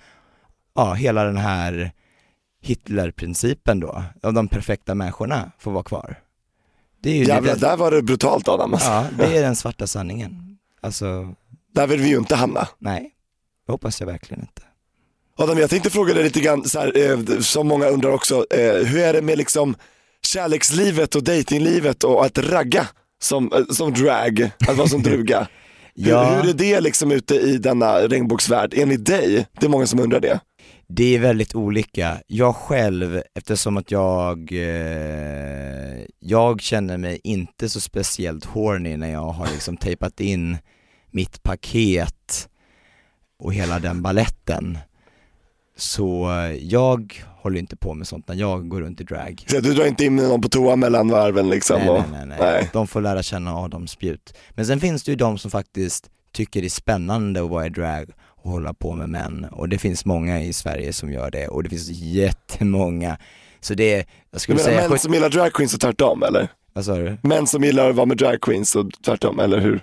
ja, 0.76 0.94
hela 0.94 1.24
den 1.24 1.38
här 1.38 1.92
Hitlerprincipen 2.62 3.80
då, 3.80 4.04
av 4.24 4.34
de 4.34 4.48
perfekta 4.48 4.96
människorna 4.96 5.52
får 5.60 5.72
vara 5.72 5.84
kvar. 5.84 6.16
Det 7.02 7.10
är 7.10 7.16
ju 7.16 7.26
Jävlar, 7.26 7.54
det, 7.54 7.60
där 7.60 7.78
var 7.78 7.92
det 7.92 8.02
brutalt 8.02 8.48
Adam. 8.48 8.74
Alltså. 8.74 8.90
ja, 8.90 9.06
det 9.18 9.38
är 9.38 9.42
den 9.42 9.56
svarta 9.56 9.88
sanningen. 9.88 10.49
Alltså, 10.82 11.36
Där 11.74 11.88
vill 11.88 12.00
vi 12.02 12.08
ju 12.10 12.18
inte 12.18 12.36
hamna. 12.36 12.68
nej, 12.80 13.12
det 13.66 13.72
hoppas 13.72 14.00
jag 14.00 14.08
verkligen 14.08 14.42
inte. 14.42 14.62
Adam, 15.38 15.58
jag 15.58 15.70
tänkte 15.70 15.90
fråga 15.90 16.14
dig 16.14 16.24
lite 16.24 16.40
grann, 16.40 16.64
så 16.66 16.80
här, 16.80 16.98
eh, 16.98 17.40
som 17.40 17.68
många 17.68 17.88
undrar 17.88 18.10
också, 18.12 18.46
eh, 18.50 18.86
hur 18.86 19.00
är 19.00 19.14
det 19.14 19.22
med 19.22 19.38
liksom 19.38 19.76
kärlekslivet 20.26 21.16
och 21.16 21.24
datinglivet 21.24 22.04
och 22.04 22.26
att 22.26 22.38
ragga 22.38 22.88
som, 23.22 23.54
eh, 23.54 23.66
som 23.70 23.94
drag, 23.94 24.52
att 24.68 24.78
vara 24.78 24.88
som 24.88 25.04
druga? 25.04 25.48
Ja. 25.94 26.24
Hur, 26.30 26.42
hur 26.44 26.50
är 26.50 26.54
det 26.54 26.82
liksom 26.82 27.12
ute 27.12 27.36
i 27.36 27.58
denna 27.58 28.00
regnbågsvärld, 28.08 28.74
enligt 28.78 29.06
dig? 29.06 29.48
Det 29.60 29.66
är 29.66 29.70
många 29.70 29.88
som 29.88 30.00
undrar 30.00 30.20
det. 30.20 30.40
Det 30.92 31.16
är 31.16 31.20
väldigt 31.20 31.56
olika. 31.56 32.22
Jag 32.28 32.56
själv, 32.56 33.22
eftersom 33.36 33.78
att 33.78 33.92
jag, 33.92 34.52
eh, 34.52 36.06
jag 36.20 36.62
känner 36.62 36.98
mig 36.98 37.20
inte 37.24 37.70
så 37.70 37.80
speciellt 37.80 38.46
horny 38.46 38.98
när 38.98 39.12
jag 39.12 39.30
har 39.30 39.48
liksom 39.48 39.78
tejpat 39.78 40.20
in 40.20 40.58
mitt 41.12 41.44
paket 41.44 42.50
och 43.40 43.54
hela 43.54 43.80
den 43.80 44.02
balletten. 44.02 44.78
Så 45.78 46.32
eh, 46.32 46.52
jag 46.52 47.24
håller 47.42 47.60
inte 47.60 47.76
på 47.76 47.94
med 47.94 48.08
sånt 48.08 48.28
när 48.28 48.36
jag 48.36 48.70
går 48.70 48.82
runt 48.82 49.02
i 49.02 49.04
drag. 49.04 49.46
Så 49.48 49.60
du 49.60 49.74
drar 49.74 49.86
inte 49.86 50.06
in 50.06 50.16
någon 50.16 50.42
på 50.42 50.50
toa 50.50 50.76
mellan 50.76 51.10
varven 51.10 51.50
liksom? 51.50 51.80
Nej, 51.80 51.90
och, 51.90 52.04
nej, 52.12 52.26
nej, 52.26 52.38
nej. 52.40 52.70
De 52.74 52.88
får 52.88 53.02
lära 53.02 53.24
känna 53.24 53.56
Adams 53.56 53.92
spjut. 53.92 54.34
Men 54.50 54.66
sen 54.66 54.80
finns 54.80 55.04
det 55.04 55.12
ju 55.12 55.16
de 55.16 55.38
som 55.38 55.52
faktiskt 55.52 56.10
tycker 56.32 56.62
det 56.62 56.68
är 56.68 56.70
spännande 56.70 57.44
att 57.44 57.50
vara 57.50 57.66
i 57.66 57.70
drag 57.70 58.12
och 58.42 58.52
hålla 58.52 58.74
på 58.74 58.94
med 58.94 59.10
män. 59.10 59.46
Och 59.52 59.70
det 59.70 59.78
finns 59.78 60.06
många 60.06 60.42
i 60.42 60.54
Sverige 60.54 60.94
som 60.94 61.12
gör 61.12 61.32
det 61.32 61.48
och 61.48 61.64
det 61.64 61.70
finns 61.70 61.90
jättemånga. 61.90 63.18
Så 63.62 63.74
det 63.74 63.94
är, 63.94 63.98
jag 63.98 64.06
Du 64.32 64.40
skulle 64.40 64.56
menar 64.58 64.70
säga, 64.70 64.90
män 64.90 65.00
som 65.00 65.14
gillar 65.14 65.30
drag 65.30 65.54
queens 65.54 65.74
och 65.74 65.80
tvärtom 65.82 66.24
eller? 66.24 66.48
vad 66.74 66.86
sa 66.86 66.96
du? 66.96 67.18
Män 67.24 67.48
som 67.48 67.64
gillar 67.64 67.90
att 67.90 67.96
vara 67.96 68.06
med 68.06 68.18
drag 68.18 68.42
queens 68.42 68.76
och 68.76 68.92
tvärtom, 69.06 69.40
eller 69.40 69.60
hur? 69.60 69.82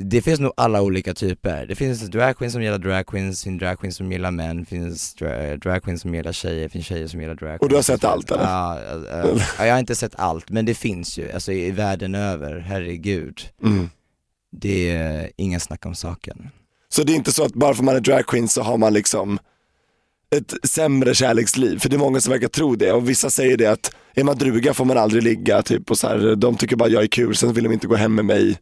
Det 0.00 0.22
finns 0.22 0.40
nog 0.40 0.52
alla 0.56 0.82
olika 0.82 1.14
typer. 1.14 1.66
Det 1.66 1.74
finns 1.74 2.00
drag 2.00 2.36
queens 2.38 2.52
som 2.52 2.62
gillar 2.62 2.78
drag 2.78 3.06
queens, 3.06 3.40
det 3.40 3.44
finns 3.50 3.60
drag 3.60 3.78
queens 3.80 3.96
som 3.96 4.12
gillar 4.12 4.30
män, 4.30 4.66
finns 4.66 5.14
dra- 5.14 5.56
drag 5.56 5.82
queens 5.82 6.00
som 6.02 6.14
gillar 6.14 6.32
tjejer, 6.32 6.68
finns 6.68 6.86
tjejer 6.86 7.06
som 7.06 7.20
gillar 7.20 7.34
drag 7.34 7.62
Och 7.62 7.68
du 7.68 7.74
har 7.74 7.82
sett 7.82 8.04
allt 8.04 8.30
eller? 8.30 8.42
Ja, 8.44 8.80
ja, 8.82 9.24
ja, 9.58 9.66
jag 9.66 9.74
har 9.74 9.78
inte 9.80 9.94
sett 9.94 10.14
allt, 10.14 10.50
men 10.50 10.64
det 10.66 10.74
finns 10.74 11.18
ju, 11.18 11.32
alltså 11.32 11.52
i 11.52 11.70
världen 11.70 12.14
över, 12.14 12.58
herregud. 12.58 13.40
Mm. 13.64 13.90
Det 14.52 14.90
är 14.90 15.30
ingen 15.36 15.60
snack 15.60 15.86
om 15.86 15.94
saken. 15.94 16.48
Så 16.98 17.04
det 17.04 17.12
är 17.12 17.16
inte 17.16 17.32
så 17.32 17.44
att 17.44 17.52
bara 17.54 17.74
för 17.74 17.82
man 17.82 17.96
är 17.96 18.00
drag 18.00 18.26
queen 18.26 18.48
så 18.48 18.62
har 18.62 18.76
man 18.78 18.92
liksom 18.92 19.38
ett 20.36 20.54
sämre 20.62 21.14
kärleksliv, 21.14 21.78
för 21.78 21.88
det 21.88 21.96
är 21.96 21.98
många 21.98 22.20
som 22.20 22.32
verkar 22.32 22.48
tro 22.48 22.76
det 22.76 22.92
och 22.92 23.08
vissa 23.08 23.30
säger 23.30 23.56
det 23.56 23.66
att 23.66 23.94
är 24.14 24.24
man 24.24 24.36
druga 24.38 24.74
får 24.74 24.84
man 24.84 24.98
aldrig 24.98 25.22
ligga 25.22 25.62
typ 25.62 25.90
och 25.90 25.98
så 25.98 26.08
här, 26.08 26.36
de 26.36 26.56
tycker 26.56 26.76
bara 26.76 26.88
jag 26.88 27.02
är 27.02 27.06
kul, 27.06 27.36
sen 27.36 27.52
vill 27.52 27.64
de 27.64 27.72
inte 27.72 27.86
gå 27.86 27.94
hem 27.96 28.14
med 28.14 28.24
mig. 28.24 28.58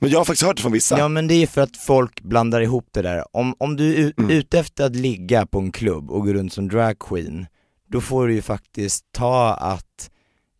Men 0.00 0.10
jag 0.10 0.20
har 0.20 0.24
faktiskt 0.24 0.46
hört 0.46 0.56
det 0.56 0.62
från 0.62 0.72
vissa. 0.72 0.98
Ja 0.98 1.08
men 1.08 1.28
det 1.28 1.34
är 1.34 1.46
för 1.46 1.60
att 1.60 1.76
folk 1.76 2.20
blandar 2.20 2.60
ihop 2.60 2.88
det 2.92 3.02
där. 3.02 3.36
Om, 3.36 3.54
om 3.58 3.76
du 3.76 3.94
är 4.06 4.12
Mm. 4.18 4.30
ute 4.30 4.58
efter 4.58 4.84
att 4.84 4.96
ligga 4.96 5.46
på 5.46 5.58
en 5.58 5.72
klubb 5.72 6.10
och 6.10 6.26
gå 6.26 6.32
runt 6.32 6.52
som 6.52 6.68
drag 6.68 6.98
queen, 6.98 7.46
då 7.88 8.00
får 8.00 8.28
du 8.28 8.34
ju 8.34 8.42
faktiskt 8.42 9.04
ta 9.12 9.54
att, 9.54 10.10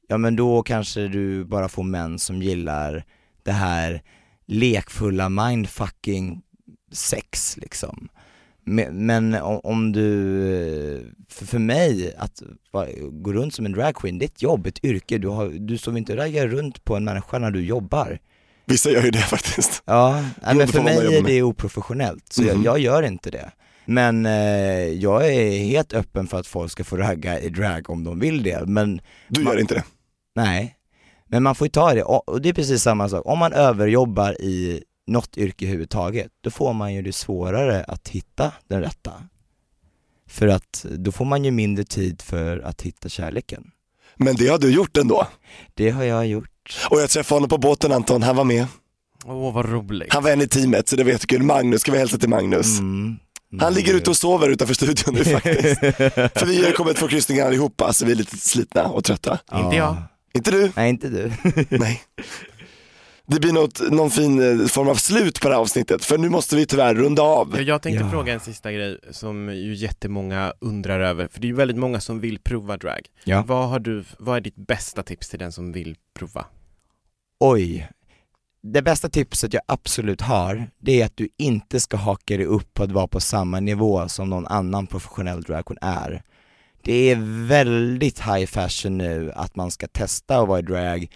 ja 0.08 0.18
men 0.18 0.36
då 0.36 0.62
kanske 0.62 1.08
du 1.08 1.44
bara 1.44 1.68
får 1.68 1.82
män 1.82 2.18
som 2.18 2.42
gillar 2.42 3.04
det 3.42 3.52
här 3.52 4.02
lekfulla 4.46 5.28
mindfucking 5.28 6.42
sex 6.96 7.56
liksom. 7.56 8.08
Men, 8.66 9.06
men 9.06 9.34
om, 9.42 9.92
du, 9.92 11.12
för, 11.28 11.46
för 11.46 11.58
mig, 11.58 12.14
att 12.18 12.42
va- 12.72 12.86
gå 13.12 13.32
runt 13.32 13.54
som 13.54 13.66
en 13.66 13.72
drag 13.72 13.94
queen, 13.94 14.18
det 14.18 14.24
är 14.24 14.28
ett 14.28 14.42
jobb, 14.42 14.66
ett 14.66 14.84
yrke, 14.84 15.18
du, 15.18 15.28
har, 15.28 15.48
du 15.48 15.78
står 15.78 15.98
inte 15.98 16.12
och 16.12 16.18
raggar 16.18 16.48
runt 16.48 16.84
på 16.84 16.96
en 16.96 17.04
människa 17.04 17.38
när 17.38 17.50
du 17.50 17.64
jobbar. 17.64 18.18
Vissa 18.66 18.90
gör 18.90 19.02
ju 19.02 19.10
det 19.10 19.18
faktiskt. 19.34 19.82
Ja, 19.86 20.24
nej, 20.42 20.54
men 20.56 20.68
för 20.68 20.78
man 20.78 20.84
mig 20.84 21.16
är 21.16 21.22
det 21.22 21.42
oprofessionellt, 21.42 22.32
så 22.32 22.42
Mhm. 22.42 22.48
jag, 22.50 22.64
jag 22.64 22.78
gör 22.78 23.02
inte 23.02 23.30
det. 23.30 23.50
Men 23.86 24.26
eh, 24.26 24.32
jag 24.88 25.28
är 25.34 25.58
helt 25.58 25.92
öppen 25.92 26.26
för 26.26 26.40
att 26.40 26.46
folk 26.46 26.72
ska 26.72 26.84
få 26.84 26.96
ragga 26.96 27.40
i 27.40 27.48
drag 27.48 27.90
om 27.90 28.04
de 28.04 28.20
vill 28.20 28.42
det, 28.42 28.66
men 28.66 29.00
Du 29.28 29.40
Man- 29.40 29.52
gör 29.52 29.60
inte 29.60 29.74
det. 29.74 29.84
nej. 30.34 30.76
Men 31.26 31.42
man 31.42 31.54
får 31.54 31.66
ju 31.66 31.70
ta 31.70 31.94
det, 31.94 32.02
och 32.02 32.40
det 32.40 32.48
är 32.48 32.52
precis 32.52 32.82
samma 32.82 33.08
sak, 33.08 33.22
om 33.26 33.38
man 33.38 33.52
överjobbar 33.52 34.42
i 34.42 34.82
något 35.06 35.36
yrke 35.36 35.64
överhuvudtaget, 35.64 36.30
då 36.40 36.50
får 36.50 36.72
man 36.72 36.94
ju 36.94 37.02
det 37.02 37.12
svårare 37.12 37.84
att 37.84 38.08
hitta 38.08 38.52
den 38.68 38.80
rätta. 38.80 39.12
För 40.28 40.48
att 40.48 40.86
då 40.90 41.12
får 41.12 41.24
man 41.24 41.44
ju 41.44 41.50
mindre 41.50 41.84
tid 41.84 42.22
för 42.22 42.58
att 42.58 42.82
hitta 42.82 43.08
kärleken. 43.08 43.70
Men 44.16 44.36
det 44.36 44.48
har 44.48 44.58
du 44.58 44.70
gjort 44.70 44.96
ändå. 44.96 45.26
Det 45.74 45.90
har 45.90 46.04
jag 46.04 46.26
gjort. 46.26 46.78
Och 46.90 47.00
jag 47.00 47.10
träffade 47.10 47.36
honom 47.36 47.48
på 47.48 47.58
båten 47.58 47.92
Anton, 47.92 48.22
han 48.22 48.36
var 48.36 48.44
med. 48.44 48.66
Åh 49.24 49.54
vad 49.54 49.68
roligt. 49.68 50.12
Han 50.12 50.22
var 50.22 50.30
en 50.30 50.40
i 50.40 50.48
teamet 50.48 50.88
så 50.88 50.96
det 50.96 51.04
var 51.04 51.10
jättekul. 51.10 51.42
Magnus, 51.42 51.80
ska 51.80 51.92
vi 51.92 51.98
hälsa 51.98 52.18
till 52.18 52.28
Magnus? 52.28 52.78
Mm. 52.78 53.16
Han 53.60 53.74
ligger 53.74 53.94
ute 53.94 54.10
och 54.10 54.16
sover 54.16 54.48
utanför 54.48 54.74
studion 54.74 55.14
nu 55.14 55.24
faktiskt. 55.24 55.80
För 56.38 56.46
vi 56.46 56.64
har 56.64 56.72
kommit 56.72 56.98
från 56.98 57.08
kryssningen 57.08 57.46
allihopa 57.46 57.92
så 57.92 58.06
vi 58.06 58.12
är 58.12 58.16
lite 58.16 58.36
slitna 58.36 58.84
och 58.84 59.04
trötta. 59.04 59.38
Inte 59.54 59.76
jag. 59.76 59.96
Inte 60.34 60.50
du? 60.50 60.72
Nej, 60.76 60.90
inte 60.90 61.08
du. 61.08 61.32
Nej. 61.68 62.02
Det 63.26 63.40
blir 63.40 63.52
något, 63.52 63.90
någon 63.92 64.10
fin 64.10 64.60
eh, 64.60 64.66
form 64.66 64.88
av 64.88 64.94
slut 64.94 65.40
på 65.40 65.48
det 65.48 65.54
här 65.54 65.60
avsnittet 65.60 66.04
för 66.04 66.18
nu 66.18 66.28
måste 66.28 66.56
vi 66.56 66.66
tyvärr 66.66 66.94
runda 66.94 67.22
av. 67.22 67.52
Ja, 67.56 67.60
Jag 67.60 67.82
tänkte 67.82 68.04
Ja. 68.04 68.10
fråga 68.10 68.32
en 68.32 68.40
sista 68.40 68.72
grej 68.72 68.98
som 69.10 69.48
ju 69.54 69.74
jättemånga 69.74 70.52
undrar 70.60 71.00
över, 71.00 71.28
för 71.32 71.40
det 71.40 71.46
är 71.46 71.48
ju 71.48 71.54
väldigt 71.54 71.76
många 71.76 72.00
som 72.00 72.20
vill 72.20 72.38
prova 72.38 72.76
drag. 72.76 73.00
Ja. 73.24 73.44
Vad, 73.46 73.68
har 73.68 73.78
du, 73.78 74.04
vad 74.18 74.36
är 74.36 74.40
ditt 74.40 74.56
bästa 74.56 75.02
tips 75.02 75.28
till 75.28 75.38
den 75.38 75.52
som 75.52 75.72
vill 75.72 75.96
prova? 76.18 76.44
Oj. 77.40 77.88
Det 78.62 78.82
bästa 78.82 79.08
tipset 79.08 79.52
jag 79.54 79.62
absolut 79.66 80.20
har, 80.20 80.70
det 80.78 81.00
är 81.00 81.06
att 81.06 81.16
du 81.16 81.28
inte 81.38 81.80
ska 81.80 81.96
haka 81.96 82.36
dig 82.36 82.46
upp 82.46 82.74
på 82.74 82.82
att 82.82 82.92
vara 82.92 83.06
på 83.08 83.20
samma 83.20 83.60
nivå 83.60 84.08
som 84.08 84.30
någon 84.30 84.46
annan 84.46 84.86
professionell 84.86 85.42
dragqueen 85.42 85.78
är. 85.80 86.22
Det 86.82 86.92
är 87.10 87.46
väldigt 87.46 88.20
high 88.20 88.46
fashion 88.46 88.98
nu 88.98 89.32
att 89.34 89.56
man 89.56 89.70
ska 89.70 89.86
testa 89.86 90.38
att 90.38 90.48
vara 90.48 90.58
i 90.58 90.62
drag 90.62 91.06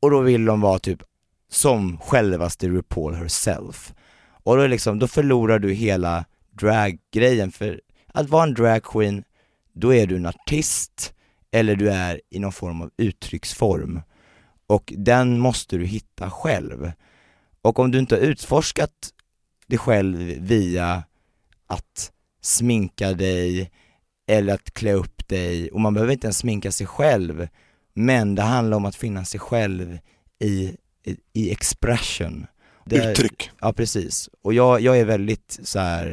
och 0.00 0.10
då 0.10 0.20
vill 0.20 0.44
de 0.44 0.60
vara 0.60 0.78
typ 0.78 1.02
som 1.50 1.98
självaste 1.98 2.68
RuPaul 2.68 3.14
herself. 3.14 3.94
Och 4.42 4.56
då, 4.56 4.66
liksom, 4.66 4.98
då 4.98 5.08
förlorar 5.08 5.58
du 5.58 5.72
hela 5.72 6.24
draggrejen 6.50 7.52
för 7.52 7.80
att 8.06 8.28
vara 8.28 8.42
en 8.42 8.54
dragqueen, 8.54 9.24
då 9.72 9.94
är 9.94 10.06
du 10.06 10.16
en 10.16 10.26
artist 10.26 11.14
eller 11.50 11.76
du 11.76 11.90
är 11.90 12.20
i 12.30 12.38
någon 12.38 12.52
form 12.52 12.82
av 12.82 12.90
uttrycksform 12.96 14.00
och 14.66 14.92
den 14.96 15.38
måste 15.38 15.76
du 15.76 15.84
hitta 15.84 16.30
själv. 16.30 16.92
Och 17.62 17.78
om 17.78 17.90
du 17.90 17.98
inte 17.98 18.14
har 18.14 18.22
utforskat 18.22 18.92
dig 19.66 19.78
själv 19.78 20.18
via 20.40 21.04
att 21.66 22.12
sminka 22.42 23.12
dig 23.12 23.70
eller 24.26 24.54
att 24.54 24.74
klä 24.74 24.92
upp 24.92 25.28
dig, 25.28 25.70
och 25.70 25.80
man 25.80 25.94
behöver 25.94 26.12
inte 26.12 26.26
ens 26.26 26.38
sminka 26.38 26.72
sig 26.72 26.86
själv, 26.86 27.48
men 27.94 28.34
det 28.34 28.42
handlar 28.42 28.76
om 28.76 28.84
att 28.84 28.96
finna 28.96 29.24
sig 29.24 29.40
själv 29.40 29.98
i, 30.38 30.76
i, 31.32 31.50
expression. 31.52 32.46
Det- 32.84 33.10
Uttryck. 33.10 33.50
Ja 33.60 33.72
precis, 33.72 34.28
och 34.42 34.54
jag, 34.54 34.80
jag 34.80 34.98
är 34.98 35.04
väldigt 35.04 35.58
så 35.62 35.78
här 35.78 36.06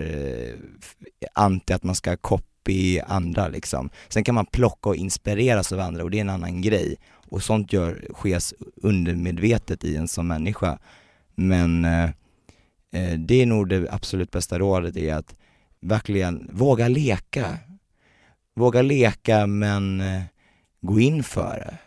eh, 1.19 1.27
anti 1.33 1.73
att 1.73 1.83
man 1.83 1.95
ska 1.95 2.17
copy 2.17 2.99
andra 2.99 3.47
liksom. 3.47 3.89
Sen 4.09 4.23
kan 4.23 4.35
man 4.35 4.45
plocka 4.45 4.89
och 4.89 4.95
inspireras 4.95 5.71
av 5.71 5.79
andra 5.79 6.03
och 6.03 6.11
det 6.11 6.17
är 6.17 6.21
en 6.21 6.29
annan 6.29 6.61
grej. 6.61 6.95
Och 7.29 7.43
sånt 7.43 7.73
gör, 7.73 8.05
sker 8.13 8.41
undermedvetet 8.75 9.83
i 9.83 9.95
en 9.95 10.07
som 10.07 10.27
människa. 10.27 10.79
Men 11.35 11.85
eh, 11.85 12.03
eh, 12.91 13.19
det 13.19 13.41
är 13.41 13.45
nog 13.45 13.69
det 13.69 13.87
absolut 13.91 14.31
bästa 14.31 14.59
rådet 14.59 14.97
är 14.97 15.13
att 15.15 15.35
verkligen 15.81 16.49
våga 16.53 16.87
leka. 16.87 17.57
Våga 18.55 18.81
leka 18.81 19.47
men 19.47 20.01
eh, 20.01 20.21
gå 20.81 20.99
in 20.99 21.23
för 21.23 21.55
det. 21.65 21.77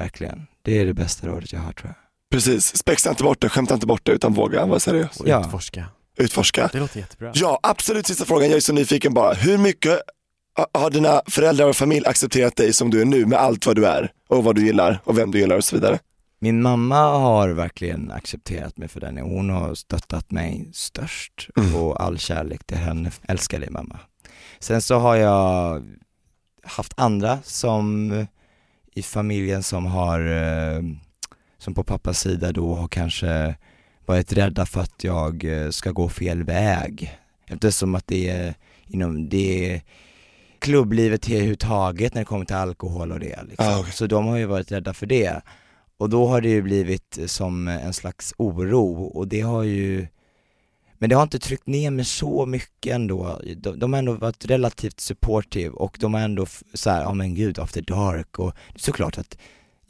Verkligen. 0.00 0.46
Det 0.62 0.78
är 0.78 0.86
det 0.86 0.94
bästa 0.94 1.26
rådet 1.26 1.52
jag 1.52 1.60
har 1.60 1.72
tror 1.72 1.88
jag. 1.88 2.07
Precis, 2.30 2.76
spexa 2.76 3.10
inte 3.10 3.22
bort 3.22 3.40
det, 3.40 3.48
skämta 3.48 3.74
inte 3.74 3.86
bort 3.86 4.00
det 4.04 4.12
utan 4.12 4.34
våga 4.34 4.66
vara 4.66 4.80
seriös. 4.80 5.20
Och 5.20 5.28
Ja. 5.28 5.40
utforska. 5.40 5.84
Utforska. 6.16 6.68
Det 6.72 6.78
låter 6.80 7.00
jättebra. 7.00 7.32
Ja, 7.34 7.58
absolut 7.62 8.06
sista 8.06 8.24
frågan, 8.24 8.48
jag 8.48 8.56
är 8.56 8.60
så 8.60 8.72
nyfiken 8.72 9.14
bara. 9.14 9.34
Hur 9.34 9.58
mycket 9.58 10.00
ha- 10.56 10.66
har 10.80 10.90
dina 10.90 11.22
föräldrar 11.26 11.66
och 11.68 11.76
familj 11.76 12.06
accepterat 12.06 12.56
dig 12.56 12.72
som 12.72 12.90
du 12.90 13.00
är 13.00 13.04
nu 13.04 13.26
med 13.26 13.38
allt 13.38 13.66
vad 13.66 13.76
du 13.76 13.86
är 13.86 14.12
och 14.28 14.44
vad 14.44 14.54
du 14.54 14.66
gillar 14.66 15.00
och 15.04 15.18
vem 15.18 15.30
du 15.30 15.38
gillar 15.38 15.56
och 15.56 15.64
så 15.64 15.76
vidare? 15.76 15.98
Min 16.40 16.62
mamma 16.62 16.96
har 17.18 17.48
verkligen 17.48 18.10
accepterat 18.10 18.76
mig 18.76 18.88
för 18.88 19.00
den, 19.00 19.18
hon 19.18 19.50
har 19.50 19.74
stöttat 19.74 20.30
mig 20.30 20.70
störst 20.72 21.48
Mm. 21.56 21.74
och 21.74 22.02
all 22.02 22.18
kärlek 22.18 22.64
till 22.66 22.76
henne, 22.76 23.10
älskar 23.28 23.58
dig 23.60 23.70
mamma. 23.70 23.98
Sen 24.60 24.82
så 24.82 24.94
har 24.98 25.16
jag 25.16 25.82
haft 26.62 26.92
andra 26.96 27.38
som 27.44 28.12
i 28.94 29.02
familjen 29.02 29.62
som 29.62 29.86
har, 29.86 30.20
eh, 30.20 30.82
som 31.58 31.74
på 31.74 31.84
pappas 31.84 32.20
sida 32.20 32.52
då 32.52 32.74
har 32.74 32.88
kanske 32.88 33.54
varit 34.06 34.32
rädda 34.32 34.66
för 34.66 34.80
att 34.80 35.04
jag 35.04 35.44
eh, 35.44 35.70
ska 35.70 35.90
gå 35.90 36.08
fel 36.08 36.42
väg. 36.42 37.18
Eftersom 37.46 37.94
att 37.94 38.06
det 38.06 38.28
är 38.28 38.54
inom 38.86 39.28
det 39.28 39.74
är 39.74 39.82
klubblivet 40.58 41.30
överhuvudtaget 41.30 42.14
när 42.14 42.20
det 42.20 42.24
kommer 42.26 42.44
till 42.44 42.56
alkohol 42.56 43.12
och 43.12 43.20
det 43.20 43.42
liksom. 43.48 43.66
Ah, 43.66 43.78
okej. 43.78 43.92
Så 43.92 44.06
de 44.06 44.26
har 44.26 44.36
ju 44.36 44.46
varit 44.46 44.72
rädda 44.72 44.94
för 44.94 45.06
det. 45.06 45.40
Och 45.96 46.10
då 46.10 46.26
har 46.26 46.40
det 46.40 46.48
ju 46.48 46.62
blivit 46.62 47.18
som 47.26 47.68
en 47.68 47.92
slags 47.92 48.34
oro 48.36 49.04
och 49.04 49.28
det 49.28 49.40
har 49.40 49.62
ju 49.62 50.06
men 51.00 51.10
det 51.10 51.16
har 51.16 51.22
inte 51.22 51.38
tryckt 51.38 51.66
ner 51.66 51.90
mig 51.90 52.04
så 52.04 52.46
mycket 52.46 52.94
ändå. 52.94 53.40
De, 53.56 53.78
de 53.78 53.92
har 53.92 53.98
ändå 53.98 54.12
varit 54.12 54.44
relativt 54.44 55.00
supportive 55.00 55.70
och 55.70 55.96
de 56.00 56.14
har 56.14 56.20
ändå 56.20 56.46
så 56.74 56.90
här, 56.90 57.02
ja 57.02 57.14
men 57.14 57.34
gud, 57.34 57.58
After 57.58 57.82
Dark 57.82 58.38
och 58.38 58.52
det 58.72 58.78
är 58.78 58.80
såklart 58.80 59.18
att 59.18 59.38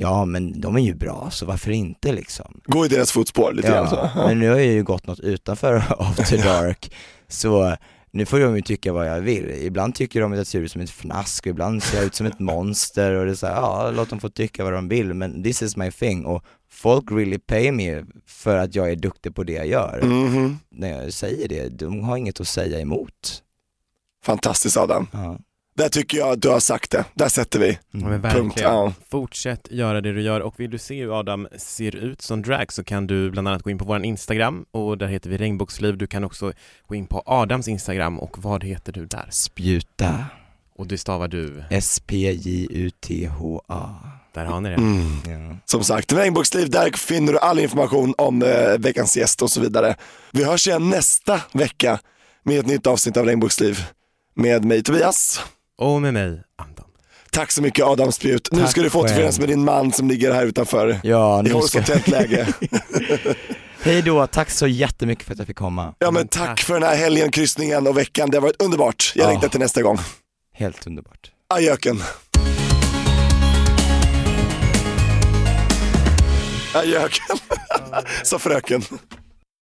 ja 0.01 0.25
men 0.25 0.61
de 0.61 0.77
är 0.77 0.81
ju 0.81 0.95
bra 0.95 1.29
så 1.33 1.47
varför 1.47 1.71
inte 1.71 2.13
liksom. 2.13 2.61
Gå 2.65 2.87
i 2.87 2.89
deras 2.89 3.13
fotspår 3.13 3.53
lite 3.53 3.69
grann 3.69 3.89
så. 3.91 3.97
Ja, 3.97 4.11
Ja. 4.15 4.27
men 4.27 4.39
nu 4.39 4.49
har 4.49 4.57
jag 4.57 4.67
ju 4.67 4.83
gått 4.85 5.07
något 5.07 5.21
utanför 5.21 5.77
After 5.99 6.39
Dark 6.45 6.95
så 7.29 7.77
nu 8.11 8.27
får 8.27 8.41
de 8.41 8.57
ju 8.57 8.63
tycka 8.63 8.93
vad 8.93 9.09
jag 9.09 9.21
vill. 9.21 9.51
Ibland 9.51 9.95
tycker 9.95 10.21
de 10.21 10.33
att 10.33 10.39
jag 10.39 10.47
ser 10.47 10.61
ut 10.61 10.73
som 10.73 10.81
ett 10.81 10.91
fnask 10.91 11.47
och 11.47 11.51
ibland 11.51 11.83
ser 11.83 11.97
jag 11.97 12.07
ut 12.07 12.15
som 12.15 12.27
ett 12.27 12.39
monster 12.39 13.13
och 13.15 13.25
det 13.27 13.31
är 13.31 13.35
så 13.35 13.47
här, 13.47 13.55
ja 13.55 13.91
låt 13.91 14.11
dem 14.11 14.21
få 14.21 14.29
tycka 14.29 14.65
vad 14.65 14.73
de 14.73 14.89
vill 14.89 15.15
men 15.15 15.43
this 15.43 15.63
is 15.63 15.77
my 15.77 15.91
thing 15.91 16.25
och 16.27 16.45
folk 16.71 17.11
really 17.13 17.39
pay 17.39 17.73
me 17.73 18.05
för 18.27 18.57
att 18.57 18.75
jag 18.75 18.91
är 18.91 18.97
duktig 18.97 19.35
på 19.35 19.45
det 19.45 19.53
jag 19.53 19.67
gör. 19.67 20.01
Mhm. 20.03 20.59
När 20.71 21.03
jag 21.03 21.13
säger 21.13 21.49
det, 21.49 21.69
de 21.69 22.01
har 22.05 22.17
inget 22.17 22.41
att 22.41 22.49
säga 22.49 22.81
emot. 22.81 23.43
Fantastiskt 24.25 24.77
Adam. 24.77 25.07
Ja. 25.13 25.39
Där 25.79 25.89
tycker 25.89 26.19
jag 26.19 26.29
att 26.29 26.43
du 26.43 26.49
har 26.49 26.61
sagt 26.61 26.91
det, 26.91 27.05
där 27.15 27.29
sätter 27.29 27.59
vi. 27.59 27.79
Mm. 27.95 28.21
verkligen. 28.21 28.47
Punkt, 28.47 28.61
ja. 28.63 28.93
Fortsätt 29.11 29.69
göra 29.71 30.01
det 30.01 30.13
du 30.13 30.23
gör 30.23 30.41
och 30.41 30.61
vill 30.61 30.71
du 30.71 30.79
se 30.79 31.01
hur 31.01 31.21
Adam 31.21 31.49
ser 31.57 31.97
ut 31.97 32.23
som 32.23 32.43
drag 32.43 32.73
så 32.73 32.85
kan 32.85 33.07
du 33.07 33.31
bland 33.31 33.49
annat 33.49 33.63
gå 33.63 33.71
in 33.71 33.79
på 33.79 33.85
vår 33.85 34.05
Instagram 34.05 34.65
och 34.71 34.99
där 34.99 35.07
heter 35.07 35.31
vi 35.31 35.37
regnbågsliv. 35.37 35.99
Du 35.99 36.07
kan 36.07 36.25
också 36.25 36.53
gå 36.87 36.95
in 36.95 37.07
på 37.07 37.23
Adams 37.27 37.69
Instagram 37.69 38.19
och 38.19 38.43
vad 38.43 38.65
heter 38.65 38.93
du 38.93 39.07
där? 39.07 39.29
Spjuta, 39.31 40.25
Och 40.77 40.87
det 40.87 40.99
stavar 40.99 41.29
du, 41.29 41.65
S-P-J-U-T-H-A. 41.71 43.95
där 44.35 44.45
har 44.45 44.61
ni 44.61 44.69
det. 44.69 44.75
Mm. 44.75 45.51
Ja. 45.51 45.57
Som 45.65 45.85
sagt, 45.85 46.13
Regnbågsliv, 46.13 46.71
där 46.71 46.91
finner 46.93 47.33
du 47.33 47.39
all 47.39 47.59
information 47.59 48.15
om 48.19 48.43
eh, 48.43 48.79
veckans 48.79 49.17
gäst 49.17 49.43
och 49.43 49.51
så 49.51 49.61
vidare. 49.61 49.97
Vi 50.33 50.45
hörs 50.45 50.69
igen 50.69 50.91
nästa 50.91 51.41
vecka 51.53 52.01
med 52.43 52.59
ett 52.61 52.67
nytt 52.67 52.87
avsnitt 52.87 53.17
av 53.17 53.27
Regnbågsliv 53.27 53.79
med 54.35 54.65
mig 54.65 54.83
Tobias. 54.83 55.41
Och 55.79 56.03
med 56.03 56.15
mig, 56.15 56.43
Anton. 56.59 56.85
Tack 57.31 57.51
så 57.51 57.63
mycket 57.63 57.85
Adam 57.85 58.13
Spjut. 58.13 58.49
Nu 58.53 58.61
Tack 58.61 58.71
ska 58.71 58.83
du 58.83 58.91
få 58.91 59.01
återförenas 59.01 59.39
med 59.39 59.49
din 59.49 59.65
man 59.65 59.93
som 59.93 60.09
ligger 60.09 60.33
här 60.33 60.45
utanför 60.45 61.01
Ja, 61.03 61.41
i 61.41 61.43
nu 61.43 61.49
ska... 61.49 61.59
horisontellt 61.59 62.09
läge. 62.09 62.49
Hej 63.83 64.03
då, 64.03 64.27
tack 64.27 64.51
så 64.51 64.67
jättemycket 64.67 65.25
för 65.25 65.33
att 65.33 65.39
jag 65.39 65.47
fick 65.47 65.57
komma. 65.57 65.95
Ja 65.99 66.11
men 66.11 66.29
tack 66.29 66.61
för 66.61 66.75
den 66.75 66.83
här 66.83 66.97
helgen, 66.97 67.31
kryssningen 67.31 67.87
och 67.87 67.97
veckan. 67.99 68.31
Det 68.31 68.37
har 68.37 68.43
varit 68.43 68.63
underbart. 68.63 69.13
Jag 69.15 69.25
Ja. 69.25 69.31
längtar 69.31 69.49
till 69.49 69.61
nästa 69.61 69.83
gång. 69.83 69.99
Helt 70.55 70.87
underbart. 70.87 71.31
Ajöken. 71.55 72.03
Ajöken. 76.75 77.37
Sa 78.23 78.39
fröken. 78.39 78.83